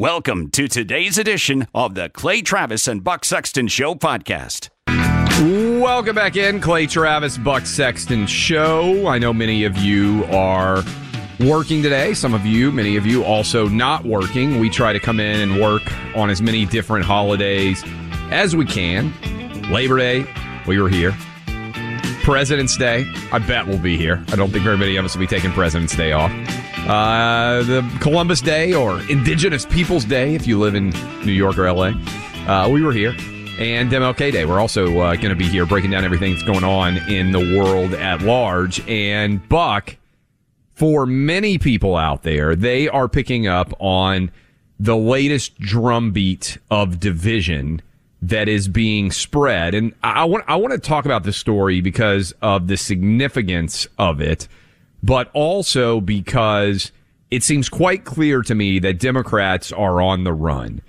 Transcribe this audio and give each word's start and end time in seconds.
Welcome 0.00 0.50
to 0.50 0.68
today's 0.68 1.18
edition 1.18 1.66
of 1.74 1.96
the 1.96 2.08
Clay 2.08 2.40
Travis 2.40 2.86
and 2.86 3.02
Buck 3.02 3.24
Sexton 3.24 3.66
Show 3.66 3.96
podcast. 3.96 4.68
Welcome 5.80 6.14
back 6.14 6.36
in, 6.36 6.60
Clay 6.60 6.86
Travis, 6.86 7.36
Buck 7.36 7.66
Sexton 7.66 8.28
Show. 8.28 9.08
I 9.08 9.18
know 9.18 9.32
many 9.32 9.64
of 9.64 9.76
you 9.76 10.24
are 10.26 10.84
working 11.40 11.82
today. 11.82 12.14
Some 12.14 12.32
of 12.32 12.46
you, 12.46 12.70
many 12.70 12.96
of 12.96 13.06
you, 13.06 13.24
also 13.24 13.66
not 13.66 14.04
working. 14.04 14.60
We 14.60 14.70
try 14.70 14.92
to 14.92 15.00
come 15.00 15.18
in 15.18 15.40
and 15.40 15.60
work 15.60 15.82
on 16.14 16.30
as 16.30 16.40
many 16.40 16.64
different 16.64 17.04
holidays 17.04 17.82
as 18.30 18.54
we 18.54 18.66
can. 18.66 19.12
Labor 19.68 19.98
Day, 19.98 20.24
we 20.68 20.80
were 20.80 20.88
here. 20.88 21.12
President's 22.22 22.76
Day, 22.76 23.04
I 23.32 23.40
bet 23.40 23.66
we'll 23.66 23.78
be 23.78 23.96
here. 23.96 24.24
I 24.28 24.36
don't 24.36 24.52
think 24.52 24.62
very 24.62 24.78
many 24.78 24.94
of 24.94 25.04
us 25.04 25.16
will 25.16 25.20
be 25.22 25.26
taking 25.26 25.50
President's 25.50 25.96
Day 25.96 26.12
off. 26.12 26.30
Uh, 26.88 27.62
the 27.64 27.98
Columbus 28.00 28.40
Day 28.40 28.72
or 28.72 28.98
Indigenous 29.10 29.66
Peoples 29.66 30.06
Day, 30.06 30.34
if 30.34 30.46
you 30.46 30.58
live 30.58 30.74
in 30.74 30.88
New 31.22 31.32
York 31.32 31.58
or 31.58 31.70
LA. 31.70 31.92
Uh, 32.46 32.66
we 32.70 32.82
were 32.82 32.94
here. 32.94 33.14
And 33.58 33.90
MLK 33.90 34.32
Day. 34.32 34.46
We're 34.46 34.58
also 34.58 34.98
uh, 35.00 35.14
going 35.16 35.28
to 35.28 35.36
be 35.36 35.48
here 35.48 35.66
breaking 35.66 35.90
down 35.90 36.06
everything 36.06 36.32
that's 36.32 36.44
going 36.44 36.64
on 36.64 36.96
in 37.10 37.32
the 37.32 37.58
world 37.58 37.92
at 37.92 38.22
large. 38.22 38.80
And 38.88 39.46
Buck, 39.50 39.96
for 40.72 41.04
many 41.04 41.58
people 41.58 41.94
out 41.94 42.22
there, 42.22 42.56
they 42.56 42.88
are 42.88 43.06
picking 43.06 43.46
up 43.46 43.74
on 43.80 44.30
the 44.80 44.96
latest 44.96 45.58
drumbeat 45.58 46.56
of 46.70 47.00
division 47.00 47.82
that 48.22 48.48
is 48.48 48.66
being 48.66 49.10
spread. 49.10 49.74
And 49.74 49.92
I 50.02 50.24
want 50.24 50.44
I 50.48 50.56
want 50.56 50.72
to 50.72 50.78
talk 50.78 51.04
about 51.04 51.24
this 51.24 51.36
story 51.36 51.82
because 51.82 52.32
of 52.40 52.66
the 52.66 52.78
significance 52.78 53.86
of 53.98 54.22
it 54.22 54.48
but 55.02 55.30
also 55.32 56.00
because 56.00 56.92
it 57.30 57.42
seems 57.42 57.68
quite 57.68 58.04
clear 58.04 58.42
to 58.42 58.54
me 58.54 58.78
that 58.78 58.98
Democrats 58.98 59.72
are 59.72 60.00
on 60.00 60.24
the 60.24 60.32
run. 60.32 60.80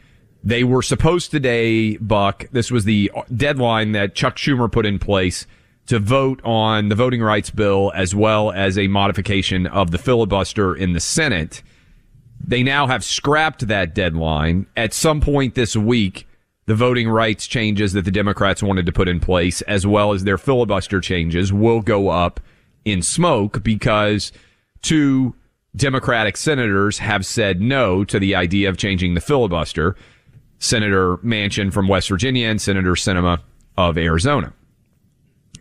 They 0.44 0.64
were 0.64 0.82
supposed 0.82 1.32
today, 1.32 1.98
Buck, 1.98 2.46
this 2.52 2.72
was 2.72 2.86
the 2.86 3.12
deadline 3.36 3.92
that 3.92 4.16
Chuck 4.16 4.38
Schumer 4.38 4.72
put 4.72 4.86
in 4.86 4.98
place 4.98 5.46
to 5.88 6.00
vote 6.00 6.40
on 6.46 6.90
the 6.90 6.96
voting 6.96 7.22
rights 7.22 7.50
bill 7.50 7.92
as 7.96 8.16
well 8.16 8.52
as 8.52 8.78
a 8.78 8.88
modification 8.88 9.68
of 9.68 9.92
the 9.92 9.98
filibuster 9.98 10.76
in 10.76 10.94
the 10.94 11.00
Senate. 11.00 11.62
They 12.40 12.64
now 12.64 12.88
have 12.88 13.04
scrapped 13.04 13.68
that 13.68 13.94
deadline. 13.94 14.68
At 14.78 14.94
some 14.94 15.20
point 15.20 15.56
this 15.56 15.76
week, 15.76 16.26
the 16.68 16.76
voting 16.76 17.10
rights 17.10 17.48
changes 17.48 17.94
that 17.94 18.06
the 18.06 18.12
Democrats 18.12 18.64
wanted 18.64 18.86
to 18.86 18.92
put 18.92 19.10
in 19.10 19.20
place, 19.20 19.62
as 19.64 19.86
well 19.86 20.14
as 20.14 20.24
their 20.24 20.38
filibuster 20.38 21.02
changes, 21.02 21.52
will 21.52 21.82
go 21.82 22.10
up 22.10 22.40
in 22.92 23.02
smoke 23.02 23.64
because 23.64 24.32
two 24.82 25.36
Democratic 25.76 26.36
senators 26.38 26.98
have 26.98 27.26
said 27.26 27.62
no 27.62 28.04
to 28.04 28.20
the 28.20 28.36
idea 28.36 28.70
of 28.70 28.78
changing 28.78 29.14
the 29.14 29.22
filibuster. 29.22 29.96
Senator 30.60 31.18
Manchin 31.18 31.72
from 31.72 31.88
West 31.88 32.10
Virginia 32.10 32.48
and 32.48 32.62
Senator 32.62 32.92
Sinema 32.92 33.40
of 33.78 33.98
Arizona. 33.98 34.54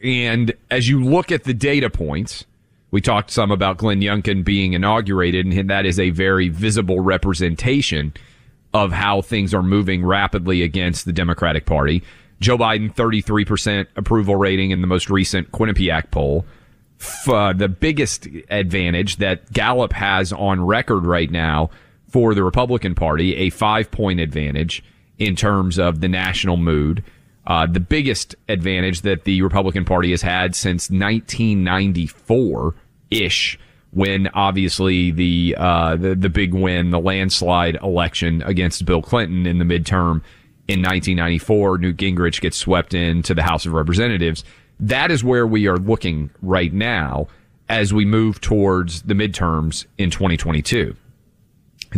And 0.02 0.52
as 0.70 0.88
you 0.88 1.02
look 1.04 1.30
at 1.30 1.44
the 1.44 1.54
data 1.54 1.88
points, 1.88 2.44
we 2.90 3.00
talked 3.00 3.30
some 3.30 3.50
about 3.50 3.76
Glenn 3.76 4.00
Youngkin 4.00 4.44
being 4.44 4.72
inaugurated, 4.72 5.46
and 5.46 5.70
that 5.70 5.86
is 5.86 6.00
a 6.00 6.10
very 6.10 6.48
visible 6.48 7.00
representation 7.00 8.12
of 8.74 8.92
how 8.92 9.20
things 9.20 9.54
are 9.54 9.62
moving 9.62 10.04
rapidly 10.04 10.62
against 10.62 11.04
the 11.04 11.12
Democratic 11.12 11.66
Party. 11.66 12.02
Joe 12.40 12.56
Biden, 12.56 12.94
33% 12.94 13.86
approval 13.96 14.36
rating 14.36 14.70
in 14.70 14.80
the 14.80 14.86
most 14.86 15.10
recent 15.10 15.50
Quinnipiac 15.52 16.10
poll 16.10 16.44
uh, 17.28 17.52
the 17.52 17.68
biggest 17.68 18.26
advantage 18.50 19.16
that 19.16 19.52
Gallup 19.52 19.92
has 19.92 20.32
on 20.32 20.64
record 20.64 21.06
right 21.06 21.30
now 21.30 21.70
for 22.08 22.34
the 22.34 22.42
Republican 22.42 22.94
Party, 22.94 23.36
a 23.36 23.50
five 23.50 23.90
point 23.90 24.20
advantage 24.20 24.82
in 25.18 25.36
terms 25.36 25.78
of 25.78 26.00
the 26.00 26.08
national 26.08 26.56
mood. 26.56 27.02
Uh, 27.46 27.66
the 27.66 27.80
biggest 27.80 28.34
advantage 28.48 29.02
that 29.02 29.24
the 29.24 29.40
Republican 29.42 29.84
Party 29.84 30.10
has 30.10 30.20
had 30.20 30.54
since 30.54 30.90
1994 30.90 32.74
ish, 33.10 33.58
when 33.90 34.28
obviously 34.28 35.10
the, 35.10 35.56
uh, 35.58 35.96
the 35.96 36.14
the 36.14 36.28
big 36.28 36.52
win, 36.52 36.90
the 36.90 37.00
landslide 37.00 37.76
election 37.76 38.42
against 38.42 38.84
Bill 38.84 39.00
Clinton 39.00 39.46
in 39.46 39.58
the 39.58 39.64
midterm 39.64 40.22
in 40.68 40.82
1994, 40.82 41.78
Newt 41.78 41.96
Gingrich 41.96 42.42
gets 42.42 42.58
swept 42.58 42.92
into 42.92 43.34
the 43.34 43.42
House 43.42 43.64
of 43.64 43.72
Representatives 43.72 44.44
that 44.80 45.10
is 45.10 45.24
where 45.24 45.46
we 45.46 45.66
are 45.66 45.78
looking 45.78 46.30
right 46.42 46.72
now 46.72 47.28
as 47.68 47.92
we 47.92 48.04
move 48.04 48.40
towards 48.40 49.02
the 49.02 49.14
midterms 49.14 49.86
in 49.98 50.10
2022. 50.10 50.96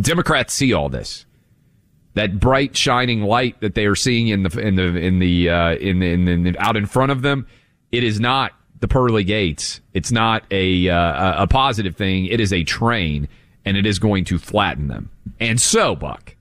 Democrats 0.01 0.55
see 0.55 0.73
all 0.73 0.89
this. 0.89 1.27
That 2.15 2.41
bright 2.41 2.77
shining 2.77 3.23
light 3.23 3.61
that 3.61 3.75
they 3.75 3.87
are 3.87 3.95
seeing 3.95 4.29
in 4.29 4.43
the 4.43 4.59
in 4.61 4.75
the 4.75 4.97
in 4.97 5.21
the 5.21 5.49
uh, 5.49 5.75
in, 5.77 6.03
in 6.03 6.43
the 6.43 6.59
out 6.59 6.77
in 6.77 6.87
front 6.87 7.13
of 7.13 7.23
them, 7.23 7.47
it 7.93 8.03
is 8.03 8.19
not 8.19 8.53
the 8.81 8.89
pearly 8.89 9.23
gates. 9.23 9.81
It's 9.95 10.11
not 10.11 10.45
a 10.51 10.89
uh, 10.89 11.45
a 11.45 11.47
positive 11.47 11.95
thing. 11.95 12.27
It 12.27 12.41
is 12.41 12.53
a 12.53 12.65
train, 12.65 13.29
and 13.65 13.77
it 13.77 13.87
is 13.87 14.01
going 14.01 14.25
to 14.25 14.39
flatten 14.39 14.89
them. 14.89 15.09
And 15.39 15.61
so, 15.61 15.95
Buck, 15.95 16.35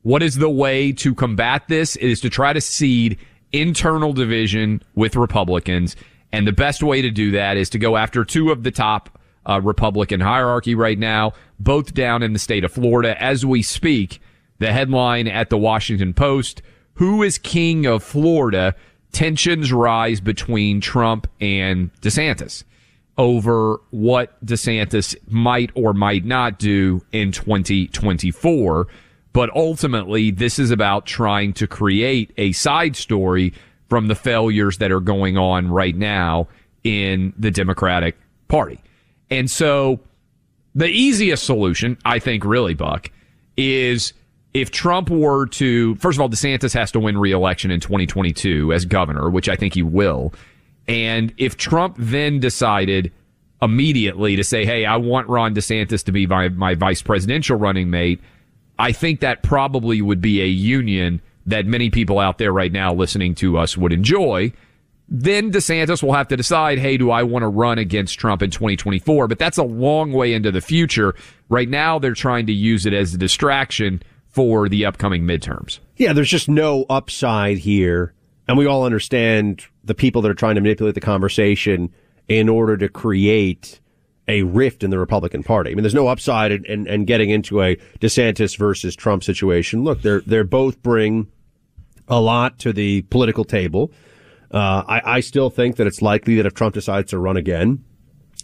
what 0.00 0.22
is 0.22 0.36
the 0.36 0.50
way 0.50 0.92
to 0.92 1.14
combat 1.14 1.68
this? 1.68 1.96
It 1.96 2.08
is 2.08 2.20
to 2.22 2.30
try 2.30 2.54
to 2.54 2.60
seed 2.60 3.18
internal 3.52 4.12
division 4.12 4.82
with 4.94 5.16
Republicans. 5.16 5.96
And 6.32 6.46
the 6.46 6.52
best 6.52 6.82
way 6.82 7.02
to 7.02 7.10
do 7.10 7.32
that 7.32 7.56
is 7.56 7.70
to 7.70 7.78
go 7.78 7.96
after 7.96 8.24
two 8.24 8.50
of 8.50 8.62
the 8.62 8.70
top 8.70 9.18
uh, 9.48 9.60
Republican 9.60 10.20
hierarchy 10.20 10.74
right 10.74 10.98
now, 10.98 11.32
both 11.58 11.94
down 11.94 12.22
in 12.22 12.32
the 12.32 12.38
state 12.38 12.64
of 12.64 12.72
Florida. 12.72 13.20
As 13.22 13.44
we 13.44 13.62
speak, 13.62 14.20
the 14.58 14.72
headline 14.72 15.28
at 15.28 15.50
the 15.50 15.58
Washington 15.58 16.14
Post 16.14 16.62
Who 16.94 17.22
is 17.22 17.38
king 17.38 17.86
of 17.86 18.02
Florida? 18.02 18.74
Tensions 19.12 19.72
rise 19.72 20.20
between 20.20 20.80
Trump 20.80 21.26
and 21.40 21.92
DeSantis 22.00 22.64
over 23.18 23.78
what 23.90 24.44
DeSantis 24.44 25.14
might 25.28 25.70
or 25.74 25.92
might 25.92 26.24
not 26.24 26.58
do 26.58 27.04
in 27.12 27.30
2024. 27.30 28.86
But 29.32 29.50
ultimately, 29.54 30.30
this 30.30 30.58
is 30.58 30.70
about 30.70 31.06
trying 31.06 31.52
to 31.54 31.66
create 31.66 32.32
a 32.36 32.52
side 32.52 32.96
story 32.96 33.54
from 33.88 34.08
the 34.08 34.14
failures 34.14 34.78
that 34.78 34.92
are 34.92 35.00
going 35.00 35.36
on 35.36 35.68
right 35.68 35.96
now 35.96 36.48
in 36.84 37.32
the 37.38 37.50
Democratic 37.50 38.16
Party. 38.48 38.80
And 39.30 39.50
so 39.50 40.00
the 40.74 40.88
easiest 40.88 41.44
solution, 41.44 41.98
I 42.04 42.18
think, 42.18 42.44
really, 42.44 42.74
Buck, 42.74 43.10
is 43.56 44.12
if 44.54 44.70
Trump 44.70 45.10
were 45.10 45.46
to, 45.46 45.94
first 45.96 46.16
of 46.16 46.22
all, 46.22 46.28
DeSantis 46.28 46.74
has 46.74 46.92
to 46.92 47.00
win 47.00 47.16
re-election 47.18 47.70
in 47.70 47.80
2022 47.80 48.72
as 48.72 48.84
governor, 48.84 49.30
which 49.30 49.48
I 49.48 49.56
think 49.56 49.74
he 49.74 49.82
will. 49.82 50.32
And 50.88 51.32
if 51.38 51.56
Trump 51.56 51.96
then 51.98 52.40
decided 52.40 53.12
immediately 53.62 54.36
to 54.36 54.44
say, 54.44 54.66
Hey, 54.66 54.84
I 54.84 54.96
want 54.96 55.28
Ron 55.28 55.54
DeSantis 55.54 56.04
to 56.04 56.12
be 56.12 56.26
my, 56.26 56.48
my 56.48 56.74
vice 56.74 57.00
presidential 57.00 57.56
running 57.56 57.90
mate, 57.90 58.20
I 58.78 58.92
think 58.92 59.20
that 59.20 59.42
probably 59.42 60.02
would 60.02 60.20
be 60.20 60.42
a 60.42 60.46
union 60.46 61.20
that 61.46 61.66
many 61.66 61.90
people 61.90 62.18
out 62.18 62.38
there 62.38 62.52
right 62.52 62.72
now 62.72 62.94
listening 62.94 63.34
to 63.36 63.58
us 63.58 63.76
would 63.76 63.92
enjoy. 63.92 64.52
Then 65.08 65.52
DeSantis 65.52 66.02
will 66.02 66.14
have 66.14 66.28
to 66.28 66.36
decide, 66.36 66.78
hey, 66.78 66.96
do 66.96 67.10
I 67.10 67.22
want 67.22 67.42
to 67.42 67.48
run 67.48 67.78
against 67.78 68.18
Trump 68.18 68.42
in 68.42 68.50
2024? 68.50 69.28
But 69.28 69.38
that's 69.38 69.58
a 69.58 69.62
long 69.62 70.12
way 70.12 70.32
into 70.32 70.50
the 70.50 70.60
future. 70.60 71.14
Right 71.48 71.68
now, 71.68 71.98
they're 71.98 72.14
trying 72.14 72.46
to 72.46 72.52
use 72.52 72.86
it 72.86 72.94
as 72.94 73.12
a 73.12 73.18
distraction 73.18 74.02
for 74.30 74.68
the 74.68 74.86
upcoming 74.86 75.24
midterms. 75.24 75.80
Yeah, 75.96 76.14
there's 76.14 76.30
just 76.30 76.48
no 76.48 76.86
upside 76.88 77.58
here. 77.58 78.14
And 78.48 78.56
we 78.56 78.66
all 78.66 78.84
understand 78.84 79.66
the 79.84 79.94
people 79.94 80.22
that 80.22 80.30
are 80.30 80.34
trying 80.34 80.54
to 80.54 80.60
manipulate 80.60 80.94
the 80.94 81.00
conversation 81.00 81.92
in 82.28 82.48
order 82.48 82.76
to 82.78 82.88
create 82.88 83.80
a 84.28 84.42
rift 84.42 84.84
in 84.84 84.90
the 84.90 84.98
Republican 84.98 85.42
Party. 85.42 85.70
I 85.70 85.74
mean, 85.74 85.82
there's 85.82 85.94
no 85.94 86.08
upside 86.08 86.52
in, 86.52 86.64
in, 86.66 86.86
in 86.86 87.04
getting 87.04 87.30
into 87.30 87.62
a 87.62 87.76
DeSantis 88.00 88.56
versus 88.56 88.94
Trump 88.94 89.24
situation. 89.24 89.82
Look, 89.84 90.02
they're 90.02 90.20
they're 90.20 90.44
both 90.44 90.82
bring 90.82 91.28
a 92.08 92.20
lot 92.20 92.58
to 92.60 92.72
the 92.72 93.02
political 93.02 93.44
table. 93.44 93.92
Uh, 94.50 94.84
I, 94.86 95.02
I 95.04 95.20
still 95.20 95.50
think 95.50 95.76
that 95.76 95.86
it's 95.86 96.02
likely 96.02 96.36
that 96.36 96.46
if 96.46 96.54
Trump 96.54 96.74
decides 96.74 97.10
to 97.10 97.18
run 97.18 97.36
again, 97.36 97.84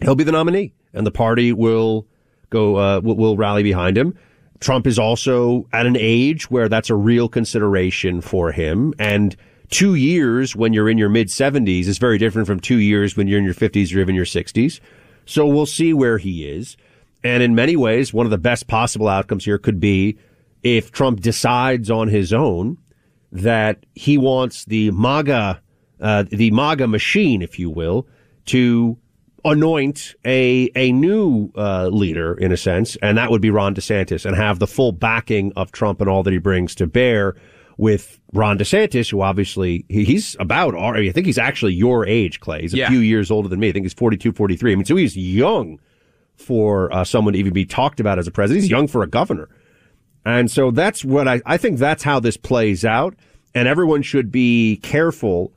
he'll 0.01 0.15
be 0.15 0.25
the 0.25 0.33
nominee, 0.33 0.73
and 0.93 1.07
the 1.07 1.11
party 1.11 1.53
will 1.53 2.07
go 2.51 2.77
uh, 2.77 3.01
will 3.01 3.37
rally 3.37 3.63
behind 3.63 3.97
him. 3.97 4.15
Trump 4.61 4.87
is 4.87 4.99
also 4.99 5.69
at 5.73 5.87
an 5.87 5.97
age 5.97 6.51
where 6.51 6.69
that's 6.69 6.91
a 6.91 6.95
real 6.97 7.29
consideration 7.29 8.21
for 8.21 8.51
him, 8.51 8.95
and 8.99 9.37
two 9.71 9.95
years 9.95 10.57
when 10.57 10.73
you're 10.73 10.89
in 10.89 10.99
your 10.99 11.09
mid 11.09 11.29
70s 11.29 11.87
is 11.87 11.99
very 11.99 12.19
different 12.19 12.47
from 12.49 12.59
two 12.59 12.79
years 12.79 13.17
when 13.17 13.29
you're 13.29 13.39
in 13.39 13.45
your 13.45 13.55
50s 13.55 13.95
or 13.95 14.01
even 14.01 14.15
your 14.15 14.25
60s. 14.25 14.81
So 15.29 15.47
we'll 15.47 15.67
see 15.67 15.93
where 15.93 16.17
he 16.17 16.49
is. 16.49 16.77
And 17.23 17.43
in 17.43 17.55
many 17.55 17.77
ways, 17.77 18.15
one 18.15 18.25
of 18.27 18.31
the 18.31 18.39
best 18.39 18.67
possible 18.67 19.09
outcomes 19.09 19.45
here 19.45 19.59
could 19.59 19.79
be 19.79 20.17
if 20.63 20.91
Trump 20.91 21.21
decides 21.21 21.91
on 21.91 22.09
his 22.09 22.33
own 22.33 22.79
that 23.31 23.85
he 23.95 24.17
wants 24.17 24.65
the 24.65 24.91
MAGA, 24.91 25.61
uh, 26.01 26.25
the 26.31 26.51
MAGA 26.51 26.87
machine, 26.87 27.43
if 27.43 27.59
you 27.59 27.69
will, 27.69 28.09
to 28.47 28.97
anoint 29.45 30.15
a 30.25 30.71
a 30.75 30.93
new 30.93 31.51
uh, 31.55 31.89
leader 31.89 32.35
in 32.35 32.51
a 32.51 32.57
sense, 32.57 32.97
and 33.03 33.19
that 33.19 33.31
would 33.31 33.43
be 33.43 33.51
Ron 33.51 33.75
DeSantis, 33.75 34.25
and 34.25 34.35
have 34.35 34.59
the 34.59 34.67
full 34.67 34.93
backing 34.93 35.53
of 35.57 35.73
Trump 35.73 36.01
and 36.01 36.09
all 36.09 36.23
that 36.23 36.33
he 36.33 36.39
brings 36.39 36.75
to 36.77 36.87
bear 36.87 37.37
with 37.79 38.19
Ron 38.35 38.59
DeSantis, 38.59 39.11
who 39.11 39.23
obviously 39.23 39.85
he's 39.89 40.37
about, 40.41 40.75
I 40.77 41.11
think 41.13 41.27
he's 41.27 41.39
actually 41.39 41.75
your 41.75 42.05
age, 42.07 42.41
Clay. 42.41 42.63
He's 42.63 42.75
a 42.75 42.79
Yeah. 42.79 42.89
few 42.91 42.99
years 42.99 43.31
older 43.31 43.49
than 43.49 43.61
me. 43.61 43.69
I 43.69 43.73
think 43.73 43.85
he's 43.85 43.95
42, 43.95 44.33
43. 44.33 44.73
I 44.73 44.75
mean, 44.75 44.85
so 44.85 44.97
he's 44.97 45.17
young 45.17 45.79
for 46.35 46.93
uh, 46.93 47.05
someone 47.05 47.33
to 47.35 47.39
even 47.39 47.53
be 47.53 47.65
talked 47.65 48.01
about 48.01 48.19
as 48.19 48.27
a 48.27 48.31
president. 48.33 48.63
He's 48.65 48.71
young 48.71 48.89
for 48.89 49.03
a 49.03 49.07
governor. 49.07 49.49
And 50.27 50.51
so 50.51 50.71
that's 50.73 51.05
what 51.05 51.27
I, 51.29 51.41
I 51.47 51.57
think 51.57 51.79
that's 51.79 52.03
how 52.03 52.21
this 52.21 52.37
plays 52.37 52.85
out. 52.85 53.15
And 53.55 53.67
everyone 53.67 54.03
should 54.03 54.31
be 54.31 54.77
careful 54.83 55.53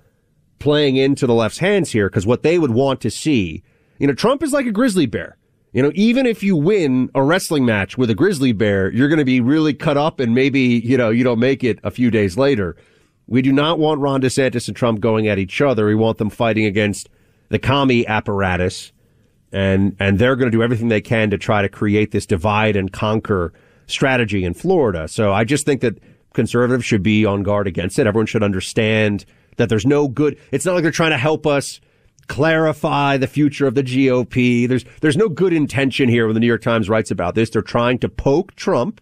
playing 0.60 0.96
into 0.98 1.26
the 1.28 1.34
left's 1.34 1.58
hands 1.58 1.92
here 1.92 2.08
because 2.08 2.26
what 2.28 2.44
they 2.44 2.58
would 2.60 2.72
want 2.72 3.02
to 3.02 3.10
see, 3.12 3.64
you 3.98 4.06
know, 4.08 4.14
Trump 4.14 4.44
is 4.44 4.54
like 4.54 4.66
a 4.68 4.72
grizzly 4.72 5.08
bear. 5.08 5.38
You 5.74 5.82
know, 5.82 5.92
even 5.96 6.26
if 6.26 6.44
you 6.44 6.56
win 6.58 7.10
a 7.16 7.24
wrestling 7.24 7.66
match 7.66 7.98
with 7.98 8.10
a 8.10 8.16
grizzly 8.16 8.52
bear, 8.52 8.92
you're 8.92 9.08
going 9.08 9.20
to 9.20 9.26
be 9.26 9.40
really 9.40 9.74
cut 9.74 9.98
up 9.98 10.20
and 10.20 10.36
maybe, 10.36 10.82
you 10.84 10.98
know, 10.98 11.10
you 11.10 11.24
don't 11.24 11.40
make 11.40 11.64
it 11.64 11.80
a 11.84 11.92
few 11.92 12.12
days 12.12 12.38
later. 12.38 12.76
We 13.28 13.42
do 13.42 13.54
not 13.54 13.80
want 13.80 14.02
Ron 14.02 14.22
DeSantis 14.22 14.68
and 14.68 14.76
Trump 14.76 15.00
going 15.00 15.30
at 15.30 15.40
each 15.40 15.62
other. 15.62 15.86
We 15.86 15.96
want 15.96 16.18
them 16.18 16.30
fighting 16.30 16.66
against 16.66 17.08
the 17.48 17.60
commie 17.60 18.06
apparatus 18.06 18.92
and, 19.54 19.96
and 20.00 20.20
they're 20.20 20.36
going 20.36 20.52
to 20.52 20.58
do 20.58 20.64
everything 20.64 20.90
they 20.90 21.02
can 21.02 21.30
to 21.30 21.38
try 21.38 21.62
to 21.62 21.70
create 21.70 22.12
this 22.12 22.26
divide 22.26 22.76
and 22.76 22.92
conquer 22.92 23.54
strategy 23.88 24.44
in 24.44 24.54
Florida. 24.54 25.08
So 25.08 25.32
I 25.32 25.44
just 25.46 25.66
think 25.66 25.82
that 25.82 26.00
conservatives 26.34 26.86
should 26.86 27.04
be 27.04 27.26
on 27.26 27.44
guard 27.44 27.68
against 27.68 28.00
it. 28.00 28.08
Everyone 28.08 28.26
should 28.26 28.44
understand 28.44 29.26
that 29.58 29.70
there's 29.70 29.86
no 29.86 30.08
good. 30.08 30.38
It's 30.52 30.66
not 30.66 30.74
like 30.74 30.84
they're 30.84 30.92
trying 30.92 31.12
to 31.12 31.18
help 31.18 31.46
us 31.46 31.80
clarify 32.31 33.18
the 33.18 33.28
future 33.28 33.68
of 33.68 33.75
the 33.75 33.83
GOP. 33.83 34.68
There's 34.68 34.86
there's 35.01 35.18
no 35.18 35.28
good 35.28 35.51
intention 35.51 36.07
here 36.07 36.25
when 36.25 36.33
the 36.33 36.39
New 36.39 36.48
York 36.48 36.62
Times 36.62 36.88
writes 36.88 37.12
about 37.12 37.36
this. 37.36 37.50
They're 37.50 37.62
trying 37.62 38.00
to 38.00 38.10
poke 38.10 38.56
Trump. 38.56 39.01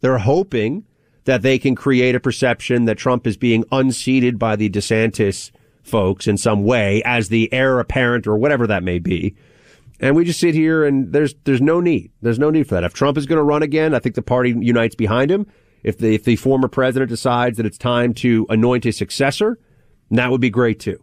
They're 0.00 0.18
hoping 0.18 0.84
that 1.24 1.42
they 1.42 1.58
can 1.58 1.74
create 1.74 2.14
a 2.14 2.20
perception 2.20 2.84
that 2.84 2.96
Trump 2.96 3.26
is 3.26 3.36
being 3.36 3.64
unseated 3.72 4.38
by 4.38 4.54
the 4.56 4.70
DeSantis 4.70 5.50
folks 5.82 6.28
in 6.28 6.36
some 6.36 6.62
way 6.62 7.02
as 7.04 7.28
the 7.28 7.52
heir 7.52 7.80
apparent 7.80 8.26
or 8.26 8.36
whatever 8.36 8.66
that 8.68 8.84
may 8.84 8.98
be. 9.00 9.34
And 9.98 10.14
we 10.14 10.24
just 10.24 10.40
sit 10.40 10.54
here 10.54 10.84
and 10.84 11.12
there's 11.12 11.34
there's 11.44 11.60
no 11.60 11.80
need. 11.80 12.12
There's 12.22 12.38
no 12.38 12.50
need 12.50 12.68
for 12.68 12.76
that. 12.76 12.84
If 12.84 12.94
Trump 12.94 13.18
is 13.18 13.26
going 13.26 13.38
to 13.38 13.42
run 13.42 13.64
again, 13.64 13.94
I 13.94 13.98
think 13.98 14.14
the 14.14 14.22
party 14.22 14.54
unites 14.56 14.94
behind 14.94 15.30
him. 15.30 15.46
If 15.82 15.98
the 15.98 16.14
if 16.14 16.22
the 16.22 16.36
former 16.36 16.68
president 16.68 17.08
decides 17.08 17.56
that 17.56 17.66
it's 17.66 17.78
time 17.78 18.14
to 18.14 18.46
anoint 18.48 18.86
a 18.86 18.92
successor, 18.92 19.58
that 20.12 20.30
would 20.30 20.40
be 20.40 20.50
great 20.50 20.78
too. 20.78 21.02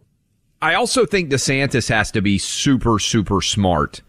I 0.60 0.74
also 0.74 1.06
think 1.06 1.30
DeSantis 1.30 1.88
has 1.88 2.10
to 2.12 2.20
be 2.20 2.38
super, 2.38 2.98
super 2.98 3.40
smart 3.40 4.02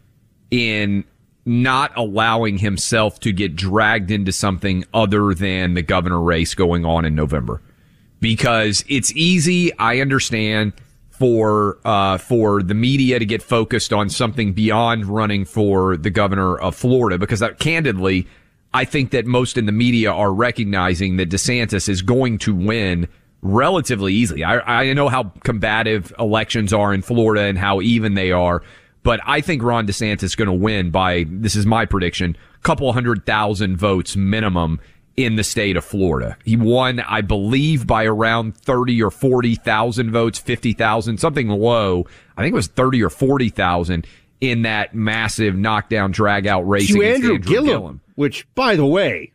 in 0.50 1.04
not 1.46 1.96
allowing 1.96 2.58
himself 2.58 3.20
to 3.20 3.32
get 3.32 3.56
dragged 3.56 4.12
into 4.12 4.32
something 4.32 4.84
other 4.94 5.34
than 5.34 5.74
the 5.74 5.82
governor 5.82 6.22
race 6.22 6.56
going 6.56 6.86
on 6.86 7.06
in 7.06 7.16
November. 7.16 7.62
Because 8.20 8.84
it's 8.90 9.12
easy, 9.16 9.76
I 9.78 10.00
understand, 10.00 10.74
for 11.10 11.78
uh, 11.86 12.18
for 12.18 12.64
the 12.64 12.74
media 12.74 13.20
to 13.20 13.26
get 13.26 13.42
focused 13.42 13.94
on 13.94 14.10
something 14.10 14.54
beyond 14.54 15.06
running 15.06 15.46
for 15.46 15.98
the 15.98 16.10
governor 16.10 16.58
of 16.58 16.76
Florida. 16.76 17.18
Because 17.18 17.42
uh, 17.42 17.54
candidly, 17.54 18.28
I 18.74 18.86
think 18.86 19.12
that 19.12 19.26
most 19.26 19.58
in 19.58 19.66
the 19.66 19.72
media 19.72 20.12
are 20.12 20.34
recognizing 20.34 21.18
that 21.18 21.30
DeSantis 21.30 21.88
is 21.88 22.02
going 22.02 22.38
to 22.40 22.56
win 22.56 23.08
relatively 23.42 24.14
easily. 24.14 24.44
I, 24.44 24.82
I 24.82 24.94
know 24.94 25.10
how 25.10 25.32
combative 25.44 26.14
elections 26.20 26.74
are 26.74 26.94
in 26.94 27.02
Florida 27.02 27.44
and 27.44 27.58
how 27.58 27.82
even 27.82 28.14
they 28.14 28.32
are, 28.32 28.62
but 29.04 29.20
I 29.26 29.42
think 29.42 29.64
Ron 29.64 29.88
DeSantis 29.88 30.24
is 30.24 30.36
going 30.36 30.48
to 30.48 30.54
win 30.54 30.92
by, 30.92 31.26
this 31.28 31.56
is 31.56 31.66
my 31.66 31.86
prediction, 31.86 32.38
a 32.56 32.62
couple 32.64 32.92
hundred 32.94 33.26
thousand 33.26 33.78
votes 33.78 34.16
minimum 34.16 34.80
in 35.16 35.36
the 35.36 35.44
state 35.44 35.76
of 35.76 35.84
Florida. 35.84 36.38
He 36.46 36.56
won, 36.56 37.00
I 37.02 37.22
believe, 37.22 37.86
by 37.86 38.06
around 38.06 38.56
30 38.58 39.02
or 39.04 39.12
40,000 39.12 40.12
votes, 40.12 40.40
50,000, 40.40 41.18
something 41.18 41.50
low. 41.50 42.06
I 42.38 42.42
think 42.42 42.54
it 42.54 42.56
was 42.56 42.68
30 42.68 43.04
or 43.04 43.10
40,000 43.10 44.08
in 44.42 44.62
that 44.62 44.96
massive 44.96 45.58
knockdown 45.58 46.12
drag 46.12 46.48
out 46.48 46.62
race 46.68 46.88
To 46.88 47.00
against 47.02 47.16
Andrew, 47.16 47.36
Andrew 47.36 47.52
Gillum, 47.52 47.68
Gillum. 47.68 48.02
which, 48.16 48.48
by 48.56 48.78
the 48.78 48.86
way, 48.86 49.34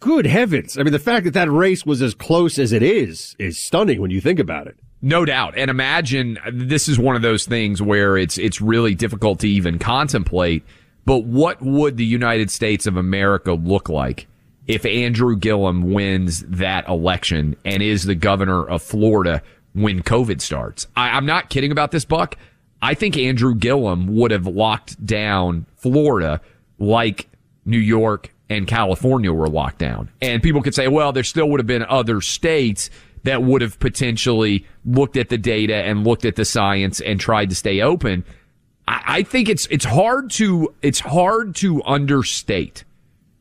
good 0.00 0.26
heavens! 0.26 0.78
I 0.78 0.82
mean, 0.82 0.92
the 0.92 0.98
fact 0.98 1.24
that 1.24 1.34
that 1.34 1.50
race 1.50 1.84
was 1.84 2.02
as 2.02 2.14
close 2.14 2.58
as 2.58 2.72
it 2.72 2.82
is 2.82 3.36
is 3.38 3.58
stunning 3.58 4.00
when 4.00 4.10
you 4.10 4.20
think 4.20 4.38
about 4.38 4.66
it. 4.66 4.76
No 5.02 5.24
doubt. 5.24 5.56
And 5.56 5.70
imagine 5.70 6.38
this 6.52 6.88
is 6.88 6.98
one 6.98 7.16
of 7.16 7.22
those 7.22 7.46
things 7.46 7.82
where 7.82 8.16
it's 8.16 8.38
it's 8.38 8.60
really 8.60 8.94
difficult 8.94 9.40
to 9.40 9.48
even 9.48 9.78
contemplate, 9.78 10.64
but 11.04 11.24
what 11.24 11.60
would 11.62 11.96
the 11.96 12.04
United 12.04 12.50
States 12.50 12.86
of 12.86 12.96
America 12.96 13.52
look 13.52 13.88
like 13.88 14.26
if 14.66 14.84
Andrew 14.84 15.36
Gillum 15.36 15.92
wins 15.92 16.40
that 16.48 16.88
election 16.88 17.56
and 17.64 17.82
is 17.82 18.04
the 18.04 18.14
governor 18.14 18.66
of 18.68 18.82
Florida 18.82 19.42
when 19.74 20.02
COVID 20.02 20.40
starts? 20.40 20.86
I, 20.96 21.10
I'm 21.10 21.26
not 21.26 21.50
kidding 21.50 21.72
about 21.72 21.92
this, 21.92 22.04
Buck. 22.04 22.36
I 22.82 22.94
think 22.94 23.16
Andrew 23.16 23.54
Gillum 23.54 24.16
would 24.16 24.30
have 24.30 24.46
locked 24.46 25.04
down 25.04 25.66
Florida 25.76 26.40
like 26.78 27.28
New 27.64 27.78
York 27.78 28.32
and 28.48 28.66
California 28.66 29.32
were 29.32 29.48
locked 29.48 29.78
down. 29.78 30.08
And 30.22 30.42
people 30.42 30.62
could 30.62 30.74
say, 30.74 30.88
well, 30.88 31.12
there 31.12 31.24
still 31.24 31.48
would 31.50 31.60
have 31.60 31.66
been 31.66 31.84
other 31.84 32.20
states 32.20 32.90
that 33.24 33.42
would 33.42 33.60
have 33.60 33.78
potentially 33.80 34.64
looked 34.84 35.16
at 35.16 35.28
the 35.28 35.38
data 35.38 35.74
and 35.74 36.06
looked 36.06 36.24
at 36.24 36.36
the 36.36 36.44
science 36.44 37.00
and 37.00 37.18
tried 37.18 37.48
to 37.50 37.56
stay 37.56 37.80
open. 37.80 38.24
I, 38.86 39.02
I 39.06 39.22
think 39.24 39.48
it's 39.48 39.66
it's 39.66 39.84
hard 39.84 40.30
to 40.32 40.72
it's 40.80 41.00
hard 41.00 41.56
to 41.56 41.82
understate 41.84 42.84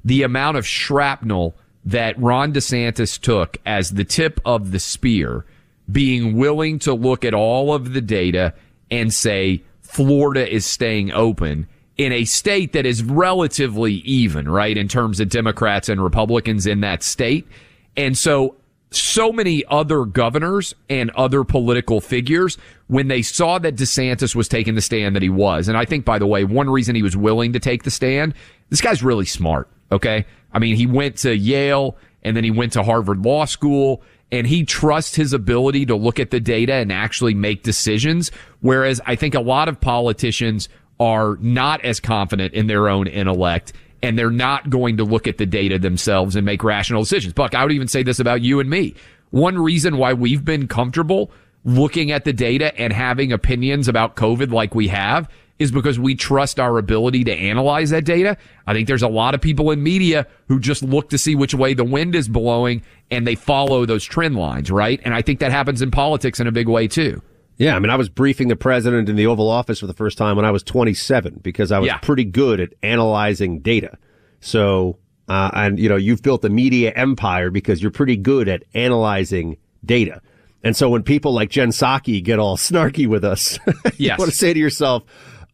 the 0.04 0.24
amount 0.24 0.58
of 0.58 0.66
shrapnel 0.66 1.56
that 1.86 2.20
Ron 2.20 2.52
DeSantis 2.52 3.20
took 3.20 3.58
as 3.66 3.92
the 3.92 4.04
tip 4.04 4.40
of 4.44 4.72
the 4.72 4.80
spear, 4.80 5.46
being 5.92 6.36
willing 6.36 6.80
to 6.80 6.94
look 6.94 7.24
at 7.24 7.36
all 7.36 7.74
of 7.74 7.94
the 7.94 8.02
data 8.02 8.56
and 8.90 9.14
say 9.14 9.62
Florida 9.82 10.52
is 10.52 10.66
staying 10.66 11.12
open 11.12 11.68
in 11.98 12.12
a 12.12 12.26
state 12.26 12.74
that 12.74 12.86
is 12.86 13.04
relatively 13.04 13.94
even, 13.96 14.50
right, 14.50 14.78
in 14.78 14.88
terms 14.88 15.20
of 15.20 15.30
Democrats 15.30 15.90
and 15.90 16.04
Republicans 16.04 16.68
in 16.68 16.82
that 16.82 17.04
state. 17.04 17.48
And 17.96 18.18
so, 18.18 18.56
so 18.92 19.32
many 19.32 19.64
other 19.66 20.06
governors 20.06 20.76
and 20.90 21.10
other 21.12 21.44
political 21.44 22.02
figures, 22.02 22.58
when 22.88 23.08
they 23.08 23.22
saw 23.22 23.60
that 23.60 23.76
DeSantis 23.76 24.36
was 24.36 24.48
taking 24.48 24.76
the 24.76 24.82
stand 24.82 25.16
that 25.16 25.24
he 25.24 25.30
was, 25.30 25.68
and 25.68 25.78
I 25.78 25.86
think, 25.86 26.06
by 26.06 26.20
the 26.20 26.28
way, 26.28 26.44
one 26.44 26.70
reason 26.70 26.96
he 26.96 27.04
was 27.04 27.16
willing 27.16 27.54
to 27.54 27.60
take 27.60 27.84
the 27.84 27.92
stand, 27.92 28.34
this 28.70 28.82
guy's 28.82 29.04
really 29.04 29.26
smart. 29.26 29.70
Okay. 29.92 30.26
I 30.52 30.60
mean, 30.60 30.76
he 30.76 30.88
went 30.88 31.18
to 31.18 31.36
Yale 31.36 31.98
and 32.24 32.36
then 32.36 32.44
he 32.44 32.52
went 32.52 32.74
to 32.74 32.84
Harvard 32.84 33.24
Law 33.24 33.46
School 33.46 34.02
and 34.32 34.48
he 34.48 34.66
trusts 34.66 35.16
his 35.16 35.34
ability 35.34 35.86
to 35.86 35.96
look 35.96 36.20
at 36.20 36.32
the 36.32 36.40
data 36.40 36.74
and 36.74 36.92
actually 36.92 37.34
make 37.34 37.64
decisions. 37.64 38.32
Whereas 38.62 39.00
I 39.06 39.16
think 39.16 39.36
a 39.36 39.40
lot 39.40 39.70
of 39.70 39.80
politicians 39.80 40.68
are 41.00 41.38
not 41.42 41.84
as 41.84 42.00
confident 42.00 42.54
in 42.54 42.68
their 42.68 42.88
own 42.88 43.08
intellect 43.08 43.74
and 44.02 44.18
they're 44.18 44.30
not 44.30 44.70
going 44.70 44.98
to 44.98 45.04
look 45.04 45.28
at 45.28 45.38
the 45.38 45.46
data 45.46 45.80
themselves 45.80 46.36
and 46.36 46.46
make 46.46 46.64
rational 46.64 47.02
decisions. 47.02 47.34
Buck, 47.34 47.56
I 47.56 47.64
would 47.64 47.72
even 47.72 47.88
say 47.88 48.04
this 48.04 48.20
about 48.20 48.42
you 48.42 48.60
and 48.60 48.70
me. 48.70 48.96
One 49.32 49.58
reason 49.58 49.98
why 49.98 50.14
we've 50.14 50.46
been 50.46 50.68
comfortable 50.68 51.32
looking 51.64 52.12
at 52.12 52.24
the 52.24 52.34
data 52.34 52.78
and 52.80 52.94
having 52.94 53.32
opinions 53.32 53.88
about 53.88 54.16
COVID 54.16 54.52
like 54.52 54.76
we 54.76 54.88
have 54.90 55.28
is 55.58 55.72
because 55.72 55.98
we 55.98 56.16
trust 56.16 56.60
our 56.60 56.78
ability 56.78 57.24
to 57.24 57.34
analyze 57.34 57.90
that 57.90 58.06
data. 58.06 58.38
I 58.68 58.74
think 58.74 58.88
there's 58.88 59.02
a 59.02 59.08
lot 59.08 59.34
of 59.34 59.42
people 59.42 59.72
in 59.72 59.82
media 59.82 60.28
who 60.48 60.60
just 60.60 60.84
look 60.84 61.10
to 61.10 61.18
see 61.18 61.34
which 61.34 61.56
way 61.56 61.74
the 61.74 61.84
wind 61.84 62.14
is 62.14 62.28
blowing 62.28 62.84
and 63.10 63.26
they 63.26 63.36
follow 63.36 63.86
those 63.86 64.04
trend 64.04 64.36
lines, 64.36 64.70
right? 64.70 65.00
And 65.04 65.16
I 65.16 65.22
think 65.22 65.40
that 65.40 65.52
happens 65.52 65.82
in 65.82 65.92
politics 65.92 66.40
in 66.40 66.48
a 66.48 66.52
big 66.52 66.68
way 66.68 66.88
too. 66.88 67.22
Yeah, 67.58 67.76
I 67.76 67.80
mean, 67.80 67.90
I 67.90 67.96
was 67.96 68.10
briefing 68.10 68.50
the 68.50 68.56
president 68.56 69.08
in 69.08 69.16
the 69.16 69.28
Oval 69.28 69.50
Office 69.50 69.80
for 69.80 69.88
the 69.88 69.94
first 69.94 70.18
time 70.18 70.36
when 70.36 70.46
I 70.46 70.52
was 70.52 70.62
27 70.64 71.40
because 71.42 71.72
I 71.72 71.80
was 71.80 71.88
Yeah. 71.88 71.98
pretty 72.00 72.26
good 72.26 72.60
at 72.60 72.74
analyzing 72.84 73.60
data. 73.60 73.98
So, 74.42 74.98
uh, 75.30 75.52
and 75.54 75.80
you 75.80 75.88
know, 75.88 75.96
you've 75.96 76.22
built 76.22 76.44
a 76.44 76.50
media 76.50 76.92
empire 76.96 77.50
because 77.50 77.82
you're 77.82 77.92
pretty 77.92 78.18
good 78.18 78.48
at 78.50 78.64
analyzing 78.74 79.58
data. 79.86 80.22
And 80.64 80.76
so 80.76 80.90
when 80.90 81.04
people 81.04 81.32
like 81.34 81.50
Jen 81.50 81.70
Psaki 81.70 82.22
get 82.24 82.40
all 82.40 82.58
snarky 82.70 83.08
with 83.08 83.24
us, 83.24 83.58
you 83.68 83.74
Yes. 84.08 84.20
want 84.20 84.30
to 84.32 84.36
say 84.38 84.54
to 84.54 84.60
yourself, 84.60 85.04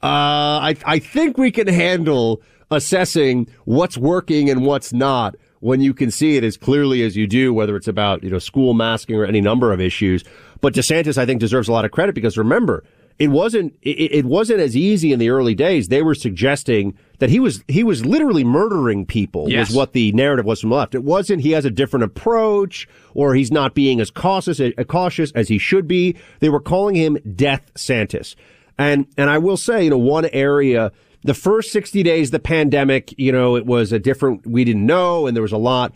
uh, 0.04 0.08
I, 0.08 0.76
I 0.86 1.00
think 1.00 1.38
we 1.38 1.52
can 1.52 1.68
handle 1.68 2.42
assessing 2.72 3.48
what's 3.66 3.98
working 3.98 4.50
and 4.50 4.66
what's 4.66 4.92
not 4.92 5.36
when 5.60 5.80
you 5.82 5.94
can 5.94 6.10
see 6.10 6.38
it 6.38 6.44
as 6.44 6.58
clearly 6.58 7.04
as 7.04 7.16
you 7.16 7.28
do, 7.28 7.54
whether 7.54 7.76
it's 7.76 7.88
about, 7.88 8.24
you 8.24 8.30
know, 8.32 8.40
school 8.40 8.74
masking 8.74 9.16
or 9.16 9.26
any 9.26 9.42
number 9.42 9.72
of 9.72 9.80
issues. 9.80 10.24
But 10.62 10.74
DeSantis, 10.74 11.18
I 11.18 11.26
think, 11.26 11.40
deserves 11.40 11.68
a 11.68 11.72
lot 11.72 11.86
of 11.86 11.92
credit 11.92 12.16
because 12.16 12.38
remember, 12.38 12.84
it 13.20 13.28
wasn't, 13.28 13.76
it, 13.82 14.12
it 14.12 14.26
wasn't 14.26 14.60
as 14.62 14.76
easy 14.76 15.12
in 15.12 15.20
the 15.20 15.30
early 15.30 15.54
days. 15.54 15.90
They 15.90 16.02
were 16.02 16.16
suggesting 16.16 16.98
that 17.20 17.30
he 17.30 17.40
was, 17.40 17.64
he 17.68 17.84
was 17.84 18.06
literally 18.06 18.44
murdering 18.44 19.06
people 19.06 19.50
Yes. 19.50 19.70
was 19.70 19.76
what 19.76 19.94
the 19.94 20.12
narrative 20.14 20.46
was 20.46 20.62
from 20.62 20.70
the 20.70 20.76
left. 20.76 20.96
It 20.96 21.04
wasn't 21.04 21.42
he 21.42 21.52
has 21.52 21.66
a 21.66 21.70
different 21.70 22.04
approach 22.04 22.88
or 23.14 23.36
he's 23.36 23.52
not 23.52 23.76
being 23.76 24.00
as 24.00 24.10
cautious, 24.10 24.60
as 24.60 24.74
cautious 24.88 25.32
as 25.34 25.50
he 25.50 25.58
should 25.58 25.88
be. 25.88 26.16
They 26.40 26.50
were 26.50 26.62
calling 26.62 26.96
him 26.96 27.18
Death 27.36 27.72
Santis. 27.76 28.36
And, 28.78 29.06
and 29.18 29.30
I 29.30 29.38
will 29.38 29.58
say, 29.58 29.84
you 29.84 29.90
know, 29.92 29.98
one 30.00 30.26
area, 30.26 30.92
the 31.24 31.36
first 31.36 31.72
60 31.72 32.02
days 32.02 32.30
of 32.30 32.32
the 32.32 32.40
pandemic, 32.40 33.14
you 33.20 33.32
know, 33.32 33.56
it 33.56 33.66
was 33.66 33.92
a 33.92 34.00
different, 34.00 34.48
we 34.48 34.64
didn't 34.64 34.86
know 34.86 35.28
and 35.28 35.36
there 35.36 35.44
was 35.44 35.52
a 35.52 35.58
lot. 35.58 35.94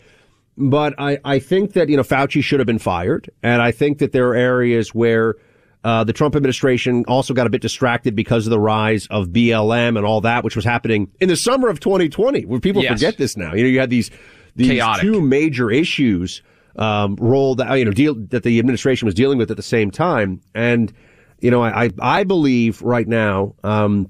But 0.58 0.94
I, 0.98 1.18
I 1.24 1.38
think 1.38 1.74
that, 1.74 1.88
you 1.88 1.96
know, 1.96 2.02
Fauci 2.02 2.42
should 2.42 2.60
have 2.60 2.66
been 2.66 2.78
fired. 2.78 3.28
And 3.42 3.60
I 3.60 3.70
think 3.72 3.98
that 3.98 4.12
there 4.12 4.28
are 4.30 4.34
areas 4.34 4.94
where, 4.94 5.34
uh, 5.84 6.02
the 6.02 6.12
Trump 6.12 6.34
administration 6.34 7.04
also 7.06 7.32
got 7.34 7.46
a 7.46 7.50
bit 7.50 7.60
distracted 7.62 8.16
because 8.16 8.46
of 8.46 8.50
the 8.50 8.58
rise 8.58 9.06
of 9.08 9.28
BLM 9.28 9.96
and 9.96 10.04
all 10.06 10.20
that, 10.22 10.42
which 10.42 10.56
was 10.56 10.64
happening 10.64 11.08
in 11.20 11.28
the 11.28 11.36
summer 11.36 11.68
of 11.68 11.78
2020, 11.78 12.44
where 12.46 12.58
people 12.58 12.82
Yes. 12.82 12.94
forget 12.94 13.18
this 13.18 13.36
now. 13.36 13.54
You 13.54 13.62
know, 13.64 13.68
you 13.68 13.78
had 13.78 13.90
these, 13.90 14.10
these 14.56 14.68
Chaotic. 14.70 15.02
two 15.02 15.20
major 15.20 15.70
issues, 15.70 16.42
um, 16.76 17.16
rolled 17.20 17.60
out, 17.60 17.74
you 17.74 17.84
know, 17.84 17.92
deal 17.92 18.14
that 18.14 18.42
the 18.42 18.58
administration 18.58 19.06
was 19.06 19.14
dealing 19.14 19.38
with 19.38 19.50
at 19.50 19.56
the 19.56 19.62
same 19.62 19.90
time. 19.90 20.40
And, 20.54 20.92
you 21.40 21.50
know, 21.50 21.62
I, 21.62 21.84
I, 21.84 21.90
I 22.00 22.24
believe 22.24 22.82
right 22.82 23.06
now, 23.06 23.54
um, 23.62 24.08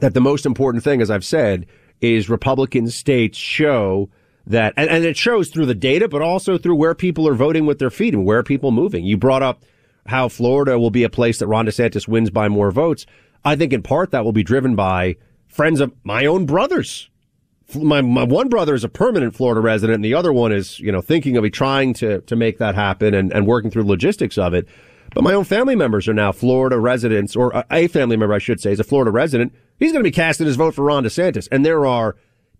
that 0.00 0.14
the 0.14 0.20
most 0.20 0.44
important 0.44 0.82
thing, 0.82 1.00
as 1.00 1.10
I've 1.10 1.24
said, 1.24 1.66
is 2.00 2.28
Republican 2.28 2.88
states 2.88 3.38
show 3.38 4.10
that, 4.46 4.74
and, 4.76 4.88
and 4.88 5.04
it 5.04 5.16
shows 5.16 5.48
through 5.48 5.66
the 5.66 5.74
data, 5.74 6.08
but 6.08 6.22
also 6.22 6.56
through 6.56 6.76
where 6.76 6.94
people 6.94 7.26
are 7.28 7.34
voting 7.34 7.66
with 7.66 7.78
their 7.78 7.90
feet 7.90 8.14
and 8.14 8.24
where 8.24 8.42
people 8.42 8.70
moving. 8.70 9.04
You 9.04 9.16
brought 9.16 9.42
up 9.42 9.64
how 10.06 10.28
Florida 10.28 10.78
will 10.78 10.90
be 10.90 11.02
a 11.02 11.10
place 11.10 11.38
that 11.38 11.48
Ron 11.48 11.66
DeSantis 11.66 12.06
wins 12.06 12.30
by 12.30 12.48
more 12.48 12.70
votes. 12.70 13.06
I 13.44 13.56
think 13.56 13.72
in 13.72 13.82
part 13.82 14.10
that 14.12 14.24
will 14.24 14.32
be 14.32 14.44
driven 14.44 14.76
by 14.76 15.16
friends 15.48 15.80
of 15.80 15.92
my 16.04 16.26
own 16.26 16.46
brothers. 16.46 17.10
My, 17.74 18.00
my 18.00 18.22
one 18.22 18.48
brother 18.48 18.74
is 18.74 18.84
a 18.84 18.88
permanent 18.88 19.34
Florida 19.34 19.60
resident 19.60 19.96
and 19.96 20.04
the 20.04 20.14
other 20.14 20.32
one 20.32 20.52
is, 20.52 20.78
you 20.78 20.92
know, 20.92 21.00
thinking 21.00 21.36
of 21.36 21.50
trying 21.50 21.94
to, 21.94 22.20
to 22.22 22.36
make 22.36 22.58
that 22.58 22.76
happen 22.76 23.14
and, 23.14 23.32
and 23.32 23.46
working 23.46 23.70
through 23.70 23.84
logistics 23.84 24.38
of 24.38 24.54
it. 24.54 24.68
But 25.14 25.24
my 25.24 25.32
own 25.32 25.44
family 25.44 25.74
members 25.74 26.06
are 26.08 26.14
now 26.14 26.30
Florida 26.30 26.78
residents, 26.78 27.34
or 27.34 27.64
a 27.70 27.88
family 27.88 28.16
member, 28.16 28.34
I 28.34 28.38
should 28.38 28.60
say, 28.60 28.72
is 28.72 28.80
a 28.80 28.84
Florida 28.84 29.10
resident. 29.10 29.54
He's 29.78 29.92
going 29.92 30.04
to 30.04 30.08
be 30.08 30.14
casting 30.14 30.46
his 30.46 30.56
vote 30.56 30.74
for 30.74 30.84
Ron 30.84 31.04
DeSantis. 31.04 31.48
And 31.50 31.64
there 31.64 31.86
are 31.86 32.16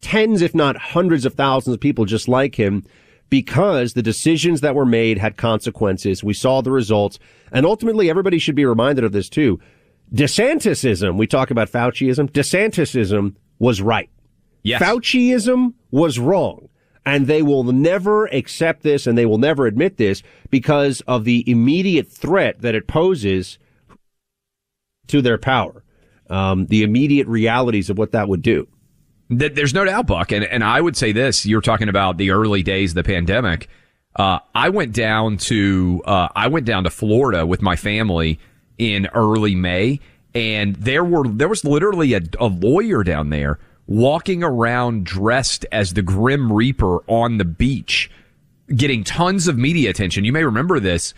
tens, 0.06 0.40
if 0.40 0.54
not 0.54 0.76
hundreds 0.76 1.26
of 1.26 1.34
thousands 1.34 1.74
of 1.74 1.80
people 1.80 2.04
just 2.04 2.28
like 2.28 2.54
him 2.54 2.84
because 3.28 3.94
the 3.94 4.02
decisions 4.02 4.60
that 4.60 4.76
were 4.76 4.86
made 4.86 5.18
had 5.18 5.36
consequences. 5.36 6.22
We 6.22 6.32
saw 6.32 6.60
the 6.60 6.70
results. 6.70 7.18
And 7.50 7.66
ultimately, 7.66 8.08
everybody 8.08 8.38
should 8.38 8.54
be 8.54 8.64
reminded 8.64 9.02
of 9.02 9.10
this 9.10 9.28
too. 9.28 9.58
DeSantisism, 10.14 11.16
we 11.16 11.26
talk 11.26 11.50
about 11.50 11.68
Fauciism, 11.68 12.30
DeSantisism 12.30 13.34
was 13.58 13.82
right. 13.82 14.08
Yes. 14.62 14.80
Fauciism 14.80 15.74
was 15.90 16.20
wrong. 16.20 16.68
And 17.04 17.26
they 17.26 17.42
will 17.42 17.64
never 17.64 18.26
accept 18.26 18.84
this 18.84 19.08
and 19.08 19.18
they 19.18 19.26
will 19.26 19.38
never 19.38 19.66
admit 19.66 19.96
this 19.96 20.22
because 20.50 21.00
of 21.08 21.24
the 21.24 21.48
immediate 21.50 22.08
threat 22.08 22.62
that 22.62 22.76
it 22.76 22.86
poses 22.86 23.58
to 25.08 25.20
their 25.20 25.38
power. 25.38 25.82
Um, 26.30 26.66
the 26.66 26.84
immediate 26.84 27.26
realities 27.26 27.90
of 27.90 27.98
what 27.98 28.12
that 28.12 28.28
would 28.28 28.42
do. 28.42 28.68
Th- 29.28 29.54
There's 29.54 29.74
no 29.74 29.84
doubt, 29.84 30.06
Buck. 30.06 30.32
And, 30.32 30.44
and 30.44 30.62
I 30.62 30.80
would 30.80 30.96
say 30.96 31.12
this 31.12 31.46
you're 31.46 31.60
talking 31.60 31.88
about 31.88 32.16
the 32.16 32.30
early 32.30 32.62
days 32.62 32.92
of 32.92 32.96
the 32.96 33.04
pandemic. 33.04 33.68
Uh, 34.14 34.38
I 34.54 34.70
went 34.70 34.92
down 34.92 35.36
to 35.38 36.02
uh, 36.06 36.28
I 36.34 36.48
went 36.48 36.66
down 36.66 36.84
to 36.84 36.90
Florida 36.90 37.46
with 37.46 37.60
my 37.60 37.76
family 37.76 38.38
in 38.78 39.06
early 39.14 39.54
May, 39.54 40.00
and 40.34 40.74
there 40.76 41.04
were 41.04 41.28
there 41.28 41.48
was 41.48 41.64
literally 41.64 42.14
a, 42.14 42.20
a 42.40 42.46
lawyer 42.46 43.04
down 43.04 43.30
there 43.30 43.58
walking 43.86 44.42
around 44.42 45.04
dressed 45.04 45.66
as 45.70 45.94
the 45.94 46.02
Grim 46.02 46.52
Reaper 46.52 46.98
on 47.08 47.38
the 47.38 47.44
beach, 47.44 48.10
getting 48.74 49.04
tons 49.04 49.48
of 49.48 49.58
media 49.58 49.90
attention. 49.90 50.24
You 50.24 50.32
may 50.32 50.44
remember 50.44 50.80
this, 50.80 51.14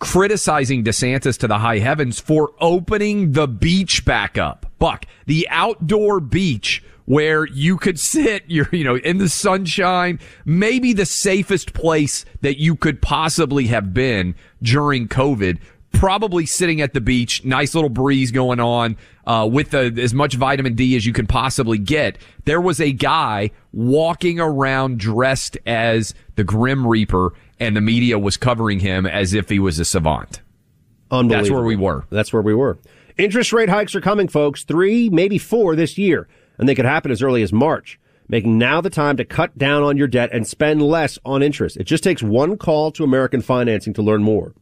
criticizing 0.00 0.82
DeSantis 0.84 1.38
to 1.38 1.48
the 1.48 1.58
high 1.58 1.78
heavens 1.78 2.18
for 2.20 2.50
opening 2.60 3.32
the 3.32 3.46
beach 3.46 4.04
back 4.04 4.36
up. 4.36 4.66
Buck, 4.78 5.06
the 5.26 5.46
outdoor 5.50 6.20
beach 6.20 6.82
where 7.10 7.44
you 7.46 7.76
could 7.76 7.98
sit, 7.98 8.44
you're, 8.48 8.68
you 8.70 8.84
know, 8.84 8.96
in 8.96 9.18
the 9.18 9.28
sunshine, 9.28 10.20
maybe 10.44 10.92
the 10.92 11.04
safest 11.04 11.72
place 11.72 12.24
that 12.40 12.60
you 12.60 12.76
could 12.76 13.02
possibly 13.02 13.66
have 13.66 13.92
been 13.92 14.32
during 14.62 15.08
COVID. 15.08 15.58
Probably 15.92 16.46
sitting 16.46 16.80
at 16.80 16.94
the 16.94 17.00
beach, 17.00 17.44
nice 17.44 17.74
little 17.74 17.90
breeze 17.90 18.30
going 18.30 18.60
on, 18.60 18.96
uh, 19.26 19.48
with 19.50 19.70
the, 19.70 19.92
as 20.00 20.14
much 20.14 20.34
vitamin 20.34 20.76
D 20.76 20.94
as 20.94 21.04
you 21.04 21.12
can 21.12 21.26
possibly 21.26 21.78
get. 21.78 22.16
There 22.44 22.60
was 22.60 22.80
a 22.80 22.92
guy 22.92 23.50
walking 23.72 24.38
around 24.38 25.00
dressed 25.00 25.58
as 25.66 26.14
the 26.36 26.44
Grim 26.44 26.86
Reaper, 26.86 27.32
and 27.58 27.76
the 27.76 27.80
media 27.80 28.20
was 28.20 28.36
covering 28.36 28.78
him 28.78 29.04
as 29.04 29.34
if 29.34 29.48
he 29.48 29.58
was 29.58 29.80
a 29.80 29.84
savant. 29.84 30.42
Unbelievable. 31.10 31.42
That's 31.42 31.50
where 31.50 31.64
we 31.64 31.74
were. 31.74 32.04
That's 32.10 32.32
where 32.32 32.42
we 32.42 32.54
were. 32.54 32.78
Interest 33.18 33.52
rate 33.52 33.68
hikes 33.68 33.96
are 33.96 34.00
coming, 34.00 34.28
folks. 34.28 34.62
Three, 34.62 35.10
maybe 35.10 35.38
four 35.38 35.74
this 35.74 35.98
year. 35.98 36.28
And 36.60 36.68
they 36.68 36.74
could 36.74 36.84
happen 36.84 37.10
as 37.10 37.22
early 37.22 37.42
as 37.42 37.54
March, 37.54 37.98
making 38.28 38.58
now 38.58 38.82
the 38.82 38.90
time 38.90 39.16
to 39.16 39.24
cut 39.24 39.56
down 39.56 39.82
on 39.82 39.96
your 39.96 40.06
debt 40.06 40.28
and 40.30 40.46
spend 40.46 40.82
less 40.82 41.18
on 41.24 41.42
interest. 41.42 41.78
It 41.78 41.84
just 41.84 42.04
takes 42.04 42.22
one 42.22 42.58
call 42.58 42.92
to 42.92 43.02
American 43.02 43.40
Financing 43.40 43.94
to 43.94 44.02
learn 44.02 44.22
more. 44.22 44.54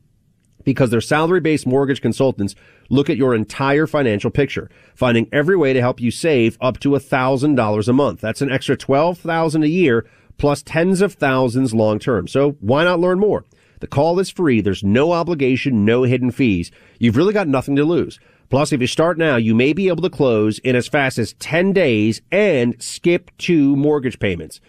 Because 0.63 0.91
their 0.91 1.01
salary 1.01 1.41
based 1.41 1.67
mortgage 1.67 2.01
consultants 2.01 2.55
look 2.89 3.11
at 3.11 3.17
your 3.17 3.35
entire 3.35 3.89
financial 3.89 4.31
picture, 4.31 4.71
finding 4.95 5.29
every 5.33 5.57
way 5.57 5.73
to 5.73 5.81
help 5.81 6.01
you 6.01 6.13
save 6.13 6.57
up 6.61 6.79
to 6.81 6.91
$1,000 6.91 7.89
a 7.89 7.93
month. 7.93 8.21
That's 8.21 8.43
an 8.43 8.53
extra 8.53 8.77
$12,000 8.77 9.65
a 9.65 9.69
year 9.69 10.07
plus 10.37 10.63
tens 10.63 11.01
of 11.01 11.15
thousands 11.15 11.75
long 11.75 11.99
term. 11.99 12.29
So 12.29 12.53
why 12.61 12.85
not 12.85 13.01
learn 13.01 13.19
more? 13.19 13.45
The 13.81 13.89
call 13.89 14.21
is 14.21 14.31
free. 14.31 14.61
There's 14.61 14.85
no 14.85 15.13
obligation, 15.13 15.85
no 15.85 16.05
hidden 16.05 16.31
fees. 16.31 16.71
You've 17.01 17.17
really 17.17 17.33
got 17.33 17.49
nothing 17.49 17.75
to 17.77 17.85
lose. 17.85 18.21
Plus, 18.51 18.73
if 18.73 18.81
you 18.81 18.87
start 18.87 19.19
now, 19.19 19.37
you 19.37 19.55
may 19.55 19.73
be 19.73 19.89
able 19.89 20.03
to 20.03 20.11
close 20.11 20.59
in 20.61 20.75
as 20.75 20.89
fast 20.89 21.19
as 21.19 21.35
10 21.35 21.73
days 21.73 22.23
and 22.33 22.81
skip 22.83 23.31
two 23.37 23.77
mortgage 23.77 24.19
payments. 24.19 24.61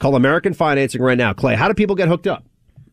Call 0.00 0.16
American 0.16 0.54
Financing 0.54 1.02
right 1.02 1.18
now. 1.18 1.32
Clay, 1.32 1.54
how 1.54 1.68
do 1.68 1.74
people 1.74 1.96
get 1.96 2.08
hooked 2.08 2.26
up? 2.26 2.44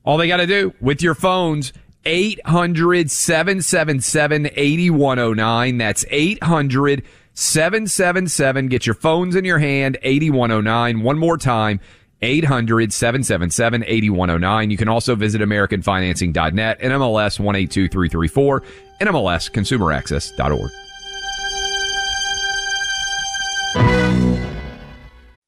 All 0.03 0.17
they 0.17 0.27
got 0.27 0.37
to 0.37 0.47
do 0.47 0.73
with 0.79 1.01
your 1.01 1.15
phones, 1.15 1.73
800 2.05 3.09
777 3.09 4.49
8109. 4.55 5.77
That's 5.77 6.05
800 6.09 7.03
777. 7.33 8.67
Get 8.67 8.85
your 8.85 8.95
phones 8.95 9.35
in 9.35 9.45
your 9.45 9.59
hand, 9.59 9.97
8109. 10.03 11.01
One 11.01 11.17
more 11.17 11.37
time, 11.37 11.79
800 12.21 12.93
777 12.93 13.83
8109. 13.85 14.71
You 14.71 14.77
can 14.77 14.87
also 14.87 15.15
visit 15.15 15.41
AmericanFinancing.net, 15.41 16.79
NMLS 16.79 17.39
182334, 17.39 18.63
NMLSConsumerAccess.org. 19.01 20.71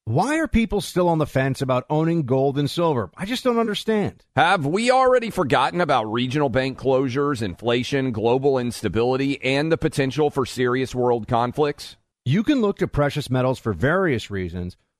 Why 0.08 0.38
are 0.38 0.48
people 0.48 0.80
still 0.80 1.06
on 1.06 1.18
the 1.18 1.26
fence 1.26 1.60
about 1.60 1.84
owning 1.90 2.22
gold 2.22 2.58
and 2.58 2.70
silver? 2.70 3.10
I 3.14 3.26
just 3.26 3.44
don't 3.44 3.58
understand. 3.58 4.24
Have 4.36 4.64
we 4.64 4.90
already 4.90 5.28
forgotten 5.28 5.82
about 5.82 6.10
regional 6.10 6.48
bank 6.48 6.78
closures, 6.78 7.42
inflation, 7.42 8.10
global 8.10 8.56
instability, 8.56 9.38
and 9.44 9.70
the 9.70 9.76
potential 9.76 10.30
for 10.30 10.46
serious 10.46 10.94
world 10.94 11.28
conflicts? 11.28 11.98
You 12.24 12.42
can 12.42 12.62
look 12.62 12.78
to 12.78 12.88
precious 12.88 13.28
metals 13.28 13.58
for 13.58 13.74
various 13.74 14.30
reasons. 14.30 14.78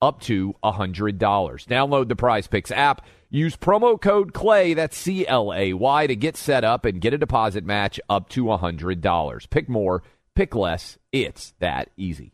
up 0.00 0.20
to 0.22 0.54
$100. 0.64 1.18
Download 1.18 2.08
the 2.08 2.16
Prize 2.16 2.46
Picks 2.46 2.70
app. 2.70 3.04
Use 3.30 3.56
promo 3.56 4.00
code 4.00 4.32
CLAY, 4.32 4.74
that's 4.74 4.96
C 4.96 5.26
L 5.26 5.52
A 5.52 5.74
Y, 5.74 6.06
to 6.06 6.16
get 6.16 6.36
set 6.36 6.64
up 6.64 6.86
and 6.86 7.00
get 7.00 7.12
a 7.12 7.18
deposit 7.18 7.64
match 7.64 8.00
up 8.08 8.28
to 8.30 8.44
$100. 8.44 9.50
Pick 9.50 9.68
more, 9.68 10.02
pick 10.34 10.54
less. 10.54 10.96
It's 11.12 11.52
that 11.60 11.90
easy. 11.96 12.32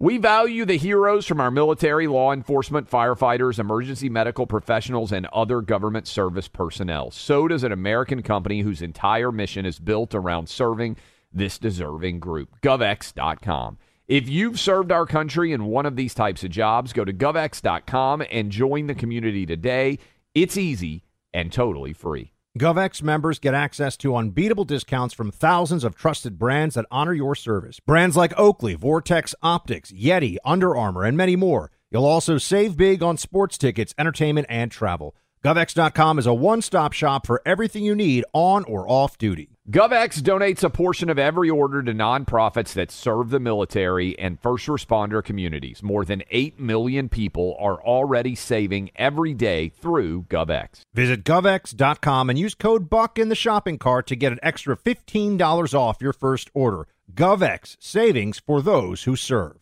We 0.00 0.18
value 0.18 0.64
the 0.64 0.76
heroes 0.76 1.26
from 1.26 1.40
our 1.40 1.50
military, 1.50 2.06
law 2.06 2.32
enforcement, 2.32 2.88
firefighters, 2.88 3.58
emergency 3.58 4.08
medical 4.08 4.46
professionals, 4.46 5.10
and 5.10 5.26
other 5.32 5.60
government 5.60 6.06
service 6.06 6.46
personnel. 6.46 7.10
So 7.10 7.48
does 7.48 7.64
an 7.64 7.72
American 7.72 8.22
company 8.22 8.60
whose 8.60 8.80
entire 8.80 9.32
mission 9.32 9.66
is 9.66 9.80
built 9.80 10.14
around 10.14 10.48
serving 10.48 10.98
this 11.32 11.58
deserving 11.58 12.20
group. 12.20 12.60
GovX.com. 12.62 13.78
If 14.08 14.26
you've 14.26 14.58
served 14.58 14.90
our 14.90 15.04
country 15.04 15.52
in 15.52 15.66
one 15.66 15.84
of 15.84 15.94
these 15.94 16.14
types 16.14 16.42
of 16.42 16.48
jobs, 16.48 16.94
go 16.94 17.04
to 17.04 17.12
GovX.com 17.12 18.24
and 18.30 18.50
join 18.50 18.86
the 18.86 18.94
community 18.94 19.44
today. 19.44 19.98
It's 20.34 20.56
easy 20.56 21.04
and 21.34 21.52
totally 21.52 21.92
free. 21.92 22.32
GovX 22.58 23.02
members 23.02 23.38
get 23.38 23.52
access 23.52 23.98
to 23.98 24.16
unbeatable 24.16 24.64
discounts 24.64 25.12
from 25.12 25.30
thousands 25.30 25.84
of 25.84 25.94
trusted 25.94 26.38
brands 26.38 26.74
that 26.74 26.86
honor 26.90 27.12
your 27.12 27.34
service. 27.34 27.80
Brands 27.80 28.16
like 28.16 28.32
Oakley, 28.38 28.72
Vortex 28.72 29.34
Optics, 29.42 29.92
Yeti, 29.92 30.38
Under 30.42 30.74
Armour, 30.74 31.04
and 31.04 31.14
many 31.14 31.36
more. 31.36 31.70
You'll 31.90 32.06
also 32.06 32.38
save 32.38 32.78
big 32.78 33.02
on 33.02 33.18
sports 33.18 33.58
tickets, 33.58 33.94
entertainment, 33.98 34.46
and 34.48 34.70
travel. 34.70 35.16
GovX.com 35.44 36.18
is 36.18 36.26
a 36.26 36.34
one 36.34 36.60
stop 36.62 36.92
shop 36.92 37.24
for 37.24 37.40
everything 37.46 37.84
you 37.84 37.94
need 37.94 38.24
on 38.32 38.64
or 38.64 38.88
off 38.90 39.16
duty. 39.18 39.50
GovX 39.70 40.20
donates 40.20 40.64
a 40.64 40.70
portion 40.70 41.08
of 41.08 41.18
every 41.18 41.48
order 41.48 41.80
to 41.82 41.92
nonprofits 41.92 42.72
that 42.72 42.90
serve 42.90 43.30
the 43.30 43.38
military 43.38 44.18
and 44.18 44.40
first 44.40 44.66
responder 44.66 45.22
communities. 45.22 45.80
More 45.80 46.04
than 46.04 46.24
8 46.30 46.58
million 46.58 47.08
people 47.08 47.56
are 47.60 47.80
already 47.80 48.34
saving 48.34 48.90
every 48.96 49.32
day 49.32 49.68
through 49.68 50.22
GovX. 50.22 50.80
Visit 50.92 51.22
GovX.com 51.22 52.30
and 52.30 52.38
use 52.38 52.56
code 52.56 52.90
BUCK 52.90 53.18
in 53.18 53.28
the 53.28 53.36
shopping 53.36 53.78
cart 53.78 54.08
to 54.08 54.16
get 54.16 54.32
an 54.32 54.40
extra 54.42 54.76
$15 54.76 55.74
off 55.74 55.98
your 56.00 56.14
first 56.14 56.50
order. 56.52 56.88
GovX, 57.14 57.76
savings 57.78 58.40
for 58.40 58.60
those 58.60 59.04
who 59.04 59.14
serve. 59.14 59.58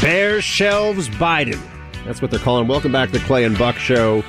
Bare 0.00 0.40
shelves 0.40 1.08
Biden. 1.10 1.60
That's 2.06 2.22
what 2.22 2.30
they're 2.30 2.40
calling. 2.40 2.66
Welcome 2.66 2.92
back 2.92 3.10
to 3.10 3.18
the 3.18 3.24
Clay 3.26 3.44
and 3.44 3.58
Buck 3.58 3.76
Show. 3.76 4.24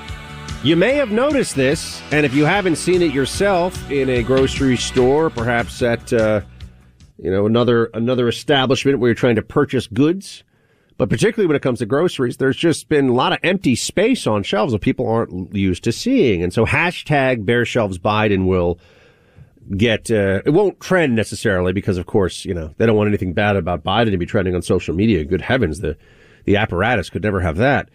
You 0.64 0.78
may 0.78 0.94
have 0.94 1.12
noticed 1.12 1.58
this, 1.58 2.02
and 2.14 2.26
if 2.26 2.34
you 2.34 2.46
haven't 2.46 2.78
seen 2.78 3.02
it 3.02 3.14
yourself 3.14 3.92
in 3.92 4.10
a 4.10 4.24
grocery 4.24 4.78
store, 4.78 5.30
perhaps 5.30 5.82
at 5.82 6.14
uh, 6.14 6.40
you 7.18 7.30
know 7.30 7.46
another 7.46 7.88
another 7.94 8.30
establishment 8.30 9.00
where 9.00 9.10
you're 9.10 9.16
trying 9.16 9.36
to 9.36 9.42
purchase 9.42 9.88
goods, 9.88 10.46
but 10.98 11.10
particularly 11.10 11.48
when 11.48 11.58
it 11.58 11.62
comes 11.62 11.80
to 11.80 11.86
groceries, 11.86 12.38
there's 12.38 12.56
just 12.56 12.88
been 12.88 13.10
a 13.10 13.14
lot 13.14 13.34
of 13.34 13.40
empty 13.44 13.76
space 13.76 14.26
on 14.26 14.42
shelves 14.42 14.72
that 14.72 14.80
people 14.80 15.06
aren't 15.06 15.54
used 15.54 15.84
to 15.84 15.92
seeing, 15.92 16.42
and 16.42 16.54
so 16.54 16.66
hashtag 16.66 17.46
Bare 17.46 17.66
Shelves 17.66 18.00
Biden 18.00 18.46
will 18.46 18.80
get 19.76 20.10
uh, 20.10 20.44
it 20.46 20.52
won't 20.52 20.80
trend 20.80 21.14
necessarily 21.14 21.74
because 21.74 21.98
of 21.98 22.06
course 22.06 22.46
you 22.46 22.54
know 22.54 22.74
they 22.78 22.86
don't 22.86 22.96
want 22.96 23.10
anything 23.10 23.34
bad 23.34 23.58
about 23.58 23.84
Biden 23.84 24.12
to 24.12 24.18
be 24.18 24.26
trending 24.26 24.56
on 24.56 24.62
social 24.62 24.96
media. 24.96 25.26
Good 25.26 25.42
heavens, 25.42 25.82
the 25.82 25.98
the 26.46 26.56
apparatus 26.56 27.10
could 27.10 27.24
never 27.24 27.42
have 27.42 27.58
that. 27.58 27.90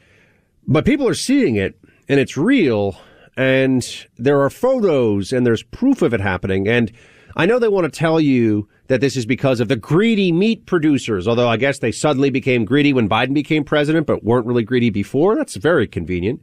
But 0.66 0.84
people 0.84 1.08
are 1.08 1.14
seeing 1.14 1.56
it 1.56 1.74
and 2.08 2.18
it's 2.18 2.36
real 2.36 2.98
and 3.36 4.06
there 4.16 4.40
are 4.40 4.50
photos 4.50 5.32
and 5.32 5.46
there's 5.46 5.62
proof 5.62 6.02
of 6.02 6.12
it 6.12 6.20
happening. 6.20 6.66
And 6.66 6.90
I 7.36 7.46
know 7.46 7.58
they 7.58 7.68
want 7.68 7.84
to 7.84 7.96
tell 7.96 8.20
you 8.20 8.68
that 8.88 9.00
this 9.00 9.16
is 9.16 9.26
because 9.26 9.60
of 9.60 9.68
the 9.68 9.76
greedy 9.76 10.32
meat 10.32 10.66
producers, 10.66 11.28
although 11.28 11.48
I 11.48 11.56
guess 11.56 11.78
they 11.78 11.92
suddenly 11.92 12.30
became 12.30 12.64
greedy 12.64 12.92
when 12.92 13.08
Biden 13.08 13.34
became 13.34 13.62
president, 13.62 14.06
but 14.06 14.24
weren't 14.24 14.46
really 14.46 14.64
greedy 14.64 14.90
before. 14.90 15.36
That's 15.36 15.54
very 15.54 15.86
convenient. 15.86 16.42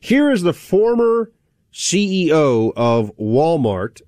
Here 0.00 0.30
is 0.30 0.42
the 0.42 0.54
former 0.54 1.30
CEO 1.72 2.72
of 2.76 3.14
Walmart, 3.18 4.00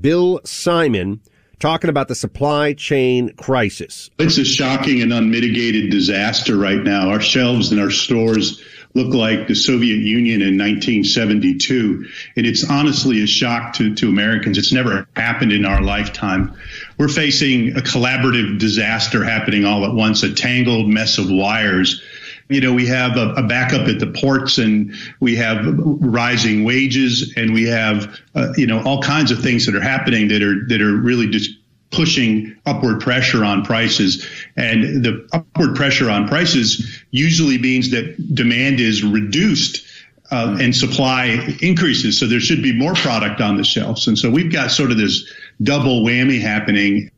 Bill 0.00 0.40
Simon, 0.44 1.20
talking 1.60 1.90
about 1.90 2.08
the 2.08 2.14
supply 2.14 2.72
chain 2.72 3.34
crisis. 3.36 4.10
It's 4.18 4.38
a 4.38 4.44
shocking 4.44 5.02
and 5.02 5.12
unmitigated 5.12 5.90
disaster 5.90 6.56
right 6.56 6.82
now. 6.82 7.08
Our 7.08 7.20
shelves 7.20 7.72
in 7.72 7.78
our 7.78 7.90
stores 7.90 8.62
look 8.94 9.14
like 9.14 9.46
the 9.46 9.54
Soviet 9.54 9.98
Union 9.98 10.42
in 10.42 10.58
1972. 10.58 12.06
And 12.36 12.46
it's 12.46 12.68
honestly 12.68 13.22
a 13.22 13.26
shock 13.26 13.74
to, 13.74 13.94
to 13.94 14.08
Americans. 14.08 14.58
It's 14.58 14.72
never 14.72 15.06
happened 15.14 15.52
in 15.52 15.64
our 15.64 15.80
lifetime. 15.80 16.56
We're 16.98 17.08
facing 17.08 17.76
a 17.76 17.80
collaborative 17.80 18.58
disaster 18.58 19.22
happening 19.22 19.64
all 19.64 19.84
at 19.84 19.94
once, 19.94 20.22
a 20.22 20.34
tangled 20.34 20.88
mess 20.88 21.18
of 21.18 21.30
wires. 21.30 22.02
You 22.48 22.60
know, 22.60 22.72
we 22.72 22.88
have 22.88 23.16
a, 23.16 23.34
a 23.34 23.42
backup 23.44 23.86
at 23.86 24.00
the 24.00 24.08
ports 24.08 24.58
and 24.58 24.92
we 25.20 25.36
have 25.36 25.64
rising 25.64 26.64
wages 26.64 27.34
and 27.36 27.54
we 27.54 27.68
have, 27.68 28.18
uh, 28.34 28.52
you 28.56 28.66
know, 28.66 28.82
all 28.82 29.00
kinds 29.00 29.30
of 29.30 29.40
things 29.40 29.66
that 29.66 29.76
are 29.76 29.80
happening 29.80 30.26
that 30.28 30.42
are, 30.42 30.66
that 30.66 30.82
are 30.82 30.96
really 30.96 31.28
just 31.28 31.59
pushing 31.90 32.56
upward 32.66 33.00
pressure 33.00 33.44
on 33.44 33.64
prices. 33.64 34.26
And 34.56 35.04
the 35.04 35.28
upward 35.32 35.76
pressure 35.76 36.10
on 36.10 36.28
prices 36.28 37.02
usually 37.10 37.58
means 37.58 37.90
that 37.90 38.34
demand 38.34 38.80
is 38.80 39.02
reduced 39.02 39.86
uh, 40.30 40.56
and 40.60 40.74
supply 40.74 41.56
increases. 41.60 42.18
So 42.18 42.26
there 42.26 42.40
should 42.40 42.62
be 42.62 42.72
more 42.72 42.94
product 42.94 43.40
on 43.40 43.56
the 43.56 43.64
shelves. 43.64 44.06
And 44.06 44.18
so 44.18 44.30
we've 44.30 44.52
got 44.52 44.70
sort 44.70 44.90
of 44.90 44.96
this 44.96 45.30
double 45.62 46.04
whammy 46.04 46.40
happening. 46.40 47.10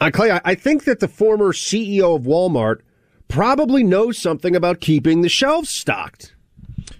Uh, 0.00 0.10
Clay, 0.12 0.32
I, 0.32 0.40
I 0.44 0.54
think 0.54 0.84
that 0.84 1.00
the 1.00 1.08
former 1.08 1.52
CEO 1.52 2.16
of 2.16 2.22
Walmart 2.22 2.80
probably 3.28 3.84
knows 3.84 4.18
something 4.18 4.56
about 4.56 4.80
keeping 4.80 5.20
the 5.20 5.28
shelves 5.28 5.68
stocked. 5.68 6.34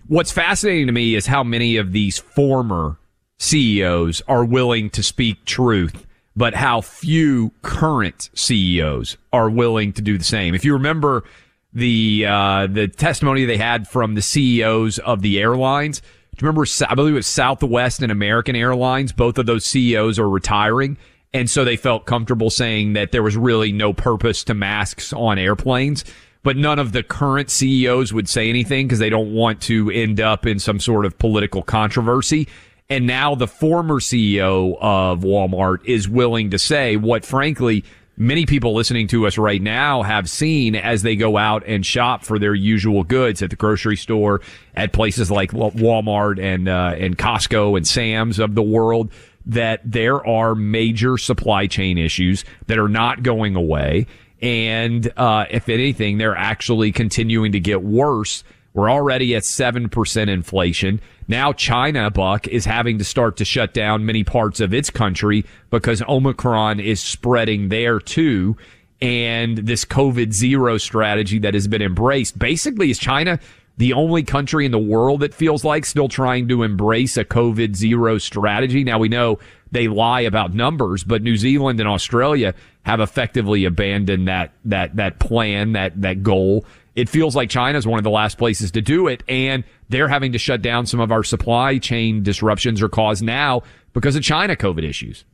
What's 0.07 0.31
fascinating 0.31 0.87
to 0.87 0.93
me 0.93 1.15
is 1.15 1.27
how 1.27 1.43
many 1.43 1.77
of 1.77 1.93
these 1.93 2.19
former 2.19 2.99
CEOs 3.39 4.23
are 4.29 4.45
willing 4.45 4.91
to 4.91 5.03
speak 5.03 5.45
truth, 5.45 6.07
but 6.39 6.55
how 6.55 6.81
few 6.81 7.51
current 7.63 8.31
CEOs 8.33 9.17
are 9.33 9.51
willing 9.51 9.93
to 9.95 10.01
do 10.01 10.17
the 10.17 10.25
same. 10.25 10.55
If 10.55 10.65
you 10.65 10.73
remember 10.73 11.25
the 11.73 12.27
uh, 12.27 12.69
the 12.69 12.87
testimony 12.87 13.45
they 13.45 13.57
had 13.57 13.89
from 13.89 14.15
the 14.15 14.23
CEOs 14.23 15.01
of 15.01 15.21
the 15.21 15.41
airlines, 15.41 16.01
do 16.01 16.45
you 16.45 16.47
remember? 16.47 16.65
I 16.89 16.95
believe 16.95 17.15
it 17.15 17.17
was 17.17 17.27
Southwest 17.27 18.03
and 18.03 18.13
American 18.13 18.55
Airlines. 18.55 19.13
Both 19.13 19.39
of 19.39 19.47
those 19.47 19.65
CEOs 19.65 20.21
are 20.21 20.29
retiring. 20.29 20.97
And 21.35 21.51
so 21.51 21.65
they 21.65 21.77
felt 21.77 22.07
comfortable 22.07 22.51
saying 22.51 22.95
that 22.95 23.13
there 23.13 23.23
was 23.23 23.37
really 23.37 23.71
no 23.73 23.93
purpose 23.93 24.45
to 24.45 24.55
masks 24.55 25.13
on 25.13 25.39
airplanes 25.39 26.05
but 26.43 26.57
none 26.57 26.79
of 26.79 26.93
the 26.93 27.03
current 27.03 27.51
CEOs 27.51 28.13
would 28.13 28.29
say 28.29 28.49
anything 28.49 28.87
because 28.87 28.99
they 29.01 29.11
don't 29.11 29.35
want 29.35 29.61
to 29.63 29.91
end 29.91 30.21
up 30.21 30.47
in 30.47 30.59
some 30.59 30.81
sort 30.81 31.05
of 31.05 31.19
political 31.19 31.63
controversy. 31.63 32.49
And 32.91 33.07
now 33.07 33.35
the 33.35 33.47
former 33.47 34.01
CEO 34.01 34.79
of 34.81 35.21
Walmart 35.21 35.85
is 35.85 36.09
willing 36.09 36.51
to 36.51 36.59
say 36.59 36.97
what, 36.97 37.23
frankly, 37.23 37.85
many 38.17 38.47
people 38.47 38.75
listening 38.75 39.07
to 39.09 39.27
us 39.27 39.37
right 39.37 39.61
now 39.61 40.03
have 40.03 40.31
seen 40.31 40.75
as 40.75 41.03
they 41.03 41.15
go 41.15 41.37
out 41.37 41.63
and 41.67 41.85
shop 41.85 42.25
for 42.25 42.39
their 42.39 42.55
usual 42.55 43.05
goods 43.05 43.43
at 43.43 43.51
the 43.51 43.57
grocery 43.57 43.97
store, 43.97 44.41
at 44.75 44.95
places 44.95 45.31
like 45.31 45.51
Walmart 45.53 46.43
and 46.43 46.67
uh, 46.67 46.95
and 46.99 47.19
Costco 47.19 47.77
and 47.77 47.87
Sam's 47.87 48.39
of 48.39 48.55
the 48.55 48.63
world. 48.63 49.13
That 49.45 49.81
there 49.85 50.27
are 50.27 50.55
major 50.55 51.19
supply 51.19 51.67
chain 51.67 51.99
issues 51.99 52.45
that 52.69 52.79
are 52.79 52.89
not 52.89 53.23
going 53.23 53.55
away 53.55 54.07
and 54.41 55.11
uh, 55.17 55.47
if 55.51 55.69
anything, 55.69 56.19
they're 56.19 56.37
actually 56.37 56.93
continuing 56.93 57.53
to 57.53 57.61
get 57.61 57.83
worse. 57.83 58.45
We're 58.75 58.91
already 58.91 59.35
at 59.35 59.43
7% 59.43 60.29
inflation. 60.29 61.01
Now 61.27 61.53
China, 61.53 62.11
Buck, 62.11 62.47
is 62.47 62.65
having 62.65 62.99
to 62.99 63.05
start 63.05 63.37
to 63.39 63.45
shut 63.45 63.75
down 63.75 64.07
many 64.07 64.25
parts 64.25 64.61
of 64.61 64.73
its 64.73 64.91
country 64.91 65.45
because 65.71 66.03
Omicron 66.03 66.81
is 66.81 67.01
spreading 67.01 67.69
there 67.69 67.99
too. 67.99 68.57
And 69.01 69.59
this 69.59 69.85
COVID 69.85 70.33
zero 70.33 70.77
strategy 70.79 71.39
that 71.41 71.55
has 71.55 71.69
been 71.69 71.83
embraced 71.83 72.39
basically 72.39 72.91
is 72.91 72.99
China 72.99 73.39
the 73.79 73.93
only 73.93 74.25
country 74.25 74.67
in 74.67 74.73
the 74.73 74.79
world 74.79 75.21
that 75.21 75.33
feels 75.33 75.65
like 75.65 75.87
still 75.87 76.09
trying 76.09 76.49
to 76.49 76.65
embrace 76.65 77.17
a 77.17 77.25
COVID 77.25 77.77
zero 77.77 78.19
strategy. 78.19 78.83
Now 78.83 78.99
we 78.99 79.09
know 79.09 79.39
they 79.71 79.87
lie 79.87 80.21
about 80.23 80.53
numbers, 80.53 81.05
but 81.05 81.23
New 81.23 81.37
Zealand 81.37 81.79
and 81.79 81.89
Australia 81.89 82.55
have 82.83 83.01
effectively 83.01 83.65
abandoned 83.65 84.27
that 84.27 84.53
that 84.65 84.97
that 84.97 85.21
plan, 85.21 85.73
that 85.73 86.01
that 86.03 86.25
goal. 86.25 86.67
It 86.99 87.09
feels 87.09 87.37
like 87.37 87.49
China 87.49 87.79
is 87.79 87.87
one 87.87 88.01
of 88.01 88.03
the 88.03 88.11
last 88.11 88.39
places 88.39 88.73
to 88.73 88.83
do 88.83 89.07
it, 89.07 89.23
and 89.29 89.63
they're 89.89 90.09
having 90.09 90.33
to 90.33 90.39
shut 90.39 90.63
down 90.63 90.85
some 90.85 90.99
of 90.99 91.13
our 91.13 91.23
supply 91.23 91.79
chain 91.79 92.25
disruptions 92.25 92.83
are 92.83 92.89
caused 92.89 93.23
now 93.23 93.63
because 93.93 94.17
of 94.17 94.25
China 94.25 94.57
COVID 94.57 94.83
issues. 94.83 95.25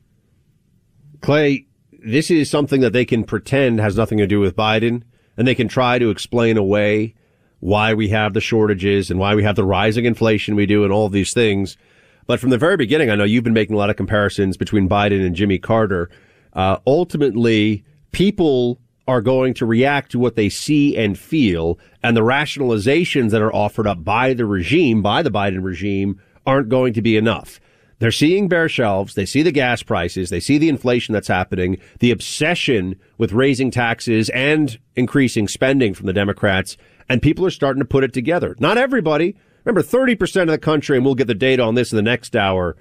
Clay, 1.22 1.66
this 1.90 2.30
is 2.30 2.50
something 2.50 2.82
that 2.82 2.92
they 2.92 3.06
can 3.06 3.24
pretend 3.24 3.80
has 3.80 3.96
nothing 3.96 4.18
to 4.18 4.26
do 4.26 4.40
with 4.40 4.54
Biden, 4.54 5.04
and 5.38 5.48
they 5.48 5.54
can 5.54 5.66
try 5.66 5.98
to 5.98 6.10
explain 6.10 6.58
away 6.58 7.14
why 7.60 7.94
we 7.94 8.10
have 8.10 8.34
the 8.34 8.42
shortages 8.42 9.10
and 9.10 9.18
why 9.18 9.34
we 9.34 9.42
have 9.42 9.56
the 9.56 9.64
rising 9.64 10.04
inflation 10.04 10.56
we 10.56 10.66
do 10.66 10.84
and 10.84 10.92
all 10.92 11.08
these 11.08 11.32
things. 11.32 11.78
But 12.26 12.40
from 12.40 12.50
the 12.50 12.58
very 12.58 12.76
beginning, 12.76 13.08
I 13.08 13.14
know 13.14 13.24
you've 13.24 13.42
been 13.42 13.54
making 13.54 13.74
a 13.74 13.78
lot 13.78 13.88
of 13.88 13.96
comparisons 13.96 14.58
between 14.58 14.86
Biden 14.86 15.24
and 15.24 15.34
Jimmy 15.34 15.58
Carter. 15.58 16.10
Uh, 16.52 16.76
ultimately, 16.86 17.86
people 18.12 18.80
are 19.06 19.20
going 19.20 19.54
to 19.54 19.66
react 19.66 20.12
to 20.12 20.18
what 20.18 20.36
they 20.36 20.48
see 20.48 20.96
and 20.96 21.18
feel, 21.18 21.78
and 22.02 22.16
the 22.16 22.22
rationalizations 22.22 23.30
that 23.30 23.42
are 23.42 23.54
offered 23.54 23.86
up 23.86 24.02
by 24.04 24.34
the 24.34 24.46
regime, 24.46 25.02
by 25.02 25.22
the 25.22 25.30
Biden 25.30 25.62
regime, 25.62 26.20
aren't 26.46 26.68
going 26.68 26.92
to 26.94 27.02
be 27.02 27.16
enough. 27.16 27.60
They're 27.98 28.10
seeing 28.10 28.48
bare 28.48 28.68
shelves. 28.68 29.14
They 29.14 29.26
see 29.26 29.42
the 29.42 29.52
gas 29.52 29.82
prices. 29.82 30.28
They 30.28 30.40
see 30.40 30.58
the 30.58 30.68
inflation 30.68 31.12
that's 31.12 31.28
happening, 31.28 31.78
the 32.00 32.10
obsession 32.10 32.96
with 33.18 33.32
raising 33.32 33.70
taxes 33.70 34.28
and 34.30 34.78
increasing 34.96 35.48
spending 35.48 35.94
from 35.94 36.06
the 36.06 36.12
Democrats 36.12 36.76
and 37.08 37.22
people 37.22 37.44
are 37.46 37.50
starting 37.50 37.80
to 37.80 37.86
put 37.86 38.04
it 38.04 38.12
together. 38.12 38.56
Not 38.58 38.78
everybody. 38.78 39.36
Remember, 39.64 39.82
30% 39.82 40.42
of 40.42 40.48
the 40.48 40.58
country, 40.58 40.96
and 40.96 41.04
we'll 41.04 41.14
get 41.14 41.26
the 41.26 41.34
data 41.34 41.62
on 41.62 41.74
this 41.74 41.92
in 41.92 41.96
the 41.96 42.02
next 42.02 42.36
hour, 42.36 42.76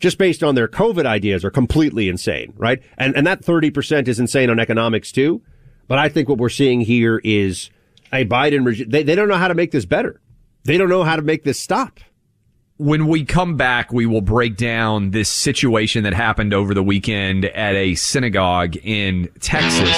just 0.00 0.18
based 0.18 0.42
on 0.42 0.54
their 0.54 0.68
COVID 0.68 1.06
ideas 1.06 1.44
are 1.44 1.50
completely 1.50 2.08
insane, 2.08 2.52
right? 2.56 2.82
And, 2.98 3.14
and 3.16 3.26
that 3.26 3.42
30% 3.42 4.08
is 4.08 4.18
insane 4.18 4.50
on 4.50 4.58
economics 4.58 5.12
too. 5.12 5.42
But 5.86 5.98
I 5.98 6.08
think 6.08 6.28
what 6.28 6.38
we're 6.38 6.48
seeing 6.48 6.80
here 6.80 7.20
is 7.22 7.70
a 8.12 8.24
Biden 8.24 8.64
regime. 8.64 8.88
They, 8.88 9.02
they 9.02 9.14
don't 9.14 9.28
know 9.28 9.36
how 9.36 9.48
to 9.48 9.54
make 9.54 9.70
this 9.70 9.84
better. 9.84 10.20
They 10.64 10.78
don't 10.78 10.88
know 10.88 11.04
how 11.04 11.16
to 11.16 11.22
make 11.22 11.44
this 11.44 11.58
stop. 11.58 12.00
When 12.76 13.06
we 13.06 13.24
come 13.24 13.56
back, 13.56 13.92
we 13.92 14.04
will 14.04 14.20
break 14.20 14.56
down 14.56 15.10
this 15.10 15.28
situation 15.28 16.02
that 16.04 16.12
happened 16.12 16.52
over 16.52 16.74
the 16.74 16.82
weekend 16.82 17.44
at 17.44 17.76
a 17.76 17.94
synagogue 17.94 18.76
in 18.82 19.30
Texas. 19.38 19.94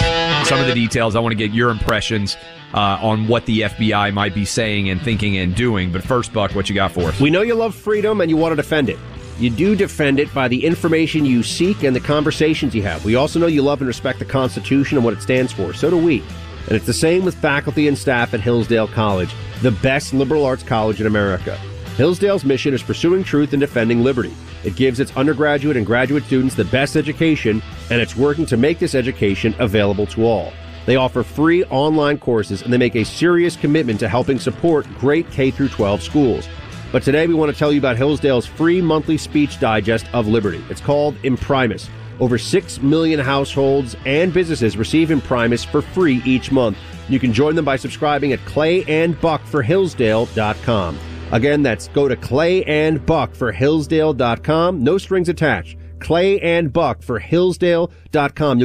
Some 0.46 0.60
of 0.60 0.66
the 0.66 0.74
details. 0.74 1.16
I 1.16 1.20
want 1.20 1.32
to 1.32 1.38
get 1.38 1.54
your 1.54 1.70
impressions 1.70 2.36
uh, 2.74 2.98
on 3.00 3.28
what 3.28 3.46
the 3.46 3.60
FBI 3.62 4.12
might 4.12 4.34
be 4.34 4.44
saying 4.44 4.90
and 4.90 5.00
thinking 5.00 5.38
and 5.38 5.54
doing. 5.54 5.90
But 5.90 6.02
first, 6.02 6.34
Buck, 6.34 6.54
what 6.54 6.68
you 6.68 6.74
got 6.74 6.92
for 6.92 7.04
us? 7.04 7.18
We 7.18 7.30
know 7.30 7.40
you 7.40 7.54
love 7.54 7.74
freedom 7.74 8.20
and 8.20 8.28
you 8.30 8.36
want 8.36 8.52
to 8.52 8.56
defend 8.56 8.90
it. 8.90 8.98
You 9.38 9.50
do 9.50 9.76
defend 9.76 10.18
it 10.18 10.32
by 10.32 10.48
the 10.48 10.64
information 10.64 11.26
you 11.26 11.42
seek 11.42 11.82
and 11.82 11.94
the 11.94 12.00
conversations 12.00 12.74
you 12.74 12.82
have. 12.82 13.04
We 13.04 13.16
also 13.16 13.38
know 13.38 13.46
you 13.46 13.60
love 13.60 13.80
and 13.80 13.88
respect 13.88 14.18
the 14.18 14.24
Constitution 14.24 14.96
and 14.96 15.04
what 15.04 15.12
it 15.12 15.20
stands 15.20 15.52
for. 15.52 15.74
So 15.74 15.90
do 15.90 15.98
we. 15.98 16.20
And 16.66 16.72
it's 16.72 16.86
the 16.86 16.94
same 16.94 17.22
with 17.22 17.34
faculty 17.34 17.86
and 17.86 17.98
staff 17.98 18.32
at 18.32 18.40
Hillsdale 18.40 18.88
College, 18.88 19.34
the 19.60 19.72
best 19.72 20.14
liberal 20.14 20.46
arts 20.46 20.62
college 20.62 21.02
in 21.02 21.06
America. 21.06 21.56
Hillsdale's 21.96 22.44
mission 22.46 22.72
is 22.72 22.82
pursuing 22.82 23.24
truth 23.24 23.52
and 23.52 23.60
defending 23.60 24.02
liberty. 24.02 24.34
It 24.64 24.74
gives 24.74 25.00
its 25.00 25.14
undergraduate 25.16 25.76
and 25.76 25.84
graduate 25.84 26.24
students 26.24 26.54
the 26.54 26.64
best 26.64 26.96
education, 26.96 27.62
and 27.90 28.00
it's 28.00 28.16
working 28.16 28.46
to 28.46 28.56
make 28.56 28.78
this 28.78 28.94
education 28.94 29.54
available 29.58 30.06
to 30.06 30.24
all. 30.24 30.52
They 30.86 30.96
offer 30.96 31.22
free 31.22 31.64
online 31.64 32.18
courses 32.18 32.62
and 32.62 32.72
they 32.72 32.78
make 32.78 32.96
a 32.96 33.04
serious 33.04 33.54
commitment 33.54 34.00
to 34.00 34.08
helping 34.08 34.38
support 34.38 34.86
great 34.98 35.30
K 35.30 35.50
12 35.50 36.02
schools. 36.02 36.48
But 36.92 37.02
today 37.02 37.26
we 37.26 37.34
want 37.34 37.52
to 37.52 37.58
tell 37.58 37.72
you 37.72 37.78
about 37.78 37.96
Hillsdale's 37.96 38.46
free 38.46 38.80
monthly 38.80 39.18
speech 39.18 39.58
digest 39.58 40.06
of 40.12 40.28
liberty. 40.28 40.62
It's 40.70 40.80
called 40.80 41.16
Imprimis. 41.24 41.88
Over 42.20 42.38
6 42.38 42.80
million 42.80 43.20
households 43.20 43.96
and 44.06 44.32
businesses 44.32 44.76
receive 44.76 45.10
Imprimis 45.10 45.64
for 45.64 45.82
free 45.82 46.22
each 46.24 46.50
month. 46.50 46.78
You 47.08 47.18
can 47.18 47.32
join 47.32 47.54
them 47.54 47.64
by 47.64 47.76
subscribing 47.76 48.32
at 48.32 48.40
clayandbuckforhillsdale.com. 48.40 50.98
Again, 51.32 51.62
that's 51.62 51.88
go 51.88 52.08
to 52.08 52.16
clayandbuckforhillsdale.com. 52.16 54.84
No 54.84 54.98
strings 54.98 55.28
attached. 55.28 55.76
Clay 55.98 56.38
and 56.40 56.72
Buck 56.72 57.02
for. 57.02 57.20
You'll 57.20 57.52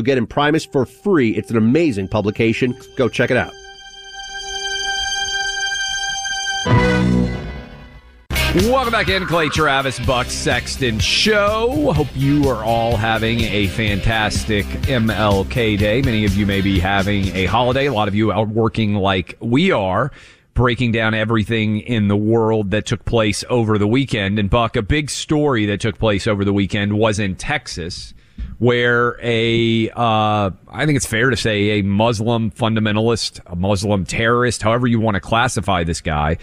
get 0.03 0.17
Imprimis 0.17 0.71
for 0.71 0.85
free. 0.85 1.31
It's 1.31 1.49
an 1.49 1.57
amazing 1.57 2.07
publication. 2.07 2.77
Go 2.95 3.09
check 3.09 3.31
it 3.31 3.37
out. 3.37 3.51
Welcome 8.53 8.91
back 8.91 9.07
in, 9.07 9.25
Clay 9.27 9.47
Travis, 9.47 9.97
Buck 10.05 10.27
Sexton 10.27 10.99
Show. 10.99 11.93
Hope 11.93 12.09
you 12.13 12.49
are 12.49 12.65
all 12.65 12.97
having 12.97 13.39
a 13.39 13.67
fantastic 13.67 14.65
MLK 14.65 15.79
Day. 15.79 16.01
Many 16.01 16.25
of 16.25 16.35
you 16.35 16.45
may 16.45 16.59
be 16.59 16.77
having 16.77 17.27
a 17.33 17.45
holiday. 17.45 17.85
A 17.85 17.93
lot 17.93 18.09
of 18.09 18.13
you 18.13 18.29
are 18.29 18.43
working 18.43 18.95
like 18.95 19.37
we 19.39 19.71
are 19.71 20.11
breaking 20.53 20.91
down 20.91 21.13
everything 21.13 21.79
in 21.79 22.09
the 22.09 22.17
world 22.17 22.71
that 22.71 22.85
took 22.85 23.05
place 23.05 23.45
over 23.49 23.77
the 23.77 23.87
weekend. 23.87 24.37
And 24.37 24.49
Buck, 24.49 24.75
a 24.75 24.81
big 24.81 25.09
story 25.09 25.65
that 25.67 25.79
took 25.79 25.97
place 25.97 26.27
over 26.27 26.43
the 26.43 26.51
weekend 26.51 26.99
was 26.99 27.19
in 27.19 27.37
Texas, 27.37 28.13
where 28.59 29.17
a 29.21 29.89
uh, 29.91 30.51
I 30.67 30.85
think 30.85 30.97
it's 30.97 31.05
fair 31.05 31.29
to 31.29 31.37
say 31.37 31.79
a 31.79 31.83
Muslim 31.83 32.51
fundamentalist, 32.51 33.39
a 33.45 33.55
Muslim 33.55 34.03
terrorist, 34.03 34.61
however 34.61 34.87
you 34.87 34.99
want 34.99 35.15
to 35.15 35.21
classify 35.21 35.85
this 35.85 36.01
guy, 36.01 36.37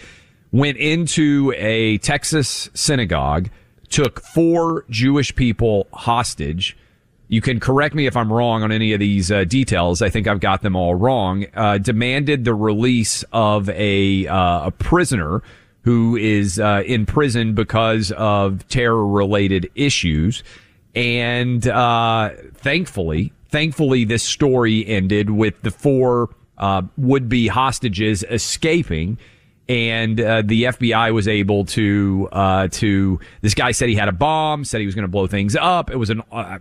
went 0.51 0.77
into 0.77 1.53
a 1.57 1.97
Texas 1.99 2.69
synagogue, 2.73 3.49
took 3.89 4.21
four 4.21 4.85
Jewish 4.89 5.35
people 5.35 5.87
hostage 5.93 6.77
you 7.31 7.41
can 7.41 7.59
correct 7.59 7.93
me 7.93 8.07
if 8.07 8.17
I'm 8.17 8.33
wrong 8.33 8.63
on 8.63 8.71
any 8.71 8.91
of 8.91 8.99
these 8.99 9.31
uh, 9.31 9.43
details. 9.43 10.01
I 10.01 10.09
think 10.09 10.27
I've 10.27 10.39
got 10.39 10.63
them 10.63 10.75
all 10.75 10.95
wrong. 10.95 11.45
Uh, 11.53 11.77
demanded 11.77 12.43
the 12.43 12.55
release 12.55 13.23
of 13.31 13.69
a 13.69 14.27
uh, 14.27 14.65
a 14.67 14.71
prisoner 14.71 15.43
who 15.83 16.17
is 16.17 16.59
uh, 16.59 16.81
in 16.85 17.05
prison 17.05 17.53
because 17.53 18.11
of 18.13 18.67
terror 18.67 19.07
related 19.07 19.69
issues, 19.75 20.43
and 20.95 21.67
uh, 21.67 22.31
thankfully, 22.55 23.31
thankfully, 23.49 24.05
this 24.05 24.23
story 24.23 24.85
ended 24.87 25.29
with 25.29 25.61
the 25.61 25.71
four 25.71 26.35
uh, 26.57 26.81
would 26.97 27.29
be 27.29 27.47
hostages 27.47 28.23
escaping 28.23 29.19
and 29.69 30.19
uh, 30.19 30.41
the 30.43 30.63
FBI 30.63 31.13
was 31.13 31.27
able 31.27 31.63
to 31.65 32.27
uh, 32.31 32.67
to 32.69 33.19
this 33.41 33.53
guy 33.53 33.71
said 33.71 33.87
he 33.87 33.95
had 33.95 34.09
a 34.09 34.13
bomb, 34.13 34.65
said 34.65 34.79
he 34.79 34.87
was 34.87 34.95
going 34.95 35.03
to 35.03 35.09
blow 35.09 35.27
things 35.27 35.55
up. 35.55 35.91
It 35.91 35.97
was 35.97 36.09
an 36.09 36.23
uh, 36.31 36.57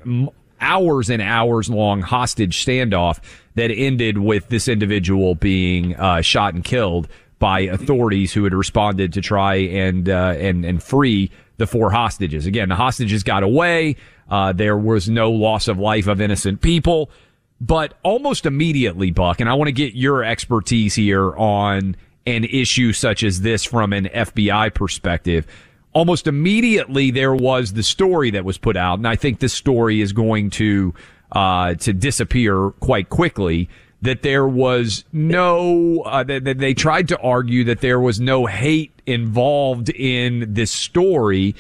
hours 0.61 1.09
and 1.09 1.23
hours 1.23 1.71
long 1.71 2.03
hostage 2.03 2.65
standoff 2.65 3.21
that 3.55 3.71
ended 3.71 4.19
with 4.19 4.49
this 4.49 4.69
individual 4.69 5.35
being 5.35 5.97
uh, 5.97 6.21
shot 6.21 6.53
and 6.53 6.63
killed 6.63 7.09
by 7.39 7.61
authorities 7.61 8.33
who 8.33 8.45
had 8.45 8.53
responded 8.53 9.15
to 9.15 9.23
try 9.23 9.55
and 9.55 10.11
uh, 10.11 10.35
and 10.37 10.67
and 10.67 10.83
free 10.83 11.31
the 11.57 11.67
four 11.67 11.91
hostages. 11.91 12.45
Again, 12.45 12.69
the 12.69 12.77
hostages 12.77 13.23
got 13.23 13.43
away. 13.43 13.97
Uh, 14.31 14.53
there 14.53 14.77
was 14.77 15.09
no 15.09 15.31
loss 15.31 15.67
of 15.67 15.79
life 15.79 16.07
of 16.09 16.21
innocent 16.21 16.61
people, 16.61 17.11
but 17.59 17.95
almost 18.03 18.45
immediately, 18.45 19.11
Buck, 19.11 19.41
and 19.41 19.49
I 19.49 19.55
want 19.55 19.69
to 19.69 19.73
get 19.73 19.95
your 19.95 20.23
expertise 20.23 20.95
here 20.95 21.35
on 21.35 21.97
an 22.29 22.45
issue 22.45 22.93
such 22.93 23.23
as 23.23 23.41
this 23.41 23.65
from 23.65 23.93
an 23.93 24.07
FBI 24.07 24.75
perspective. 24.75 25.47
Almost 25.95 26.27
immediately, 26.27 27.11
there 27.11 27.35
was 27.35 27.73
the 27.73 27.83
story 27.83 28.31
that 28.31 28.45
was 28.45 28.59
put 28.59 28.77
out, 28.77 28.99
and 28.99 29.09
I 29.09 29.17
think 29.17 29.41
this 29.41 29.55
story 29.55 30.01
is 30.01 30.13
going 30.13 30.51
to 30.51 30.95
uh, 31.33 31.75
to 31.75 31.93
disappear 31.93 32.71
quite 32.81 33.09
quickly. 33.09 33.69
That 34.01 34.23
there 34.23 34.47
was 34.47 35.05
no, 35.13 36.03
uh, 36.03 36.23
that 36.23 36.45
that 36.45 36.59
they 36.59 36.73
tried 36.73 37.09
to 37.09 37.19
argue 37.19 37.65
that 37.65 37.81
there 37.81 37.99
was 37.99 38.21
no 38.21 38.47
hate 38.47 38.93
involved 39.07 39.89
in 39.91 40.55
this 40.55 40.71
story. 40.71 41.57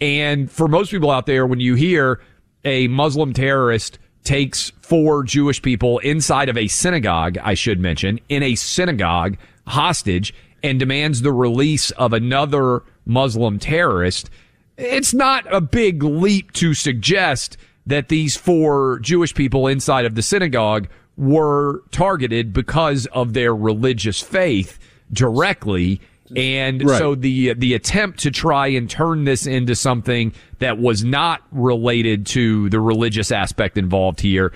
And 0.00 0.48
for 0.48 0.68
most 0.68 0.92
people 0.92 1.10
out 1.10 1.26
there, 1.26 1.46
when 1.46 1.58
you 1.58 1.74
hear 1.74 2.20
a 2.64 2.86
Muslim 2.86 3.32
terrorist 3.32 3.98
takes 4.22 4.70
four 4.82 5.24
Jewish 5.24 5.60
people 5.62 5.98
inside 5.98 6.48
of 6.48 6.56
a 6.56 6.68
synagogue, 6.68 7.38
I 7.42 7.54
should 7.54 7.80
mention, 7.80 8.20
in 8.28 8.44
a 8.44 8.54
synagogue 8.54 9.36
hostage 9.66 10.34
and 10.62 10.78
demands 10.78 11.22
the 11.22 11.32
release 11.32 11.90
of 11.92 12.12
another 12.12 12.82
Muslim 13.06 13.58
terrorist, 13.58 14.30
it's 14.76 15.14
not 15.14 15.52
a 15.52 15.60
big 15.60 16.02
leap 16.02 16.52
to 16.52 16.74
suggest 16.74 17.56
that 17.86 18.08
these 18.08 18.36
four 18.36 18.98
Jewish 19.00 19.34
people 19.34 19.66
inside 19.66 20.04
of 20.04 20.14
the 20.14 20.22
synagogue 20.22 20.88
were 21.16 21.82
targeted 21.90 22.52
because 22.52 23.06
of 23.06 23.32
their 23.32 23.54
religious 23.54 24.20
faith 24.20 24.78
directly. 25.12 26.00
And 26.36 26.84
Right. 26.84 26.98
so 26.98 27.14
the 27.16 27.54
the 27.54 27.74
attempt 27.74 28.20
to 28.20 28.30
try 28.30 28.68
and 28.68 28.88
turn 28.88 29.24
this 29.24 29.46
into 29.46 29.74
something 29.74 30.32
that 30.60 30.78
was 30.78 31.02
not 31.04 31.42
related 31.50 32.24
to 32.26 32.68
the 32.70 32.78
religious 32.80 33.32
aspect 33.32 33.76
involved 33.76 34.20
here 34.20 34.52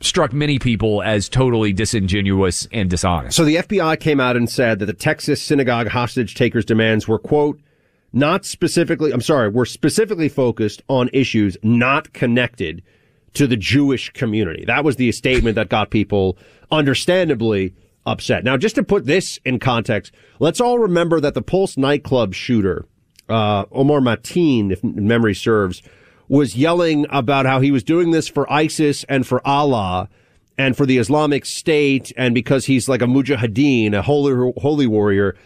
struck 0.00 0.32
many 0.32 0.58
people 0.58 1.02
as 1.02 1.28
totally 1.28 1.72
disingenuous 1.72 2.68
and 2.72 2.88
dishonest. 2.88 3.36
So 3.36 3.44
the 3.44 3.56
FBI 3.56 3.98
came 3.98 4.20
out 4.20 4.36
and 4.36 4.48
said 4.48 4.78
that 4.78 4.86
the 4.86 4.92
Texas 4.92 5.42
synagogue 5.42 5.88
hostage 5.88 6.34
takers' 6.34 6.64
demands 6.64 7.08
were, 7.08 7.18
quote, 7.18 7.60
not 8.12 8.44
specifically, 8.44 9.12
I'm 9.12 9.20
sorry, 9.20 9.48
were 9.48 9.66
specifically 9.66 10.28
focused 10.28 10.82
on 10.88 11.10
issues 11.12 11.56
not 11.62 12.12
connected 12.12 12.82
to 13.34 13.48
the 13.48 13.56
Jewish 13.56 14.10
community. 14.10 14.64
That 14.64 14.84
was 14.84 14.96
the 14.96 15.10
statement 15.10 15.56
that 15.56 15.68
got 15.68 15.90
people 15.90 16.38
understandably 16.70 17.74
upset. 18.06 18.44
Now, 18.44 18.56
just 18.56 18.76
to 18.76 18.84
put 18.84 19.06
this 19.06 19.38
in 19.44 19.58
context, 19.58 20.12
let's 20.38 20.60
all 20.60 20.78
remember 20.78 21.20
that 21.20 21.34
the 21.34 21.42
Pulse 21.42 21.76
nightclub 21.76 22.34
shooter, 22.34 22.86
uh, 23.28 23.64
Omar 23.72 24.00
Mateen, 24.00 24.70
if 24.70 24.84
memory 24.84 25.34
serves, 25.34 25.82
was 26.28 26.56
yelling 26.56 27.06
about 27.10 27.46
how 27.46 27.60
he 27.60 27.70
was 27.70 27.82
doing 27.82 28.10
this 28.10 28.28
for 28.28 28.50
ISIS 28.50 29.04
and 29.08 29.26
for 29.26 29.46
Allah 29.46 30.08
and 30.56 30.76
for 30.76 30.86
the 30.86 30.98
Islamic 30.98 31.44
State 31.44 32.12
and 32.16 32.34
because 32.34 32.66
he's 32.66 32.88
like 32.88 33.02
a 33.02 33.06
mujahideen, 33.06 33.94
a 33.94 34.02
holy, 34.02 34.52
holy 34.56 34.86
warrior. 34.86 35.36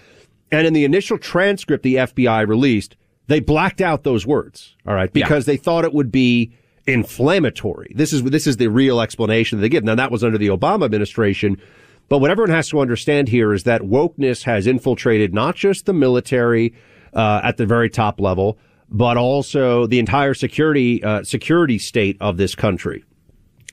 And 0.50 0.66
in 0.66 0.72
the 0.72 0.84
initial 0.84 1.18
transcript 1.18 1.82
the 1.82 1.96
FBI 1.96 2.46
released, 2.46 2.96
they 3.26 3.40
blacked 3.40 3.80
out 3.80 4.04
those 4.04 4.26
words. 4.26 4.76
All 4.86 4.94
right. 4.94 5.12
Because 5.12 5.46
they 5.46 5.56
thought 5.56 5.84
it 5.84 5.92
would 5.92 6.12
be 6.12 6.52
inflammatory. 6.86 7.92
This 7.94 8.12
is, 8.12 8.22
this 8.22 8.46
is 8.46 8.56
the 8.56 8.68
real 8.68 9.00
explanation 9.00 9.60
they 9.60 9.68
give. 9.68 9.84
Now 9.84 9.94
that 9.96 10.10
was 10.10 10.24
under 10.24 10.38
the 10.38 10.48
Obama 10.48 10.84
administration. 10.84 11.60
But 12.08 12.18
what 12.18 12.30
everyone 12.30 12.54
has 12.54 12.68
to 12.70 12.80
understand 12.80 13.28
here 13.28 13.52
is 13.52 13.64
that 13.64 13.82
wokeness 13.82 14.44
has 14.44 14.66
infiltrated 14.66 15.34
not 15.34 15.56
just 15.56 15.84
the 15.84 15.92
military, 15.92 16.72
uh, 17.12 17.40
at 17.42 17.56
the 17.56 17.66
very 17.66 17.90
top 17.90 18.20
level, 18.20 18.58
but 18.90 19.16
also 19.16 19.86
the 19.86 19.98
entire 19.98 20.34
security, 20.34 21.02
uh, 21.02 21.22
security 21.22 21.78
state 21.78 22.16
of 22.20 22.36
this 22.36 22.54
country. 22.54 23.04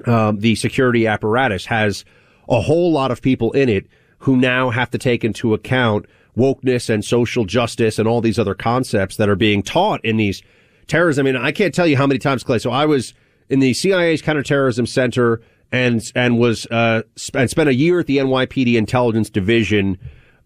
Um, 0.06 0.40
the 0.40 0.56
security 0.56 1.08
apparatus 1.08 1.66
has 1.66 2.04
a 2.50 2.62
whole 2.62 2.92
lot 2.92 3.12
of 3.12 3.22
people 3.22 3.52
in 3.54 3.70
it 3.70 3.88
who 4.20 4.36
now 4.36 4.70
have 4.70 4.90
to 4.92 4.98
take 4.98 5.24
into 5.24 5.54
account 5.54 6.06
wokeness 6.38 6.90
and 6.90 7.04
social 7.04 7.46
justice 7.46 7.98
and 7.98 8.08
all 8.08 8.22
these 8.22 8.38
other 8.38 8.54
concepts 8.54 9.18
that 9.18 9.30
are 9.30 9.36
being 9.36 9.64
taught 9.64 10.04
in 10.04 10.18
these 10.18 10.42
terrorism. 10.88 11.26
I 11.26 11.32
mean, 11.32 11.42
I 11.42 11.52
can't 11.52 11.74
tell 11.74 11.88
you 11.88 11.98
how 11.98 12.08
many 12.08 12.20
times, 12.20 12.44
Clay. 12.44 12.60
So 12.60 12.72
I 12.72 12.86
was 12.86 13.14
in 13.50 13.60
the 13.60 13.74
CIA's 13.74 14.22
counterterrorism 14.22 14.86
center 14.86 15.42
and 15.72 16.12
and 16.16 16.38
was 16.38 16.66
uh 16.68 17.02
sp- 17.18 17.38
and 17.38 17.50
spent 17.50 17.70
a 17.70 17.74
year 17.74 18.00
at 18.00 18.06
the 18.06 18.18
NYPD 18.18 18.76
intelligence 18.76 19.30
division 19.30 19.98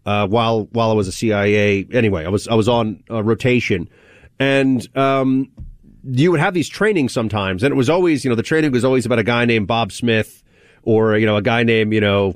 uh 0.05 0.27
while 0.27 0.65
while 0.71 0.91
I 0.91 0.93
was 0.93 1.07
a 1.07 1.11
CIA. 1.11 1.87
Anyway, 1.91 2.25
I 2.25 2.29
was 2.29 2.47
I 2.47 2.53
was 2.53 2.69
on 2.69 3.03
uh, 3.09 3.23
rotation, 3.23 3.89
and 4.39 4.87
um 4.97 5.51
you 6.03 6.31
would 6.31 6.39
have 6.39 6.53
these 6.53 6.69
trainings 6.69 7.11
sometimes, 7.13 7.61
and 7.61 7.71
it 7.71 7.75
was 7.75 7.89
always 7.89 8.23
you 8.23 8.29
know 8.29 8.35
the 8.35 8.43
training 8.43 8.71
was 8.71 8.85
always 8.85 9.05
about 9.05 9.19
a 9.19 9.23
guy 9.23 9.45
named 9.45 9.67
Bob 9.67 9.91
Smith 9.91 10.43
or 10.83 11.17
you 11.17 11.25
know 11.25 11.35
a 11.35 11.41
guy 11.41 11.63
named 11.63 11.93
you 11.93 12.01
know 12.01 12.35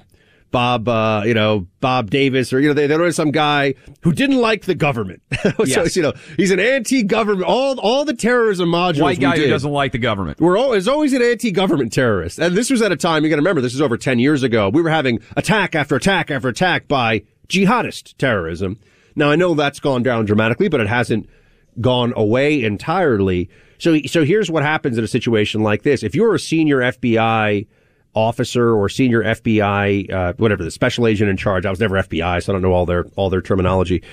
Bob, 0.54 0.88
uh, 0.88 1.24
you 1.26 1.34
know, 1.34 1.66
Bob 1.80 2.12
Davis, 2.12 2.54
or, 2.54 2.60
you 2.60 2.68
know, 2.68 2.76
there, 2.76 2.88
know 2.88 3.10
some 3.10 3.32
guy 3.32 3.74
who 4.02 4.12
didn't 4.14 4.38
like 4.38 4.66
the 4.66 4.76
government. 4.76 5.24
so, 5.42 5.64
Yes. 5.66 5.96
you 5.96 6.04
know, 6.04 6.14
he's 6.38 6.52
an 6.52 6.60
anti-government, 6.60 7.44
all, 7.48 7.80
all 7.80 8.06
the 8.06 8.14
terrorism 8.14 8.70
modules. 8.70 9.02
White 9.02 9.20
guy 9.20 9.36
who 9.36 9.48
doesn't 9.48 9.72
like 9.72 9.94
the 9.94 9.98
government. 9.98 10.40
We're 10.40 10.56
always, 10.60 10.88
always 10.88 11.12
an 11.14 11.24
anti-government 11.24 11.92
terrorist. 11.92 12.38
And 12.38 12.56
this 12.56 12.70
was 12.70 12.84
at 12.84 12.92
a 12.92 12.96
time, 12.96 13.24
you 13.24 13.32
gotta 13.32 13.40
remember, 13.42 13.62
this 13.62 13.74
is 13.74 13.82
over 13.82 13.98
10 13.98 14.20
years 14.20 14.44
ago. 14.44 14.70
We 14.70 14.84
were 14.84 14.92
having 14.92 15.22
attack 15.36 15.74
after 15.74 15.96
attack 15.96 16.30
after 16.30 16.50
attack 16.50 16.88
by 16.88 17.24
jihadist 17.48 18.16
terrorism. 18.18 18.80
Now, 19.16 19.32
I 19.32 19.36
know 19.36 19.56
that's 19.56 19.80
gone 19.80 20.04
down 20.04 20.26
dramatically, 20.26 20.68
but 20.68 20.82
it 20.82 20.88
hasn't 20.88 21.28
gone 21.82 22.14
away 22.16 22.64
entirely. 22.64 23.50
So, 23.78 24.00
so 24.06 24.24
here's 24.24 24.50
what 24.50 24.64
happens 24.64 24.98
in 24.98 25.04
a 25.04 25.08
situation 25.08 25.62
like 25.62 25.84
this. 25.84 26.04
If 26.04 26.16
you're 26.16 26.36
a 26.36 26.40
senior 26.40 26.78
FBI 26.78 27.68
officer 28.16 28.76
or 28.76 28.90
senior 28.90 29.24
FBI, 29.24 30.12
uh, 30.12 30.34
whatever 30.38 30.64
the 30.64 30.72
special 30.72 31.08
agent 31.08 31.30
in 31.30 31.38
charge. 31.38 31.66
I 31.66 31.70
was 31.70 31.80
never 31.80 31.96
FBI, 31.96 32.44
so 32.44 32.52
I 32.52 32.54
don't 32.54 32.62
know 32.62 32.74
all 32.74 32.86
their 32.86 33.06
all 33.16 33.30
their 33.30 33.42
terminology. 33.42 34.04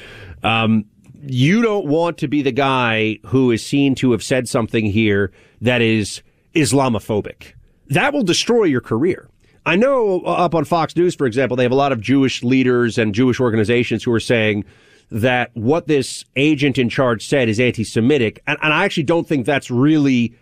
Um, 0.42 0.84
you 1.26 1.60
don't 1.62 1.86
want 1.86 2.18
to 2.18 2.28
be 2.28 2.42
the 2.42 2.52
guy 2.52 3.18
who 3.26 3.50
is 3.50 3.64
seen 3.64 3.94
to 3.96 4.12
have 4.12 4.22
said 4.22 4.48
something 4.48 4.86
here 4.86 5.32
that 5.60 5.82
is 5.82 6.22
Islamophobic. 6.54 7.52
That 7.88 8.12
will 8.12 8.22
destroy 8.22 8.64
your 8.64 8.80
career. 8.80 9.28
I 9.66 9.76
know 9.76 10.22
uh, 10.24 10.30
up 10.30 10.54
on 10.54 10.64
Fox 10.64 10.96
News, 10.96 11.14
for 11.14 11.26
example, 11.26 11.56
they 11.56 11.64
have 11.64 11.72
a 11.72 11.76
lot 11.76 11.92
of 11.92 12.00
Jewish 12.00 12.42
leaders 12.42 12.96
and 12.96 13.14
Jewish 13.14 13.38
organizations 13.38 14.02
who 14.02 14.12
are 14.12 14.20
saying 14.20 14.64
that 15.10 15.50
what 15.54 15.86
this 15.86 16.24
agent 16.36 16.78
in 16.78 16.88
charge 16.88 17.26
said 17.26 17.48
is 17.48 17.58
anti-Semitic, 17.58 18.42
and, 18.46 18.58
and 18.62 18.72
I 18.72 18.84
actually 18.84 19.02
don't 19.04 19.26
think 19.26 19.46
that's 19.46 19.70
really 19.70 20.34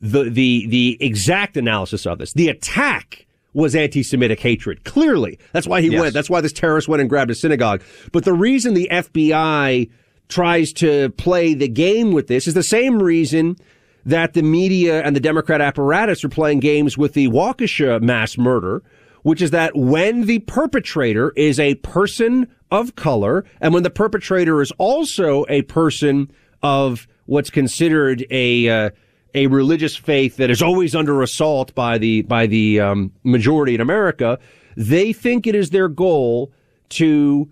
the 0.00 0.24
the 0.24 0.66
the 0.68 0.96
exact 1.00 1.56
analysis 1.56 2.06
of 2.06 2.18
this. 2.18 2.32
The 2.32 2.48
attack 2.48 3.26
was 3.54 3.74
anti-Semitic 3.74 4.40
hatred. 4.40 4.84
Clearly, 4.84 5.38
that's 5.52 5.66
why 5.66 5.80
he 5.80 5.88
Yes. 5.88 6.00
went. 6.00 6.14
That's 6.14 6.28
why 6.30 6.40
this 6.40 6.52
terrorist 6.52 6.88
went 6.88 7.00
and 7.00 7.08
grabbed 7.08 7.30
a 7.30 7.34
synagogue. 7.34 7.82
But 8.12 8.24
the 8.24 8.34
reason 8.34 8.74
the 8.74 8.88
FBI 8.90 9.88
tries 10.28 10.72
to 10.74 11.10
play 11.10 11.54
the 11.54 11.68
game 11.68 12.12
with 12.12 12.26
this 12.26 12.46
is 12.46 12.54
the 12.54 12.62
same 12.62 13.02
reason 13.02 13.56
that 14.04 14.34
the 14.34 14.42
media 14.42 15.02
and 15.02 15.16
the 15.16 15.20
Democrat 15.20 15.60
apparatus 15.60 16.22
are 16.24 16.28
playing 16.28 16.60
games 16.60 16.96
with 16.98 17.14
the 17.14 17.28
Waukesha 17.28 18.00
mass 18.02 18.36
murder, 18.38 18.82
which 19.22 19.40
is 19.42 19.50
that 19.52 19.74
when 19.76 20.26
the 20.26 20.40
perpetrator 20.40 21.32
is 21.36 21.58
a 21.58 21.74
person 21.76 22.46
of 22.70 22.96
color 22.96 23.44
and 23.60 23.72
when 23.72 23.82
the 23.82 23.90
perpetrator 23.90 24.60
is 24.60 24.72
also 24.72 25.44
a 25.48 25.62
person 25.62 26.30
of 26.62 27.06
what's 27.26 27.50
considered 27.50 28.24
a 28.30 28.68
uh, 28.68 28.90
a 29.34 29.46
religious 29.48 29.94
faith 29.94 30.36
that 30.38 30.50
is 30.50 30.62
always 30.62 30.94
under 30.94 31.22
assault 31.22 31.74
by 31.74 31.98
the 31.98 32.22
by 32.22 32.46
the 32.46 32.80
um, 32.80 33.12
majority 33.22 33.74
in 33.74 33.80
America, 33.80 34.38
they 34.76 35.12
think 35.12 35.46
it 35.46 35.54
is 35.54 35.70
their 35.70 35.88
goal 35.88 36.50
to 36.88 37.50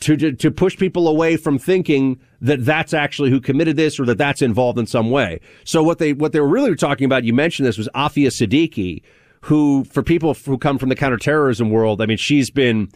to, 0.00 0.16
to 0.16 0.32
to 0.32 0.50
push 0.50 0.76
people 0.76 1.08
away 1.08 1.36
from 1.36 1.58
thinking 1.58 2.18
that 2.40 2.64
that's 2.64 2.94
actually 2.94 3.30
who 3.30 3.40
committed 3.40 3.76
this 3.76 3.98
or 3.98 4.06
that 4.06 4.18
that's 4.18 4.40
involved 4.40 4.78
in 4.78 4.86
some 4.86 5.10
way. 5.10 5.40
So 5.64 5.82
what 5.82 5.98
they 5.98 6.12
what 6.12 6.32
they 6.32 6.40
were 6.40 6.48
really 6.48 6.74
talking 6.76 7.04
about, 7.04 7.24
you 7.24 7.34
mentioned 7.34 7.66
this 7.66 7.78
was 7.78 7.88
Aafia 7.94 8.28
Siddiqui, 8.28 9.02
who 9.42 9.84
for 9.84 10.02
people 10.02 10.32
who 10.32 10.56
come 10.56 10.78
from 10.78 10.88
the 10.88 10.96
counterterrorism 10.96 11.70
world, 11.70 12.00
I 12.00 12.06
mean, 12.06 12.18
she's 12.18 12.50
been 12.50 12.88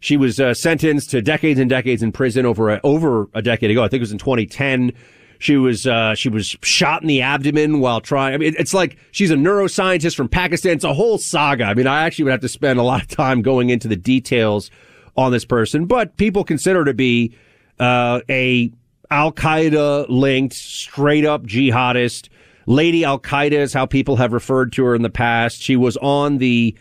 she 0.00 0.16
was 0.16 0.40
uh, 0.40 0.54
sentenced 0.54 1.10
to 1.10 1.22
decades 1.22 1.58
and 1.58 1.70
decades 1.70 2.02
in 2.02 2.12
prison 2.12 2.46
over 2.46 2.70
a, 2.70 2.80
over 2.84 3.28
a 3.34 3.42
decade 3.42 3.70
ago. 3.70 3.82
I 3.82 3.88
think 3.88 4.00
it 4.00 4.02
was 4.02 4.12
in 4.12 4.18
2010. 4.18 4.92
She 5.38 5.56
was 5.56 5.86
uh, 5.86 6.14
she 6.14 6.28
was 6.28 6.56
shot 6.62 7.02
in 7.02 7.08
the 7.08 7.22
abdomen 7.22 7.80
while 7.80 8.00
trying. 8.00 8.34
I 8.34 8.38
mean, 8.38 8.54
it's 8.58 8.72
like 8.72 8.96
she's 9.10 9.30
a 9.30 9.36
neuroscientist 9.36 10.16
from 10.16 10.28
Pakistan. 10.28 10.72
It's 10.72 10.84
a 10.84 10.94
whole 10.94 11.18
saga. 11.18 11.64
I 11.64 11.74
mean, 11.74 11.86
I 11.86 12.04
actually 12.04 12.24
would 12.24 12.30
have 12.32 12.40
to 12.40 12.48
spend 12.48 12.78
a 12.78 12.82
lot 12.82 13.02
of 13.02 13.08
time 13.08 13.42
going 13.42 13.70
into 13.70 13.88
the 13.88 13.96
details 13.96 14.70
on 15.16 15.32
this 15.32 15.44
person, 15.44 15.86
but 15.86 16.16
people 16.16 16.44
consider 16.44 16.84
to 16.84 16.94
be 16.94 17.34
uh, 17.78 18.20
a 18.28 18.72
Al 19.10 19.32
Qaeda 19.32 20.06
linked, 20.08 20.54
straight 20.54 21.24
up 21.24 21.44
jihadist. 21.44 22.28
Lady 22.66 23.04
Al 23.04 23.20
Qaeda 23.20 23.52
is 23.52 23.72
how 23.72 23.86
people 23.86 24.16
have 24.16 24.32
referred 24.32 24.72
to 24.72 24.84
her 24.84 24.94
in 24.94 25.02
the 25.02 25.10
past. 25.10 25.60
She 25.60 25.76
was 25.76 25.96
on 25.98 26.38
the 26.38 26.76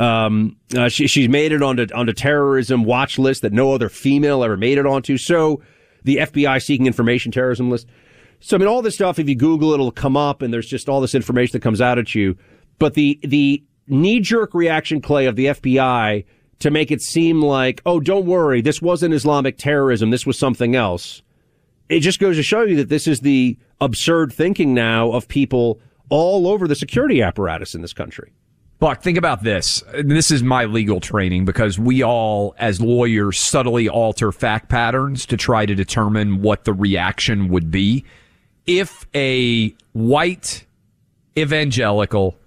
um, 0.00 0.56
uh, 0.76 0.88
she, 0.88 1.06
she's 1.06 1.28
made 1.28 1.52
it 1.52 1.62
onto 1.62 1.86
onto 1.94 2.12
terrorism 2.14 2.84
watch 2.84 3.18
list 3.18 3.42
that 3.42 3.52
no 3.52 3.72
other 3.72 3.90
female 3.90 4.42
ever 4.42 4.56
made 4.56 4.78
it 4.78 4.86
onto. 4.86 5.18
So 5.18 5.62
the 6.04 6.16
FBI 6.16 6.62
seeking 6.62 6.86
information 6.86 7.30
terrorism 7.30 7.70
list. 7.70 7.86
So 8.40 8.56
I 8.56 8.58
mean, 8.58 8.68
all 8.68 8.80
this 8.80 8.94
stuff. 8.94 9.18
If 9.18 9.28
you 9.28 9.34
Google 9.36 9.72
it, 9.72 9.74
it'll 9.74 9.92
come 9.92 10.16
up, 10.16 10.40
and 10.40 10.52
there's 10.52 10.66
just 10.66 10.88
all 10.88 11.02
this 11.02 11.14
information 11.14 11.52
that 11.52 11.62
comes 11.62 11.82
out 11.82 11.98
at 11.98 12.14
you. 12.14 12.36
But 12.78 12.94
the 12.94 13.20
the 13.22 13.62
knee 13.86 14.20
jerk 14.20 14.54
reaction, 14.54 15.02
Clay, 15.02 15.26
of 15.26 15.36
the 15.36 15.46
FBI 15.46 16.24
to 16.60 16.70
make 16.70 16.90
it 16.90 17.02
seem 17.02 17.42
like, 17.42 17.82
oh, 17.84 18.00
don't 18.00 18.26
worry, 18.26 18.60
this 18.60 18.80
wasn't 18.80 19.14
Islamic 19.14 19.58
terrorism, 19.58 20.10
this 20.10 20.26
was 20.26 20.38
something 20.38 20.76
else. 20.76 21.22
It 21.88 22.00
just 22.00 22.20
goes 22.20 22.36
to 22.36 22.42
show 22.42 22.62
you 22.62 22.76
that 22.76 22.88
this 22.88 23.06
is 23.06 23.20
the 23.20 23.58
absurd 23.80 24.32
thinking 24.32 24.74
now 24.74 25.10
of 25.10 25.26
people 25.26 25.80
all 26.08 26.46
over 26.46 26.68
the 26.68 26.74
security 26.74 27.22
apparatus 27.22 27.74
in 27.74 27.82
this 27.82 27.92
country. 27.92 28.32
Buck, 28.80 29.02
think 29.02 29.18
about 29.18 29.42
this. 29.42 29.84
This 30.02 30.30
is 30.30 30.42
my 30.42 30.64
legal 30.64 31.00
training 31.00 31.44
because 31.44 31.78
we 31.78 32.02
all, 32.02 32.54
as 32.58 32.80
lawyers, 32.80 33.38
subtly 33.38 33.90
alter 33.90 34.32
fact 34.32 34.70
patterns 34.70 35.26
to 35.26 35.36
try 35.36 35.66
to 35.66 35.74
determine 35.74 36.40
what 36.40 36.64
the 36.64 36.72
reaction 36.72 37.48
would 37.48 37.70
be. 37.70 38.06
If 38.66 39.06
a 39.14 39.74
white 39.92 40.64
evangelical, 41.36 42.38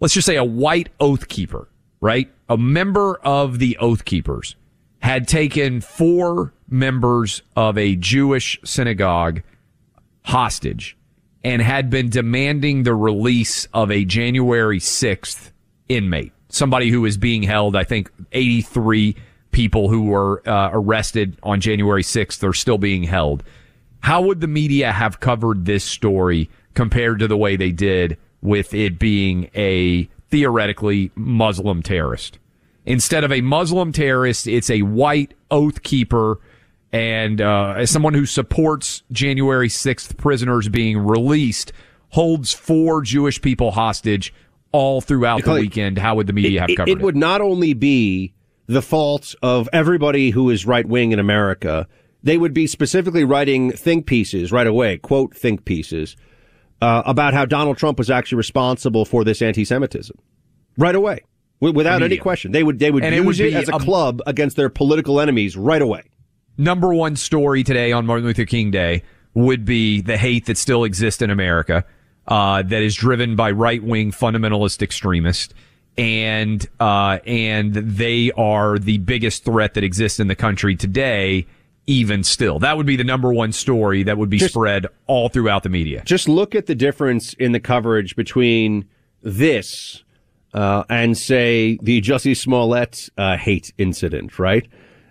let's 0.00 0.14
just 0.14 0.26
say 0.26 0.34
a 0.34 0.44
white 0.44 0.88
oath 0.98 1.28
keeper, 1.28 1.68
right? 2.00 2.28
A 2.48 2.56
member 2.56 3.14
of 3.22 3.60
the 3.60 3.76
Oath 3.78 4.04
Keepers 4.04 4.56
had 4.98 5.28
taken 5.28 5.80
four 5.80 6.54
members 6.68 7.42
of 7.54 7.78
a 7.78 7.94
Jewish 7.94 8.58
synagogue 8.64 9.42
hostage 10.22 10.96
and 11.46 11.62
had 11.62 11.88
been 11.88 12.10
demanding 12.10 12.82
the 12.82 12.92
release 12.92 13.68
of 13.72 13.88
a 13.92 14.04
January 14.04 14.80
6th 14.80 15.52
inmate, 15.88 16.32
somebody 16.48 16.90
who 16.90 17.04
is 17.04 17.16
being 17.16 17.44
held, 17.44 17.76
I 17.76 17.84
think 17.84 18.10
83 18.32 19.14
people 19.52 19.88
who 19.88 20.06
were 20.06 20.42
uh, 20.44 20.70
arrested 20.72 21.38
on 21.44 21.60
January 21.60 22.02
6th 22.02 22.42
are 22.42 22.52
still 22.52 22.78
being 22.78 23.04
held. 23.04 23.44
How 24.00 24.22
would 24.22 24.40
the 24.40 24.48
media 24.48 24.90
have 24.90 25.20
covered 25.20 25.66
this 25.66 25.84
story 25.84 26.50
compared 26.74 27.20
to 27.20 27.28
the 27.28 27.36
way 27.36 27.54
they 27.54 27.70
did 27.70 28.18
with 28.42 28.74
it 28.74 28.98
being 28.98 29.48
a 29.54 30.08
theoretically 30.30 31.12
Muslim 31.14 31.80
terrorist? 31.80 32.40
Instead 32.84 33.22
of 33.22 33.30
a 33.30 33.40
Muslim 33.40 33.92
terrorist, 33.92 34.48
it's 34.48 34.68
a 34.68 34.82
white 34.82 35.32
oath 35.52 35.84
keeper 35.84 36.40
and 36.96 37.40
uh, 37.40 37.74
as 37.76 37.90
someone 37.90 38.14
who 38.14 38.26
supports 38.26 39.02
January 39.12 39.68
6th 39.68 40.16
prisoners 40.16 40.68
being 40.68 40.98
released, 40.98 41.72
holds 42.10 42.52
four 42.52 43.02
Jewish 43.02 43.40
people 43.42 43.70
hostage 43.70 44.32
all 44.72 45.00
throughout 45.00 45.44
the 45.44 45.52
weekend, 45.52 45.98
how 45.98 46.14
would 46.16 46.26
the 46.26 46.32
media 46.32 46.60
have 46.60 46.70
covered 46.76 46.88
it? 46.90 46.98
It 46.98 47.02
would 47.02 47.16
not 47.16 47.40
only 47.40 47.72
be 47.74 48.34
the 48.66 48.82
fault 48.82 49.34
of 49.42 49.68
everybody 49.72 50.30
who 50.30 50.50
is 50.50 50.66
right 50.66 50.86
wing 50.86 51.12
in 51.12 51.18
America, 51.18 51.86
they 52.22 52.36
would 52.36 52.52
be 52.52 52.66
specifically 52.66 53.24
writing 53.24 53.70
think 53.72 54.06
pieces 54.06 54.50
right 54.52 54.66
away, 54.66 54.98
quote 54.98 55.34
think 55.34 55.64
pieces, 55.64 56.16
uh, 56.82 57.02
about 57.06 57.32
how 57.32 57.44
Donald 57.44 57.78
Trump 57.78 57.98
was 57.98 58.10
actually 58.10 58.36
responsible 58.36 59.04
for 59.04 59.24
this 59.24 59.40
anti 59.40 59.64
Semitism. 59.64 60.16
Right 60.76 60.94
away. 60.94 61.20
Without 61.60 62.02
any 62.02 62.18
question. 62.18 62.52
They 62.52 62.62
would 62.62 62.78
they 62.78 62.90
would 62.90 63.02
And 63.02 63.14
it 63.14 63.18
use 63.18 63.26
would 63.26 63.40
it, 63.40 63.50
be 63.50 63.56
as 63.56 63.68
a 63.70 63.76
a- 63.76 63.80
club 63.80 64.20
against 64.26 64.56
their 64.56 64.68
political 64.68 65.20
enemies 65.20 65.56
right 65.56 65.80
away. 65.80 66.02
Number 66.58 66.92
one 66.92 67.16
story 67.16 67.62
today 67.62 67.92
on 67.92 68.06
Martin 68.06 68.26
Luther 68.26 68.44
King 68.44 68.70
Day 68.70 69.02
would 69.34 69.64
be 69.64 70.00
the 70.00 70.16
hate 70.16 70.46
that 70.46 70.56
still 70.56 70.84
exists 70.84 71.20
in 71.20 71.30
America, 71.30 71.84
uh, 72.26 72.62
that 72.62 72.82
is 72.82 72.94
driven 72.94 73.36
by 73.36 73.50
right 73.50 73.82
wing 73.82 74.10
fundamentalist 74.10 74.82
extremists. 74.82 75.52
And, 75.98 76.66
uh, 76.80 77.18
and 77.26 77.74
they 77.74 78.30
are 78.32 78.78
the 78.78 78.98
biggest 78.98 79.44
threat 79.44 79.74
that 79.74 79.84
exists 79.84 80.20
in 80.20 80.28
the 80.28 80.34
country 80.34 80.76
today, 80.76 81.46
even 81.86 82.22
still. 82.22 82.58
That 82.58 82.76
would 82.76 82.86
be 82.86 82.96
the 82.96 83.04
number 83.04 83.32
one 83.32 83.52
story 83.52 84.02
that 84.02 84.18
would 84.18 84.28
be 84.28 84.38
Just- 84.38 84.52
spread 84.52 84.86
all 85.06 85.28
throughout 85.28 85.62
the 85.62 85.68
media. 85.68 86.02
Just 86.04 86.28
look 86.28 86.54
at 86.54 86.66
the 86.66 86.74
difference 86.74 87.32
in 87.34 87.52
the 87.52 87.60
coverage 87.60 88.16
between 88.16 88.86
this 89.22 90.02
uh, 90.52 90.84
and 90.88 91.16
say 91.16 91.78
the 91.82 92.00
Jussie 92.00 92.36
Smollett 92.36 93.08
uh, 93.18 93.36
hate 93.36 93.72
incident, 93.78 94.38
right? 94.38 94.66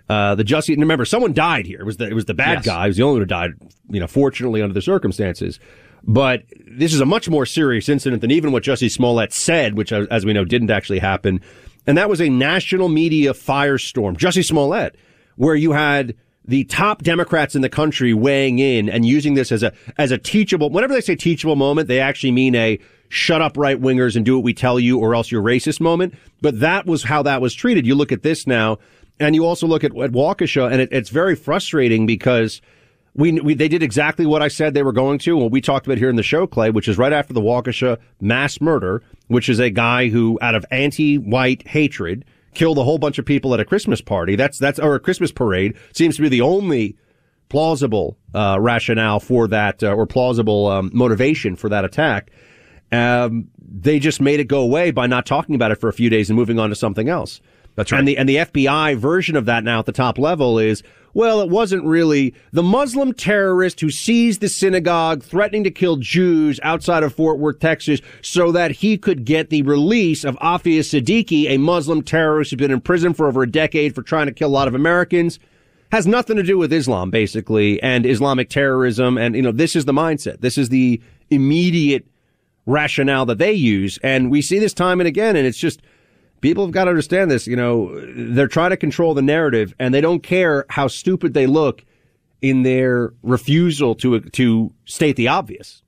Uh, 0.08 0.34
the 0.36 0.44
Jussie, 0.44 0.72
and 0.72 0.80
remember, 0.80 1.04
someone 1.04 1.32
died 1.32 1.66
here. 1.66 1.80
It 1.80 1.84
was 1.84 1.96
the 1.96 2.06
it 2.06 2.14
was 2.14 2.26
the 2.26 2.34
bad 2.34 2.58
Yes. 2.58 2.66
guy. 2.66 2.82
He 2.84 2.88
was 2.88 2.96
the 2.96 3.02
only 3.02 3.14
one 3.14 3.22
who 3.22 3.26
died, 3.26 3.50
you 3.90 3.98
know, 4.00 4.06
fortunately 4.06 4.62
under 4.62 4.74
the 4.74 4.82
circumstances. 4.82 5.58
But 6.04 6.44
this 6.70 6.94
is 6.94 7.00
a 7.00 7.06
much 7.06 7.28
more 7.28 7.44
serious 7.44 7.88
incident 7.88 8.20
than 8.20 8.30
even 8.30 8.52
what 8.52 8.62
Jussie 8.62 8.90
Smollett 8.90 9.32
said, 9.32 9.74
which, 9.76 9.92
as 9.92 10.24
we 10.24 10.32
know, 10.32 10.44
didn't 10.44 10.70
actually 10.70 11.00
happen. 11.00 11.40
And 11.88 11.98
that 11.98 12.08
was 12.08 12.20
a 12.20 12.28
national 12.28 12.88
media 12.88 13.32
firestorm. 13.32 14.16
Jussie 14.16 14.44
Smollett, 14.44 14.94
where 15.34 15.56
you 15.56 15.72
had 15.72 16.14
the 16.44 16.62
top 16.64 17.02
Democrats 17.02 17.56
in 17.56 17.62
the 17.62 17.68
country 17.68 18.14
weighing 18.14 18.60
in 18.60 18.88
and 18.88 19.04
using 19.04 19.34
this 19.34 19.50
as 19.50 19.64
a 19.64 19.72
as 19.98 20.12
a 20.12 20.18
teachable. 20.18 20.70
Whenever 20.70 20.92
they 20.94 21.00
say 21.00 21.16
teachable 21.16 21.56
moment, 21.56 21.88
they 21.88 21.98
actually 21.98 22.30
mean 22.30 22.54
a 22.54 22.78
shut 23.08 23.40
up 23.42 23.56
right 23.56 23.80
wingers 23.80 24.14
and 24.14 24.24
do 24.24 24.36
what 24.36 24.44
we 24.44 24.52
tell 24.54 24.78
you, 24.78 24.98
or 24.98 25.14
else 25.16 25.32
you're 25.32 25.42
racist 25.42 25.80
moment. 25.80 26.14
But 26.40 26.60
that 26.60 26.86
was 26.86 27.02
how 27.04 27.22
that 27.22 27.40
was 27.40 27.54
treated. 27.54 27.84
You 27.86 27.96
look 27.96 28.12
at 28.12 28.22
this 28.22 28.46
now, 28.46 28.78
and 29.18 29.34
you 29.34 29.44
also 29.44 29.66
look 29.66 29.84
at, 29.84 29.90
at 29.98 30.12
Waukesha, 30.12 30.70
and 30.70 30.80
it, 30.80 30.88
it's 30.92 31.10
very 31.10 31.34
frustrating 31.36 32.06
because. 32.06 32.60
We, 33.18 33.40
we 33.40 33.54
they 33.54 33.68
did 33.68 33.82
exactly 33.82 34.26
what 34.26 34.42
I 34.42 34.48
said 34.48 34.74
they 34.74 34.82
were 34.82 34.92
going 34.92 35.18
to. 35.20 35.38
What 35.38 35.50
we 35.50 35.62
talked 35.62 35.86
about 35.86 35.96
here 35.96 36.10
in 36.10 36.16
the 36.16 36.22
show, 36.22 36.46
Clay, 36.46 36.68
which 36.68 36.86
is 36.86 36.98
right 36.98 37.14
after 37.14 37.32
the 37.32 37.40
Waukesha 37.40 37.96
mass 38.20 38.60
murder, 38.60 39.02
which 39.28 39.48
is 39.48 39.58
a 39.58 39.70
guy 39.70 40.08
who, 40.08 40.38
out 40.42 40.54
of 40.54 40.66
anti-white 40.70 41.66
hatred, 41.66 42.26
killed 42.52 42.76
a 42.76 42.84
whole 42.84 42.98
bunch 42.98 43.18
of 43.18 43.24
people 43.24 43.54
at 43.54 43.60
a 43.60 43.64
Christmas 43.64 44.02
party. 44.02 44.36
That's 44.36 44.58
that's 44.58 44.78
or 44.78 44.96
a 44.96 45.00
Christmas 45.00 45.32
parade 45.32 45.78
seems 45.94 46.16
to 46.16 46.22
be 46.22 46.28
the 46.28 46.42
only 46.42 46.94
plausible 47.48 48.18
uh, 48.34 48.58
rationale 48.60 49.20
for 49.20 49.48
that 49.48 49.82
uh, 49.82 49.94
or 49.94 50.04
plausible 50.06 50.66
um, 50.66 50.90
motivation 50.92 51.56
for 51.56 51.70
that 51.70 51.86
attack. 51.86 52.30
Um, 52.92 53.48
they 53.58 53.98
just 53.98 54.20
made 54.20 54.40
it 54.40 54.48
go 54.48 54.60
away 54.60 54.90
by 54.90 55.06
not 55.06 55.24
talking 55.24 55.54
about 55.54 55.70
it 55.70 55.76
for 55.76 55.88
a 55.88 55.92
few 55.92 56.10
days 56.10 56.28
and 56.28 56.36
moving 56.36 56.58
on 56.58 56.68
to 56.68 56.74
something 56.76 57.08
else. 57.08 57.40
That's 57.76 57.92
right. 57.92 57.98
And 57.98 58.08
the 58.08 58.16
and 58.18 58.28
the 58.28 58.36
FBI 58.36 58.96
version 58.96 59.36
of 59.36 59.44
that 59.44 59.62
now 59.62 59.78
at 59.78 59.86
the 59.86 59.92
top 59.92 60.18
level 60.18 60.58
is 60.58 60.82
well, 61.16 61.40
it 61.40 61.48
wasn't 61.48 61.82
really 61.84 62.34
the 62.52 62.62
Muslim 62.62 63.14
terrorist 63.14 63.80
who 63.80 63.90
seized 63.90 64.42
the 64.42 64.50
synagogue 64.50 65.22
threatening 65.22 65.64
to 65.64 65.70
kill 65.70 65.96
Jews 65.96 66.60
outside 66.62 67.02
of 67.02 67.14
Fort 67.14 67.38
Worth, 67.38 67.58
Texas, 67.58 68.02
so 68.20 68.52
that 68.52 68.70
he 68.70 68.98
could 68.98 69.24
get 69.24 69.48
the 69.48 69.62
release 69.62 70.24
of 70.24 70.36
Aafia 70.40 70.80
Siddiqui, 70.80 71.48
a 71.48 71.56
Muslim 71.56 72.02
terrorist 72.02 72.50
who's 72.50 72.58
been 72.58 72.70
in 72.70 72.82
prison 72.82 73.14
for 73.14 73.28
over 73.28 73.42
a 73.42 73.50
decade 73.50 73.94
for 73.94 74.02
trying 74.02 74.26
to 74.26 74.32
kill 74.32 74.48
a 74.48 74.50
lot 74.50 74.68
of 74.68 74.74
Americans. 74.74 75.38
Has 75.90 76.06
nothing 76.06 76.36
to 76.36 76.42
do 76.42 76.58
with 76.58 76.70
Islam, 76.70 77.10
basically, 77.10 77.82
and 77.82 78.04
Islamic 78.04 78.50
terrorism. 78.50 79.16
And, 79.16 79.34
you 79.34 79.40
know, 79.40 79.52
this 79.52 79.74
is 79.74 79.86
the 79.86 79.92
mindset. 79.92 80.42
This 80.42 80.58
is 80.58 80.68
the 80.68 81.00
immediate 81.30 82.04
rationale 82.66 83.24
that 83.24 83.38
they 83.38 83.52
use. 83.54 83.98
And 84.02 84.30
we 84.30 84.42
see 84.42 84.58
this 84.58 84.74
time 84.74 85.00
and 85.00 85.08
again, 85.08 85.34
and 85.34 85.46
it's 85.46 85.56
just, 85.56 85.80
people 86.40 86.64
have 86.64 86.72
got 86.72 86.84
to 86.84 86.90
understand 86.90 87.30
this. 87.30 87.46
You 87.46 87.56
know, 87.56 87.98
they're 88.14 88.48
trying 88.48 88.70
to 88.70 88.76
control 88.76 89.14
the 89.14 89.22
narrative 89.22 89.74
and 89.78 89.92
they 89.92 90.00
don't 90.00 90.22
care 90.22 90.66
how 90.68 90.88
stupid 90.88 91.34
they 91.34 91.46
look 91.46 91.84
in 92.42 92.62
their 92.62 93.12
refusal 93.22 93.94
to, 93.96 94.20
to 94.20 94.72
state 94.84 95.16
the 95.16 95.28
obvious. 95.28 95.82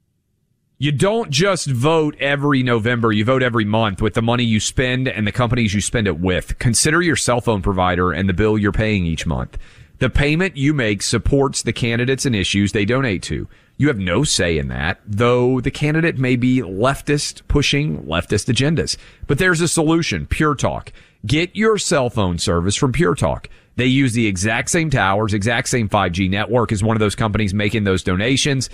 You 0.81 0.93
don't 0.93 1.31
just 1.31 1.69
vote 1.69 2.15
every 2.21 2.63
November. 2.63 3.11
You 3.11 3.25
vote 3.25 3.43
every 3.43 3.65
month 3.65 4.01
with 4.01 4.15
the 4.15 4.23
money 4.23 4.45
you 4.45 4.61
spend 4.61 5.09
and 5.09 5.27
the 5.27 5.33
companies 5.33 5.75
you 5.75 5.81
spend 5.81 6.07
it 6.07 6.21
with. 6.21 6.59
Consider 6.61 7.03
your 7.03 7.17
cell 7.17 7.41
phone 7.41 7.63
provider 7.63 8.13
and 8.13 8.29
the 8.29 8.33
bill 8.33 8.57
you're 8.57 8.71
paying 8.71 9.05
each 9.05 9.27
month. 9.27 9.59
The 9.99 10.09
payment 10.09 10.57
you 10.57 10.73
make 10.73 11.03
supports 11.03 11.63
the 11.63 11.73
candidates 11.73 12.25
and 12.25 12.37
issues 12.37 12.71
they 12.71 12.85
donate 12.85 13.25
to. 13.25 13.49
You 13.79 13.87
have 13.87 13.99
no 13.99 14.25
say 14.25 14.59
in 14.59 14.69
that, 14.69 15.01
though 15.07 15.61
the 15.61 15.71
candidate 15.71 16.19
may 16.19 16.35
be 16.35 16.59
leftist, 16.59 17.43
pushing 17.47 18.03
leftist 18.03 18.53
agendas. 18.53 18.97
But 19.29 19.39
there's 19.39 19.61
a 19.61 19.69
solution. 19.69 20.27
Pure 20.27 20.57
Talk. 20.57 20.93
Get 21.25 21.55
your 21.55 21.79
cell 21.79 22.11
phone 22.11 22.39
service 22.39 22.75
from 22.75 22.91
Pure 22.91 23.15
Talk. 23.15 23.49
They 23.77 23.87
use 23.87 24.15
the 24.15 24.27
exact 24.27 24.71
same 24.71 24.91
towers, 24.91 25.33
exact 25.33 25.69
same 25.69 25.89
5G 25.89 26.29
network 26.29 26.73
as 26.73 26.83
one 26.83 26.97
of 26.97 27.01
those 27.01 27.15
companies 27.15 27.55
making 27.55 27.85
those 27.85 28.03
donations. 28.03 28.69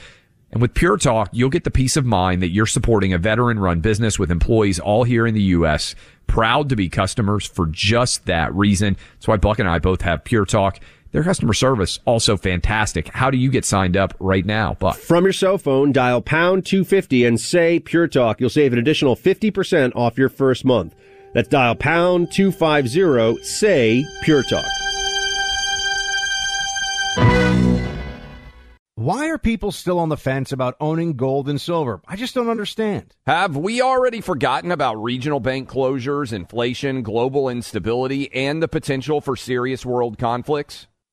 And 0.50 0.62
with 0.62 0.72
Pure 0.72 0.96
Talk, 0.98 1.28
you'll 1.32 1.50
get 1.50 1.64
the 1.64 1.70
peace 1.70 1.98
of 1.98 2.06
mind 2.06 2.40
that 2.42 2.50
you're 2.50 2.64
supporting 2.64 3.12
a 3.12 3.18
veteran 3.18 3.58
run 3.58 3.80
business 3.80 4.18
with 4.18 4.30
employees 4.30 4.80
all 4.80 5.04
here 5.04 5.26
in 5.26 5.34
the 5.34 5.42
U.S. 5.42 5.94
Proud 6.26 6.70
to 6.70 6.76
be 6.76 6.88
customers 6.88 7.44
for 7.44 7.66
just 7.66 8.24
that 8.24 8.54
reason. 8.54 8.96
That's 9.14 9.28
why 9.28 9.36
Buck 9.36 9.58
and 9.58 9.68
I 9.68 9.80
both 9.80 10.00
have 10.00 10.24
Pure 10.24 10.46
Talk. 10.46 10.80
Their 11.14 11.22
customer 11.22 11.52
service 11.52 12.00
also 12.06 12.36
fantastic. 12.36 13.06
How 13.06 13.30
do 13.30 13.38
you 13.38 13.48
get 13.48 13.64
signed 13.64 13.96
up 13.96 14.14
right 14.18 14.44
now, 14.44 14.74
Buck? 14.74 14.96
From 14.96 15.22
your 15.22 15.32
cell 15.32 15.58
phone, 15.58 15.92
dial 15.92 16.20
pound 16.20 16.66
250 16.66 17.24
and 17.24 17.40
say 17.40 17.78
Pure 17.78 18.08
Talk. 18.08 18.40
You'll 18.40 18.50
save 18.50 18.72
an 18.72 18.80
additional 18.80 19.14
50% 19.14 19.94
off 19.94 20.18
your 20.18 20.28
first 20.28 20.64
month. 20.64 20.96
That's 21.32 21.46
dial 21.46 21.76
pound 21.76 22.32
250, 22.32 23.44
say 23.44 24.04
Pure 24.24 24.42
Talk. 24.50 24.66
Why 28.96 29.28
are 29.28 29.38
people 29.38 29.70
still 29.70 30.00
on 30.00 30.08
the 30.08 30.16
fence 30.16 30.50
about 30.50 30.74
owning 30.80 31.12
gold 31.12 31.48
and 31.48 31.60
silver? 31.60 32.00
I 32.08 32.16
just 32.16 32.34
don't 32.34 32.48
understand. 32.48 33.14
Have 33.28 33.56
we 33.56 33.80
already 33.80 34.20
forgotten 34.20 34.72
about 34.72 35.00
regional 35.00 35.38
bank 35.38 35.68
closures, 35.68 36.32
inflation, 36.32 37.02
global 37.02 37.48
instability, 37.48 38.32
and 38.32 38.60
the 38.60 38.66
potential 38.66 39.20
for 39.20 39.36
serious 39.36 39.86
world 39.86 40.18
conflicts? 40.18 40.88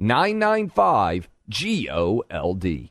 995 0.00 1.28
G 1.48 1.90
O 1.90 2.22
L 2.30 2.54
D. 2.54 2.90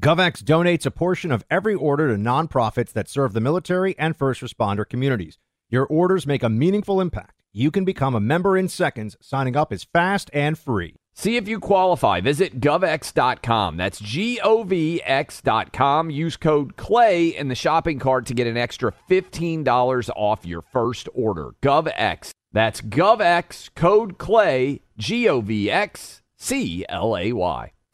GovX 0.00 0.42
donates 0.42 0.86
a 0.86 0.90
portion 0.90 1.30
of 1.30 1.44
every 1.50 1.74
order 1.74 2.08
to 2.08 2.20
nonprofits 2.20 2.92
that 2.92 3.10
serve 3.10 3.34
the 3.34 3.40
military 3.40 3.96
and 3.98 4.16
first 4.16 4.40
responder 4.40 4.88
communities. 4.88 5.38
Your 5.68 5.84
orders 5.86 6.26
make 6.26 6.42
a 6.42 6.48
meaningful 6.48 7.00
impact. 7.00 7.42
You 7.52 7.70
can 7.70 7.84
become 7.84 8.14
a 8.14 8.20
member 8.20 8.56
in 8.56 8.68
seconds. 8.68 9.16
Signing 9.20 9.54
up 9.54 9.72
is 9.72 9.84
fast 9.84 10.30
and 10.32 10.58
free. 10.58 10.96
See 11.14 11.36
if 11.36 11.46
you 11.46 11.60
qualify. 11.60 12.22
Visit 12.22 12.58
govx.com. 12.58 13.76
That's 13.76 14.00
G 14.00 14.40
O 14.42 14.62
V 14.62 15.02
X.com. 15.04 16.08
Use 16.08 16.38
code 16.38 16.76
CLAY 16.76 17.28
in 17.28 17.48
the 17.48 17.54
shopping 17.54 17.98
cart 17.98 18.24
to 18.26 18.34
get 18.34 18.46
an 18.46 18.56
extra 18.56 18.94
$15 19.10 20.10
off 20.16 20.46
your 20.46 20.62
first 20.62 21.10
order. 21.14 21.50
GovX. 21.60 22.30
That's 22.50 22.80
GovX, 22.80 23.68
code 23.74 24.16
CLAY, 24.16 24.80
G 24.96 25.28
O 25.28 25.42
V 25.42 25.70
X 25.70 26.22
C 26.38 26.86
L 26.88 27.16
A 27.16 27.32
Y 27.32 27.72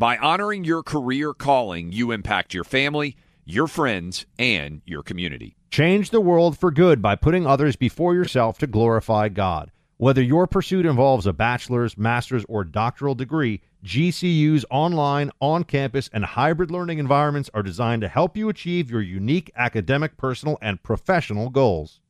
By 0.00 0.16
honoring 0.16 0.64
your 0.64 0.82
career 0.82 1.34
calling, 1.34 1.92
you 1.92 2.10
impact 2.10 2.54
your 2.54 2.64
family, 2.64 3.18
your 3.44 3.66
friends, 3.66 4.24
and 4.38 4.80
your 4.86 5.02
community. 5.02 5.56
Change 5.70 6.08
the 6.08 6.22
world 6.22 6.56
for 6.56 6.70
good 6.70 7.02
by 7.02 7.16
putting 7.16 7.46
others 7.46 7.76
before 7.76 8.14
yourself 8.14 8.56
to 8.60 8.66
glorify 8.66 9.28
God. 9.28 9.70
Whether 9.98 10.22
your 10.22 10.46
pursuit 10.46 10.86
involves 10.86 11.26
a 11.26 11.34
bachelor's, 11.34 11.98
master's, 11.98 12.46
or 12.48 12.64
doctoral 12.64 13.14
degree, 13.14 13.60
GCU's 13.84 14.64
online, 14.70 15.32
on 15.38 15.64
campus, 15.64 16.08
and 16.14 16.24
hybrid 16.24 16.70
learning 16.70 16.98
environments 16.98 17.50
are 17.52 17.62
designed 17.62 18.00
to 18.00 18.08
help 18.08 18.38
you 18.38 18.48
achieve 18.48 18.90
your 18.90 19.02
unique 19.02 19.52
academic, 19.54 20.16
personal, 20.16 20.56
and 20.62 20.82
professional 20.82 21.50
goals. 21.50 22.00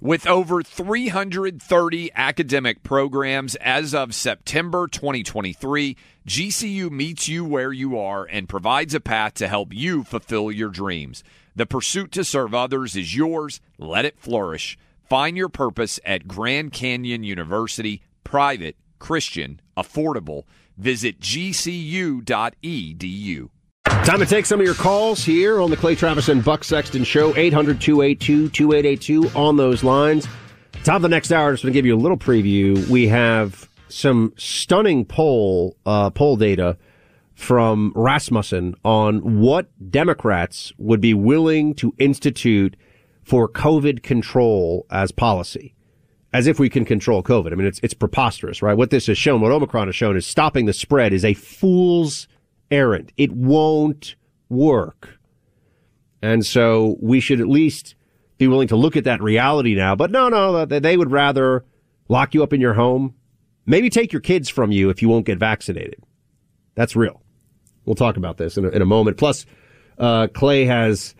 With 0.00 0.26
over 0.26 0.62
330 0.62 2.10
academic 2.14 2.84
programs 2.84 3.54
as 3.56 3.92
of 3.92 4.14
September 4.14 4.86
2023, 4.86 5.96
GCU 6.26 6.90
meets 6.90 7.28
you 7.28 7.44
where 7.44 7.70
you 7.70 7.98
are 7.98 8.24
and 8.24 8.48
provides 8.48 8.94
a 8.94 9.00
path 9.00 9.34
to 9.34 9.46
help 9.46 9.74
you 9.74 10.04
fulfill 10.04 10.50
your 10.50 10.70
dreams. 10.70 11.22
The 11.54 11.66
pursuit 11.66 12.12
to 12.12 12.24
serve 12.24 12.54
others 12.54 12.96
is 12.96 13.14
yours. 13.14 13.60
Let 13.76 14.06
it 14.06 14.18
flourish. 14.18 14.78
Find 15.02 15.36
your 15.36 15.50
purpose 15.50 16.00
at 16.02 16.26
Grand 16.26 16.72
Canyon 16.72 17.24
University, 17.24 18.02
private, 18.24 18.76
Christian, 18.98 19.60
affordable. 19.76 20.44
Visit 20.78 21.20
gcu.edu. 21.20 22.22
Time 23.84 24.18
to 24.18 24.26
take 24.26 24.46
some 24.46 24.60
of 24.60 24.66
your 24.66 24.74
calls 24.74 25.22
here 25.22 25.60
on 25.60 25.68
the 25.68 25.76
Clay 25.76 25.94
Travis 25.94 26.30
and 26.30 26.42
Buck 26.42 26.64
Sexton 26.64 27.04
Show, 27.04 27.36
800 27.36 27.82
282 27.82 28.48
2882 28.48 29.38
on 29.38 29.58
those 29.58 29.84
lines. 29.84 30.26
Top 30.84 30.96
of 30.96 31.02
the 31.02 31.08
next 31.08 31.32
hour, 31.32 31.52
just 31.52 31.62
going 31.62 31.72
to 31.72 31.78
give 31.78 31.86
you 31.86 31.94
a 31.94 32.00
little 32.00 32.16
preview. 32.16 32.88
We 32.88 33.08
have 33.08 33.68
some 33.94 34.32
stunning 34.36 35.04
poll 35.04 35.76
uh, 35.86 36.10
poll 36.10 36.36
data 36.36 36.76
from 37.34 37.92
Rasmussen 37.94 38.74
on 38.84 39.40
what 39.40 39.68
Democrats 39.90 40.72
would 40.78 41.00
be 41.00 41.14
willing 41.14 41.74
to 41.74 41.94
institute 41.98 42.76
for 43.22 43.48
COVID 43.48 44.02
control 44.02 44.86
as 44.90 45.12
policy. 45.12 45.74
As 46.32 46.48
if 46.48 46.58
we 46.58 46.68
can 46.68 46.84
control 46.84 47.22
COVID. 47.22 47.52
I 47.52 47.54
mean, 47.54 47.66
it's, 47.66 47.80
it's 47.82 47.94
preposterous, 47.94 48.60
right? 48.60 48.76
What 48.76 48.90
this 48.90 49.06
has 49.06 49.16
shown, 49.16 49.40
what 49.40 49.52
Omicron 49.52 49.86
has 49.86 49.94
shown 49.94 50.16
is 50.16 50.26
stopping 50.26 50.66
the 50.66 50.72
spread 50.72 51.12
is 51.12 51.24
a 51.24 51.34
fool's 51.34 52.26
errand. 52.72 53.12
It 53.16 53.32
won't 53.32 54.16
work. 54.48 55.18
And 56.20 56.44
so 56.44 56.96
we 57.00 57.20
should 57.20 57.40
at 57.40 57.48
least 57.48 57.94
be 58.38 58.48
willing 58.48 58.68
to 58.68 58.76
look 58.76 58.96
at 58.96 59.04
that 59.04 59.22
reality 59.22 59.76
now. 59.76 59.94
But 59.94 60.10
no, 60.10 60.28
no, 60.28 60.64
they 60.64 60.96
would 60.96 61.12
rather 61.12 61.64
lock 62.08 62.34
you 62.34 62.42
up 62.42 62.52
in 62.52 62.60
your 62.60 62.74
home, 62.74 63.14
maybe 63.66 63.90
take 63.90 64.12
your 64.12 64.20
kids 64.20 64.48
from 64.48 64.72
you 64.72 64.90
if 64.90 65.02
you 65.02 65.08
won't 65.08 65.26
get 65.26 65.38
vaccinated. 65.38 66.02
That's 66.74 66.96
real. 66.96 67.22
We'll 67.84 67.94
talk 67.94 68.16
about 68.16 68.36
this 68.38 68.56
in 68.56 68.64
a, 68.64 68.68
in 68.68 68.82
a 68.82 68.86
moment. 68.86 69.16
Plus, 69.18 69.46
uh, 69.98 70.26
Clay 70.28 70.64
has 70.64 71.14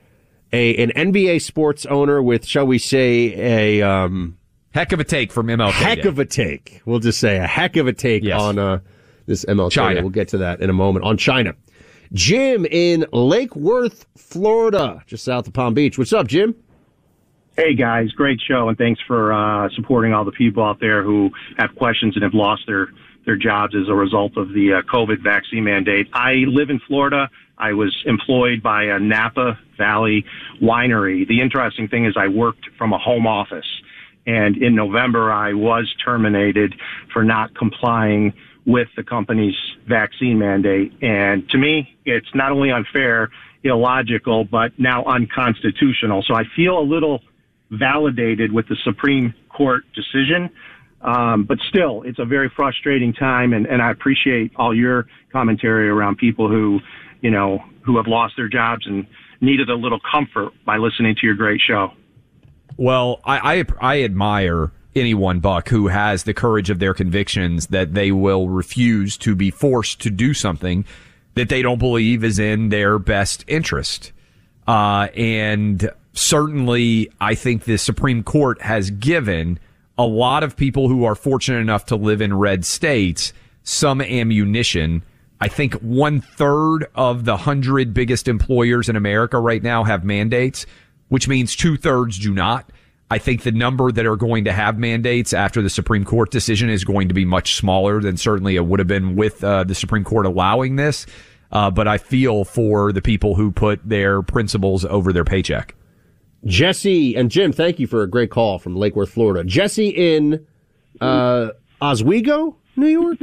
a 0.53 0.76
an 0.76 0.90
NBA 0.97 1.42
sports 1.42 1.84
owner 1.86 2.22
with, 2.22 2.47
shall 2.47 2.66
we 2.66 2.78
say, 2.78 3.78
a 3.80 3.82
um, 3.82 4.38
heck 4.72 4.92
of 4.92 5.01
a 5.01 5.05
take 5.05 5.30
from 5.32 5.47
MLK. 5.49 5.70
Heck 5.72 6.03
Day. 6.03 6.09
of 6.09 6.18
a 6.18 6.24
take. 6.24 6.80
We'll 6.86 7.01
just 7.01 7.20
say 7.20 7.36
a 7.36 7.47
heck 7.47 7.76
of 7.76 7.86
a 7.86 7.92
take 7.92 8.22
Yes. 8.24 8.40
on 8.40 8.59
uh, 8.59 8.78
this 9.26 9.45
MLK. 9.45 9.70
China. 9.72 10.01
We'll 10.01 10.11
get 10.11 10.28
to 10.28 10.38
that 10.38 10.61
in 10.61 10.70
a 10.70 10.74
moment 10.74 11.05
on 11.05 11.16
China. 11.16 11.55
Jim 12.12 12.64
in 12.66 13.05
Lake 13.12 13.57
Worth, 13.57 14.07
Florida, 14.16 15.03
just 15.07 15.24
south 15.24 15.47
of 15.49 15.53
Palm 15.53 15.74
Beach. 15.74 15.99
What's 15.99 16.12
up, 16.12 16.28
Jim? 16.28 16.55
Hey 17.57 17.76
guys, 17.76 18.11
great 18.11 18.40
show, 18.40 18.68
and 18.68 18.76
thanks 18.76 19.00
for 19.07 19.32
uh, 19.32 19.68
supporting 19.76 20.12
all 20.12 20.24
the 20.24 20.32
people 20.32 20.64
out 20.64 20.80
there 20.80 21.05
who 21.05 21.30
have 21.57 21.72
questions 21.76 22.16
and 22.16 22.24
have 22.24 22.34
lost 22.34 22.62
their 22.66 22.88
their 23.26 23.36
jobs 23.36 23.76
as 23.76 23.88
a 23.88 23.94
result 23.94 24.36
of 24.36 24.48
the 24.48 24.72
uh, 24.72 24.92
COVID 24.92 25.22
vaccine 25.22 25.62
mandate. 25.62 26.09
I 26.12 26.32
live 26.48 26.68
in 26.68 26.80
Florida. 26.80 27.30
I 27.57 27.74
was 27.74 27.94
employed 28.07 28.61
by 28.61 28.86
a 28.86 28.98
Napa 28.98 29.57
Valley 29.78 30.24
winery. 30.61 31.28
The 31.28 31.40
interesting 31.40 31.86
thing 31.86 32.07
is 32.07 32.14
I 32.16 32.26
worked 32.26 32.66
from 32.76 32.92
a 32.92 32.98
home 32.98 33.24
office, 33.24 33.68
and 34.26 34.57
in 34.57 34.74
November 34.74 35.30
I 35.30 35.52
was 35.52 35.94
terminated 36.05 36.74
for 37.12 37.22
not 37.22 37.55
complying 37.55 38.32
with 38.66 38.88
the 38.96 39.05
company's 39.05 39.55
vaccine 39.88 40.40
mandate. 40.40 40.92
And 41.02 41.48
to 41.50 41.59
me, 41.59 41.94
it's 42.05 42.34
not 42.34 42.50
only 42.50 42.72
unfair, 42.72 43.30
illogical, 43.62 44.44
but 44.44 44.76
now 44.76 45.05
unconstitutional. 45.05 46.24
So 46.26 46.34
I 46.34 46.42
feel 46.57 46.80
a 46.80 46.82
little 46.82 47.22
validated 47.79 48.53
with 48.53 48.68
the 48.68 48.77
Supreme 48.85 49.35
Court 49.49 49.85
decision. 49.95 50.51
Um, 51.03 51.45
but 51.45 51.59
still, 51.68 52.03
it's 52.03 52.18
a 52.18 52.25
very 52.25 52.51
frustrating 52.57 53.12
time, 53.12 53.53
and, 53.53 53.66
and 53.66 53.83
I 53.83 53.91
appreciate 53.91 54.53
all 54.57 54.75
your 54.75 55.07
commentary 55.31 55.89
around 55.89 56.16
people 56.16 56.49
who, 56.49 56.81
you 57.20 57.31
know, 57.31 57.62
who 57.83 57.99
have 57.99 58.07
lost 58.07 58.35
their 58.37 58.49
jobs 58.49 58.87
and 58.87 59.07
needed 59.41 59.68
a 59.68 59.75
little 59.75 60.01
comfort 60.11 60.53
by 60.64 60.79
listening 60.79 61.14
to 61.16 61.27
your 61.27 61.35
great 61.35 61.61
show. 61.61 61.93
Well, 62.79 63.20
I, 63.25 63.59
I, 63.59 63.64
I 63.81 64.03
admire 64.03 64.72
anyone, 64.97 65.41
Buck, 65.41 65.68
who 65.68 65.89
has 65.89 66.25
the 66.25 66.33
courage 66.33 66.70
of 66.70 66.79
their 66.79 66.95
convictions 66.95 67.66
that 67.66 67.95
they 67.95 68.11
will 68.11 68.49
refuse 68.49 69.18
to 69.18 69.35
be 69.35 69.51
forced 69.51 70.01
to 70.03 70.11
do 70.11 70.33
something 70.33 70.85
that 71.35 71.49
they 71.49 71.62
don't 71.62 71.79
believe 71.79 72.25
is 72.25 72.39
in 72.39 72.70
their 72.70 72.99
best 72.99 73.45
interest. 73.47 74.12
Uh, 74.66 75.09
and 75.14 75.91
certainly, 76.14 77.10
I 77.20 77.34
think 77.34 77.64
the 77.64 77.76
Supreme 77.76 78.22
Court 78.22 78.60
has 78.62 78.90
given 78.90 79.58
a 79.98 80.04
lot 80.04 80.42
of 80.42 80.56
people 80.56 80.88
who 80.88 81.04
are 81.04 81.14
fortunate 81.14 81.58
enough 81.58 81.86
to 81.86 81.96
live 81.96 82.20
in 82.20 82.34
red 82.36 82.64
states 82.64 83.32
some 83.62 84.00
ammunition. 84.00 85.02
I 85.40 85.48
think 85.48 85.74
one 85.74 86.20
third 86.20 86.86
of 86.94 87.24
the 87.24 87.36
hundred 87.36 87.92
biggest 87.92 88.28
employers 88.28 88.88
in 88.88 88.96
America 88.96 89.38
right 89.38 89.62
now 89.62 89.84
have 89.84 90.04
mandates, 90.04 90.66
which 91.08 91.28
means 91.28 91.56
two 91.56 91.76
thirds 91.76 92.18
do 92.18 92.32
not. 92.32 92.70
I 93.10 93.18
think 93.18 93.42
the 93.42 93.52
number 93.52 93.92
that 93.92 94.06
are 94.06 94.16
going 94.16 94.44
to 94.44 94.52
have 94.52 94.78
mandates 94.78 95.32
after 95.32 95.60
the 95.60 95.70
Supreme 95.70 96.04
Court 96.04 96.30
decision 96.30 96.70
is 96.70 96.84
going 96.84 97.08
to 97.08 97.14
be 97.14 97.24
much 97.24 97.56
smaller 97.56 98.00
than 98.00 98.16
certainly 98.16 98.56
it 98.56 98.64
would 98.64 98.80
have 98.80 98.88
been 98.88 99.14
with 99.14 99.44
uh, 99.44 99.64
the 99.64 99.74
Supreme 99.74 100.04
Court 100.04 100.26
allowing 100.26 100.76
this. 100.76 101.06
Uh, 101.52 101.70
but 101.70 101.86
I 101.86 101.98
feel 101.98 102.44
for 102.44 102.92
the 102.92 103.02
people 103.02 103.34
who 103.34 103.50
put 103.52 103.80
their 103.88 104.22
principles 104.22 104.84
over 104.84 105.12
their 105.12 105.24
paycheck. 105.24 105.74
Jesse 106.47 107.16
and 107.16 107.30
Jim, 107.30 107.53
thank 107.53 107.78
you 107.78 107.86
for 107.86 108.03
a 108.03 108.07
great 108.07 108.30
call 108.30 108.59
from 108.59 108.76
Lake 108.76 108.97
Worth, 108.97 109.11
Florida. 109.11 109.45
Jesse 109.45 109.88
in 109.88 110.47
uh, 111.01 111.49
Oswego, 111.80 112.57
New 112.76 112.88
York? 112.88 113.18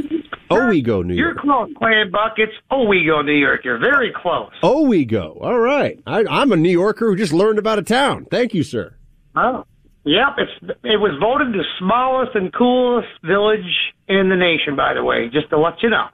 Owego, 0.49 1.01
New 1.01 1.13
York. 1.13 1.36
You're 1.36 1.41
close, 1.41 1.69
Clay 1.78 2.03
Buck. 2.11 2.34
It's 2.38 2.51
Owego, 2.72 3.22
New 3.22 3.32
York. 3.34 3.63
You're 3.63 3.78
very 3.78 4.11
close. 4.13 4.51
Owego. 4.63 5.38
All 5.41 5.59
right. 5.59 5.99
I, 6.05 6.26
I'm 6.30 6.51
a 6.51 6.57
New 6.57 6.69
Yorker 6.69 7.09
who 7.09 7.15
just 7.15 7.32
learned 7.32 7.57
about 7.57 7.80
a 7.80 7.84
town. 7.84 8.26
Thank 8.30 8.53
you, 8.53 8.63
sir. 8.63 8.95
Oh. 9.36 9.65
Yep, 10.03 10.36
it's 10.39 10.76
it 10.84 10.97
was 10.97 11.11
voted 11.19 11.53
the 11.53 11.63
smallest 11.78 12.36
and 12.36 12.51
coolest 12.51 13.07
village 13.24 13.93
in 14.07 14.30
the 14.30 14.36
nation, 14.36 14.76
by 14.76 14.95
the 14.95 15.03
way, 15.03 15.30
just 15.32 15.51
to 15.51 15.59
let 15.59 15.84
you 15.84 15.91
know. 15.91 16.07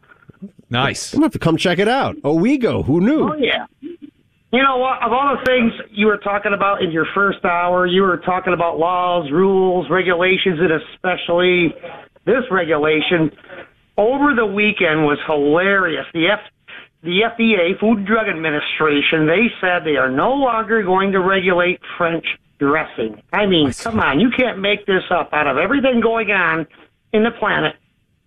Nice. 0.69 1.13
I'm 1.13 1.21
going 1.21 1.21
to 1.21 1.25
have 1.27 1.31
to 1.31 1.39
come 1.39 1.55
check 1.55 1.79
it 1.79 1.87
out. 1.87 2.17
Owego. 2.21 2.83
Who 2.83 2.99
knew? 2.99 3.29
Oh 3.29 3.35
yeah. 3.35 3.65
You 4.51 4.63
know 4.63 4.77
what? 4.77 5.03
Of 5.03 5.11
all 5.11 5.35
the 5.35 5.43
things 5.45 5.73
you 5.91 6.07
were 6.07 6.17
talking 6.17 6.53
about 6.53 6.81
in 6.81 6.91
your 6.91 7.05
first 7.13 7.43
hour, 7.43 7.85
you 7.85 8.01
were 8.01 8.17
talking 8.17 8.53
about 8.53 8.79
laws, 8.79 9.29
rules, 9.29 9.89
regulations, 9.89 10.59
and 10.59 10.71
especially 10.71 11.73
this 12.25 12.43
regulation. 12.49 13.31
Over 13.97 14.33
the 14.33 14.45
weekend 14.45 15.03
was 15.03 15.17
hilarious. 15.25 16.05
The 16.13 16.27
F, 16.27 16.39
the 17.03 17.23
FDA, 17.27 17.77
Food 17.77 17.99
and 17.99 18.07
Drug 18.07 18.27
Administration, 18.29 19.27
they 19.27 19.51
said 19.59 19.83
they 19.83 19.97
are 19.97 20.09
no 20.09 20.33
longer 20.33 20.81
going 20.81 21.11
to 21.11 21.19
regulate 21.19 21.81
French 21.97 22.25
dressing. 22.57 23.21
I 23.33 23.47
mean, 23.47 23.73
come 23.73 23.99
on, 23.99 24.21
you 24.21 24.29
can't 24.29 24.59
make 24.59 24.85
this 24.85 25.03
up. 25.11 25.29
Out 25.33 25.47
of 25.47 25.57
everything 25.57 25.99
going 25.99 26.31
on 26.31 26.67
in 27.11 27.23
the 27.23 27.31
planet, 27.31 27.75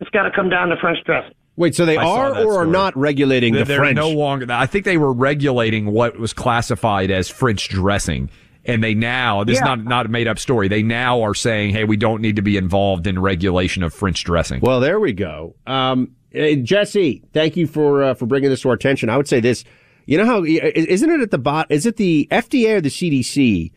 it's 0.01 0.11
got 0.11 0.25
to 0.25 0.31
come 0.31 0.51
down 0.51 0.69
to 0.69 0.77
French 0.77 0.99
dressing. 1.05 1.35
Wait, 1.57 1.75
so 1.75 1.85
they 1.85 1.97
I 1.97 2.05
are 2.07 2.35
that 2.35 2.45
or 2.47 2.63
are 2.63 2.67
not 2.67 2.97
regulating 2.97 3.53
They're, 3.53 3.65
the 3.65 3.75
French? 3.77 3.97
they're 3.97 4.05
French? 4.05 4.15
no 4.15 4.19
longer. 4.19 4.47
I 4.51 4.67
think 4.67 4.85
they 4.85 4.97
were 4.97 5.13
regulating 5.13 5.87
what 5.87 6.19
was 6.19 6.33
classified 6.33 7.11
as 7.11 7.29
French 7.29 7.69
dressing, 7.69 8.31
and 8.65 8.83
they 8.83 8.95
now 8.95 9.45
this 9.45 9.57
Yeah. 9.57 9.63
is 9.63 9.65
not 9.67 9.85
not 9.85 10.07
a 10.07 10.09
made 10.09 10.27
up 10.29 10.39
story. 10.39 10.69
They 10.69 10.83
now 10.83 11.21
are 11.23 11.35
saying, 11.35 11.71
"Hey, 11.71 11.85
we 11.85 11.97
don't 11.97 12.23
need 12.23 12.37
to 12.37 12.43
be 12.43 12.57
involved 12.57 13.07
in 13.07 13.19
regulation 13.19 13.83
of 13.83 13.93
French 13.93 14.25
dressing." 14.25 14.61
Well, 14.63 14.81
there 14.81 14.99
we 15.01 15.13
go. 15.13 15.55
Um, 15.67 16.13
eh, 16.33 16.55
Jesse, 16.57 17.23
thank 17.35 17.57
you 17.57 17.67
for 17.67 18.03
uh, 18.05 18.15
for 18.15 18.27
bringing 18.27 18.49
this 18.49 18.63
to 18.63 18.69
our 18.69 18.75
attention. 18.75 19.11
I 19.11 19.17
would 19.17 19.29
say 19.29 19.41
this. 19.41 19.65
You 20.07 20.17
know 20.19 20.25
how 20.27 20.43
i- 20.43 20.47
isn't 20.75 21.11
it 21.11 21.21
at 21.21 21.31
the 21.31 21.39
bot? 21.39 21.67
Is 21.71 21.85
it 21.87 21.97
the 21.97 22.27
FDA 22.31 22.77
or 22.77 22.81
the 22.81 22.89
CDC 22.91 23.71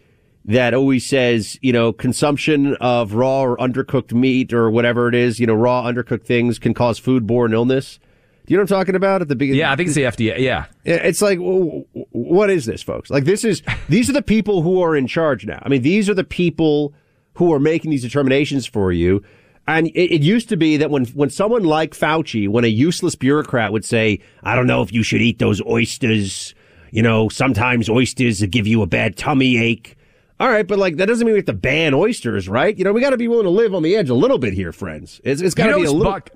that 0.45 0.73
always 0.73 1.05
says 1.05 1.57
you 1.61 1.71
know 1.73 1.93
consumption 1.93 2.75
of 2.75 3.13
raw 3.13 3.43
or 3.43 3.57
undercooked 3.57 4.13
meat 4.13 4.53
or 4.53 4.69
whatever 4.69 5.07
it 5.07 5.15
is, 5.15 5.39
you 5.39 5.47
know, 5.47 5.53
raw 5.53 5.83
undercooked 5.83 6.25
things 6.25 6.59
can 6.59 6.73
cause 6.73 6.99
foodborne 6.99 7.53
illness. 7.53 7.99
Do 8.45 8.53
you 8.53 8.57
know 8.57 8.63
what 8.63 8.71
I'm 8.71 8.79
talking 8.79 8.95
about 8.95 9.21
at 9.21 9.29
the 9.29 9.37
beginning? 9.37 9.59
yeah, 9.61 9.71
I 9.71 9.77
think 9.77 9.87
it's 9.87 9.95
the 9.95 10.03
FDA. 10.03 10.37
Yeah, 10.37 10.65
It's 10.83 11.21
like, 11.21 11.39
what 11.39 12.49
is 12.49 12.65
this, 12.65 12.83
folks? 12.83 13.09
Like, 13.09 13.23
this 13.23 13.45
is, 13.45 13.61
these 13.87 14.09
are 14.09 14.13
the 14.13 14.21
people 14.21 14.63
who 14.63 14.81
are 14.81 14.97
in 14.97 15.07
charge 15.07 15.45
now. 15.45 15.61
I 15.63 15.69
mean, 15.69 15.81
these 15.81 16.09
are 16.09 16.13
the 16.13 16.25
people 16.25 16.93
who 17.35 17.53
are 17.53 17.59
making 17.59 17.91
these 17.91 18.01
determinations 18.01 18.65
for 18.65 18.91
you. 18.91 19.23
And 19.65 19.87
it, 19.87 20.15
it 20.15 20.21
used 20.23 20.49
to 20.49 20.57
be 20.57 20.75
that 20.75 20.89
when, 20.89 21.05
when 21.05 21.29
someone 21.29 21.63
like 21.63 21.91
Fauci, 21.91 22.49
when 22.49 22.65
a 22.65 22.67
useless 22.67 23.15
bureaucrat 23.15 23.71
would 23.71 23.85
say, 23.85 24.19
I 24.43 24.57
don't 24.57 24.67
know 24.67 24.81
if 24.81 24.91
you 24.91 25.03
should 25.03 25.21
eat 25.21 25.39
those 25.39 25.61
oysters, 25.65 26.53
you 26.91 27.01
know, 27.01 27.29
sometimes 27.29 27.89
oysters 27.89 28.41
give 28.47 28.67
you 28.67 28.81
a 28.81 28.87
bad 28.87 29.15
tummy 29.15 29.57
ache. 29.57 29.95
All 30.39 30.49
right, 30.49 30.67
but 30.67 30.79
like, 30.79 30.97
that 30.97 31.05
doesn't 31.05 31.25
mean 31.25 31.33
we 31.33 31.39
have 31.39 31.45
to 31.45 31.53
ban 31.53 31.93
oysters, 31.93 32.49
right? 32.49 32.77
You 32.77 32.83
know, 32.83 32.91
we 32.91 33.01
got 33.01 33.11
to 33.11 33.17
be 33.17 33.27
willing 33.27 33.45
to 33.45 33.49
live 33.49 33.73
on 33.73 33.83
the 33.83 33.95
edge 33.95 34.09
a 34.09 34.15
little 34.15 34.39
bit 34.39 34.53
here, 34.53 34.71
friends. 34.71 35.21
It's, 35.23 35.41
it's 35.41 35.55
got 35.55 35.67
to 35.67 35.75
be 35.75 35.83
a 35.83 35.91
little. 35.91 36.11
Buck, 36.11 36.31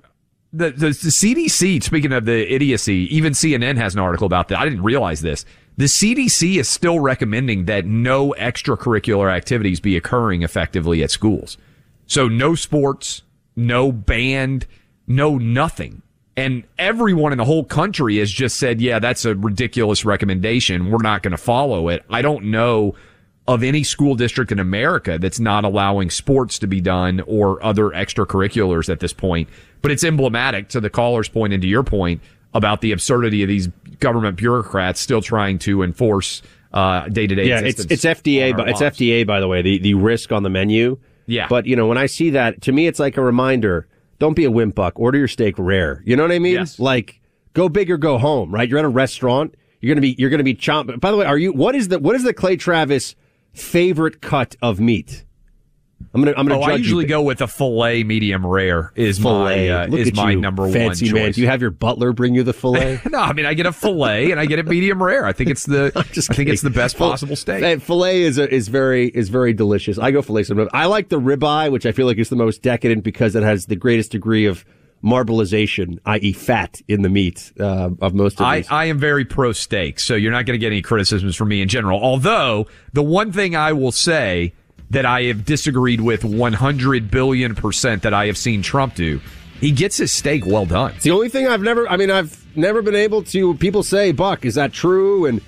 the, 0.52 0.70
the 0.70 0.86
the 0.86 0.92
CDC. 0.92 1.82
Speaking 1.82 2.12
of 2.12 2.24
the 2.24 2.52
idiocy, 2.52 3.14
even 3.14 3.32
CNN 3.32 3.76
has 3.76 3.94
an 3.94 4.00
article 4.00 4.26
about 4.26 4.48
that. 4.48 4.58
I 4.58 4.64
didn't 4.64 4.82
realize 4.82 5.20
this. 5.20 5.44
The 5.76 5.84
CDC 5.84 6.58
is 6.58 6.68
still 6.68 7.00
recommending 7.00 7.66
that 7.66 7.86
no 7.86 8.34
extracurricular 8.38 9.32
activities 9.32 9.78
be 9.78 9.96
occurring 9.96 10.42
effectively 10.42 11.02
at 11.02 11.10
schools. 11.10 11.56
So 12.06 12.28
no 12.28 12.54
sports, 12.54 13.22
no 13.54 13.92
band, 13.92 14.66
no 15.06 15.38
nothing. 15.38 16.02
And 16.36 16.64
everyone 16.78 17.32
in 17.32 17.38
the 17.38 17.44
whole 17.44 17.64
country 17.64 18.18
has 18.18 18.30
just 18.30 18.58
said, 18.58 18.80
yeah, 18.80 19.00
that's 19.00 19.24
a 19.24 19.34
ridiculous 19.34 20.04
recommendation. 20.04 20.90
We're 20.90 21.02
not 21.02 21.22
going 21.22 21.32
to 21.32 21.36
follow 21.36 21.88
it. 21.88 22.04
I 22.08 22.22
don't 22.22 22.46
know 22.46 22.94
of 23.48 23.62
any 23.62 23.82
school 23.82 24.14
district 24.14 24.52
in 24.52 24.58
America 24.58 25.18
that's 25.18 25.40
not 25.40 25.64
allowing 25.64 26.10
sports 26.10 26.58
to 26.60 26.66
be 26.66 26.80
done 26.80 27.20
or 27.26 27.64
other 27.64 27.88
extracurriculars 27.88 28.88
at 28.90 29.00
this 29.00 29.14
point. 29.14 29.48
But 29.80 29.90
it's 29.90 30.04
emblematic 30.04 30.68
to 30.68 30.80
the 30.80 30.90
caller's 30.90 31.28
point 31.28 31.54
and 31.54 31.62
to 31.62 31.68
your 31.68 31.82
point 31.82 32.20
about 32.52 32.82
the 32.82 32.92
absurdity 32.92 33.42
of 33.42 33.48
these 33.48 33.68
government 34.00 34.36
bureaucrats 34.36 35.00
still 35.00 35.22
trying 35.22 35.58
to 35.60 35.82
enforce 35.82 36.42
day 36.72 37.26
to 37.26 37.34
day. 37.34 37.48
Yeah, 37.48 37.60
it's 37.60 37.84
it's 37.86 38.04
FDA, 38.04 38.54
but 38.54 38.68
it's 38.68 38.82
FDA 38.82 39.26
by 39.26 39.40
the 39.40 39.48
way. 39.48 39.62
The 39.62 39.78
the 39.78 39.94
risk 39.94 40.30
on 40.30 40.42
the 40.42 40.50
menu. 40.50 40.98
Yeah. 41.26 41.46
But 41.48 41.66
you 41.66 41.74
know, 41.74 41.86
when 41.86 41.98
I 41.98 42.06
see 42.06 42.30
that, 42.30 42.62
to 42.62 42.72
me, 42.72 42.86
it's 42.86 42.98
like 42.98 43.16
a 43.16 43.22
reminder: 43.22 43.86
don't 44.18 44.34
be 44.34 44.44
a 44.44 44.50
wimp 44.50 44.74
buck. 44.74 44.98
Order 45.00 45.18
your 45.18 45.28
steak 45.28 45.54
rare. 45.58 46.02
You 46.04 46.16
know 46.16 46.22
what 46.22 46.32
I 46.32 46.38
mean? 46.38 46.54
Yes. 46.54 46.78
Like, 46.78 47.20
go 47.54 47.68
big 47.68 47.90
or 47.90 47.96
go 47.96 48.18
home. 48.18 48.52
Right? 48.52 48.68
You're 48.68 48.78
at 48.78 48.84
a 48.84 48.88
restaurant. 48.88 49.54
You're 49.80 49.94
gonna 49.94 50.02
be 50.02 50.16
you're 50.18 50.30
gonna 50.30 50.42
be 50.42 50.54
chomp. 50.54 51.00
By 51.00 51.10
the 51.10 51.16
way, 51.16 51.24
are 51.24 51.38
you? 51.38 51.52
What 51.52 51.74
is 51.74 51.88
the 51.88 51.98
what 51.98 52.14
is 52.14 52.24
the 52.24 52.34
Clay 52.34 52.56
Travis 52.56 53.14
favorite 53.58 54.20
cut 54.20 54.56
of 54.62 54.80
meat? 54.80 55.24
I'm 56.14 56.22
gonna 56.22 56.34
I'm 56.36 56.46
gonna 56.46 56.60
oh, 56.60 56.62
I 56.62 56.76
usually 56.76 57.04
you. 57.04 57.08
go 57.08 57.22
with 57.22 57.42
a 57.42 57.46
fillet 57.46 58.02
medium 58.02 58.46
rare 58.46 58.92
is 58.94 59.18
Fillet. 59.18 59.68
my 59.68 59.84
uh, 59.84 59.86
is 59.94 60.14
my 60.14 60.30
you, 60.30 60.40
number 60.40 60.62
one 60.62 60.72
man. 60.72 60.94
choice. 60.94 61.34
Do 61.34 61.40
you 61.40 61.48
have 61.48 61.60
your 61.60 61.70
butler 61.70 62.12
bring 62.12 62.34
you 62.34 62.42
the 62.42 62.54
fillet? 62.54 63.00
no, 63.10 63.18
I 63.18 63.32
mean 63.34 63.44
I 63.44 63.52
get 63.54 63.66
a 63.66 63.72
fillet 63.72 64.30
and 64.30 64.40
I 64.40 64.46
get 64.46 64.58
it 64.58 64.66
medium 64.66 65.02
rare. 65.02 65.26
I 65.26 65.32
think 65.32 65.50
it's 65.50 65.66
the 65.66 65.92
I 65.96 66.02
think 66.02 66.48
it's 66.48 66.62
the 66.62 66.70
best 66.70 66.96
possible 66.96 67.36
steak. 67.36 67.62
Hey, 67.62 67.76
Filet 67.76 68.22
is 68.22 68.38
a, 68.38 68.52
is 68.52 68.68
very 68.68 69.08
is 69.08 69.28
very 69.28 69.52
delicious. 69.52 69.98
I 69.98 70.10
go 70.10 70.22
filet 70.22 70.44
sometimes. 70.44 70.70
I 70.72 70.86
like 70.86 71.10
the 71.10 71.20
ribeye, 71.20 71.70
which 71.70 71.84
I 71.84 71.92
feel 71.92 72.06
like 72.06 72.18
is 72.18 72.30
the 72.30 72.36
most 72.36 72.62
decadent 72.62 73.04
because 73.04 73.34
it 73.34 73.42
has 73.42 73.66
the 73.66 73.76
greatest 73.76 74.10
degree 74.10 74.46
of 74.46 74.64
marbleization, 75.02 75.98
i.e., 76.06 76.32
fat 76.32 76.80
in 76.88 77.02
the 77.02 77.08
meat 77.08 77.52
uh, 77.60 77.90
of 78.00 78.14
most 78.14 78.40
of 78.40 78.46
I, 78.46 78.60
these. 78.60 78.70
I 78.70 78.84
am 78.86 78.98
very 78.98 79.24
pro 79.24 79.52
steak, 79.52 80.00
so 80.00 80.14
you're 80.14 80.32
not 80.32 80.46
going 80.46 80.58
to 80.58 80.58
get 80.58 80.72
any 80.72 80.82
criticisms 80.82 81.36
from 81.36 81.48
me 81.48 81.62
in 81.62 81.68
general. 81.68 82.00
Although 82.02 82.66
the 82.92 83.02
one 83.02 83.32
thing 83.32 83.54
I 83.54 83.72
will 83.72 83.92
say 83.92 84.54
that 84.90 85.06
I 85.06 85.24
have 85.24 85.44
disagreed 85.44 86.00
with 86.00 86.24
100 86.24 87.10
billion 87.10 87.54
percent 87.54 88.02
that 88.02 88.14
I 88.14 88.26
have 88.26 88.36
seen 88.38 88.62
Trump 88.62 88.94
do, 88.94 89.20
he 89.60 89.70
gets 89.70 89.96
his 89.96 90.12
steak 90.12 90.46
well 90.46 90.66
done. 90.66 90.92
It's 90.92 91.04
the 91.04 91.10
only 91.10 91.28
thing 91.28 91.46
I've 91.46 91.62
never. 91.62 91.88
I 91.88 91.96
mean, 91.96 92.10
I've 92.10 92.44
never 92.56 92.82
been 92.82 92.94
able 92.94 93.22
to. 93.24 93.54
People 93.54 93.82
say, 93.82 94.12
"Buck, 94.12 94.44
is 94.44 94.54
that 94.54 94.72
true?" 94.72 95.26
And 95.26 95.40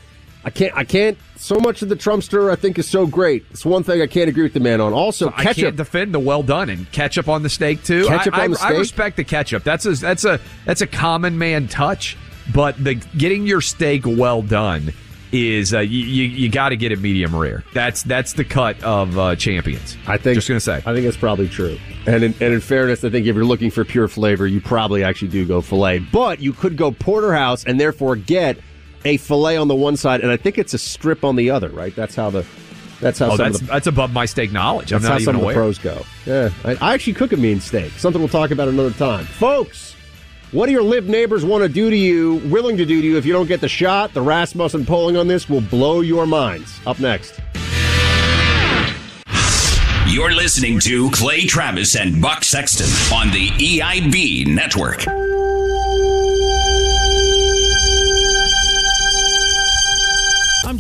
I 0.45 0.51
can't. 0.51 0.75
I 0.75 0.85
can't. 0.85 1.19
So 1.37 1.57
much 1.57 1.83
of 1.83 1.89
the 1.89 1.97
Trumpster, 1.97 2.51
I 2.51 2.57
think, 2.57 2.79
is 2.79 2.89
so 2.89 3.07
great. 3.07 3.45
It's 3.51 3.65
one 3.65 3.83
thing 3.83 4.01
I 4.01 4.07
can't 4.07 4.29
agree 4.29 4.43
with 4.43 4.55
the 4.55 4.61
man 4.61 4.81
on. 4.81 4.93
Also, 4.93 5.29
I 5.29 5.43
can't 5.45 5.57
ketchup. 5.57 5.77
defend 5.77 6.15
the 6.15 6.19
well 6.19 6.43
done 6.43 6.71
and 6.71 6.91
ketchup 6.93 7.29
on 7.29 7.43
the 7.43 7.51
steak 7.51 7.83
too. 7.83 8.07
Ketchup 8.07 8.35
I, 8.37 8.45
on 8.45 8.51
the 8.53 8.59
I, 8.61 8.69
I 8.69 8.71
respect 8.73 9.17
the 9.17 9.25
ketchup. 9.25 9.65
That's 9.65 9.85
a 9.87 9.93
that's 9.93 10.25
a 10.25 10.41
that's 10.65 10.81
a 10.81 10.87
common 10.87 11.39
man 11.39 11.69
touch. 11.69 12.17
But 12.55 12.83
the 12.83 12.95
getting 12.95 13.47
your 13.47 13.61
steak 13.61 14.03
well 14.07 14.43
done 14.43 14.93
is 15.33 15.73
uh, 15.73 15.81
you 15.81 16.01
you, 16.01 16.25
you 16.25 16.49
got 16.49 16.71
to 16.71 16.77
get 16.77 16.93
it 16.93 17.01
medium 17.01 17.35
rare. 17.37 17.65
That's 17.75 18.03
that's 18.03 18.33
the 18.33 18.45
cut 18.45 18.83
of 18.83 19.19
uh, 19.19 19.37
champions. 19.37 19.97
I 20.07 20.17
think 20.17 20.35
just 20.35 20.49
gonna 20.49 20.61
say. 20.61 20.77
I 20.77 20.93
think 20.93 21.05
that's 21.05 21.17
probably 21.17 21.49
true. 21.49 21.79
And 22.07 22.25
in, 22.25 22.35
and 22.41 22.55
in 22.55 22.61
fairness, 22.61 23.05
I 23.05 23.11
think 23.11 23.27
if 23.27 23.37
you're 23.37 23.45
looking 23.45 23.71
for 23.71 23.85
pure 23.85 24.09
flavor, 24.09 24.47
you 24.47 24.61
probably 24.61 25.05
actually 25.05 25.29
do 25.29 25.47
go 25.47 25.61
filet. 25.61 25.99
But 25.99 26.41
you 26.41 26.53
could 26.53 26.77
go 26.77 26.91
porterhouse 26.91 27.65
and 27.65 27.79
therefore 27.79 28.17
get 28.17 28.59
a 29.05 29.17
filet 29.17 29.57
on 29.57 29.69
the 29.69 29.75
one 29.75 29.97
side, 29.97 30.21
and 30.21 30.31
I 30.31 30.37
think 30.37 30.59
it's 30.59 30.75
a 30.75 30.79
strip 30.79 31.25
on 31.25 31.37
the 31.37 31.51
other. 31.51 31.69
Right? 31.69 31.95
That's 31.95 32.15
how 32.15 32.31
the 32.31 32.47
that's 33.01 33.19
how 33.19 33.33
oh, 33.33 33.37
some 33.37 33.39
that's 33.39 33.61
of 33.61 33.67
the, 33.67 33.73
that's 33.73 33.87
above 33.87 34.13
my 34.13 34.27
steak 34.27 34.53
knowledge. 34.53 34.93
I'm 34.93 35.01
that's 35.03 35.09
not 35.09 35.13
how 35.13 35.21
even 35.21 35.35
some 35.35 35.43
aware. 35.43 35.61
of 35.61 35.75
the 35.75 35.81
pros 35.81 36.05
go. 36.05 36.07
Yeah, 36.27 36.51
I, 36.65 36.91
I 36.91 36.95
actually 36.95 37.15
cook 37.15 37.33
a 37.33 37.37
mean 37.37 37.61
steak. 37.61 37.93
Something 37.93 38.21
we'll 38.21 38.29
talk 38.29 38.51
about 38.51 38.69
another 38.69 38.93
time, 38.93 39.25
folks. 39.25 39.97
What 40.53 40.67
do 40.67 40.73
your 40.73 40.83
lib 40.83 41.07
neighbors 41.07 41.45
want 41.45 41.63
to 41.63 41.69
do 41.69 41.91
to 41.91 41.97
you, 41.97 42.37
willing 42.47 42.77
to 42.77 42.85
do 42.85 43.01
to 43.01 43.07
you 43.07 43.17
if 43.17 43.25
you 43.25 43.33
don't 43.33 43.47
get 43.47 43.61
the 43.61 43.69
shot? 43.69 44.13
The 44.15 44.21
Rasmussen 44.21 44.85
polling 44.85 45.17
on 45.17 45.29
this 45.29 45.49
will 45.49 45.61
blow 45.61 46.01
your 46.01 46.27
minds. 46.27 46.81
Up 46.87 46.99
next. 46.99 47.41
You're 50.09 50.33
listening 50.33 50.81
to 50.81 51.09
Clay 51.13 51.43
Travis 51.47 51.95
and 51.95 52.21
Buck 52.21 52.43
Sexton 52.43 52.89
on 53.17 53.31
the 53.31 53.49
EIB 53.51 54.49
network. 54.49 55.07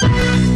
Thank 0.00 0.48
you. 0.48 0.53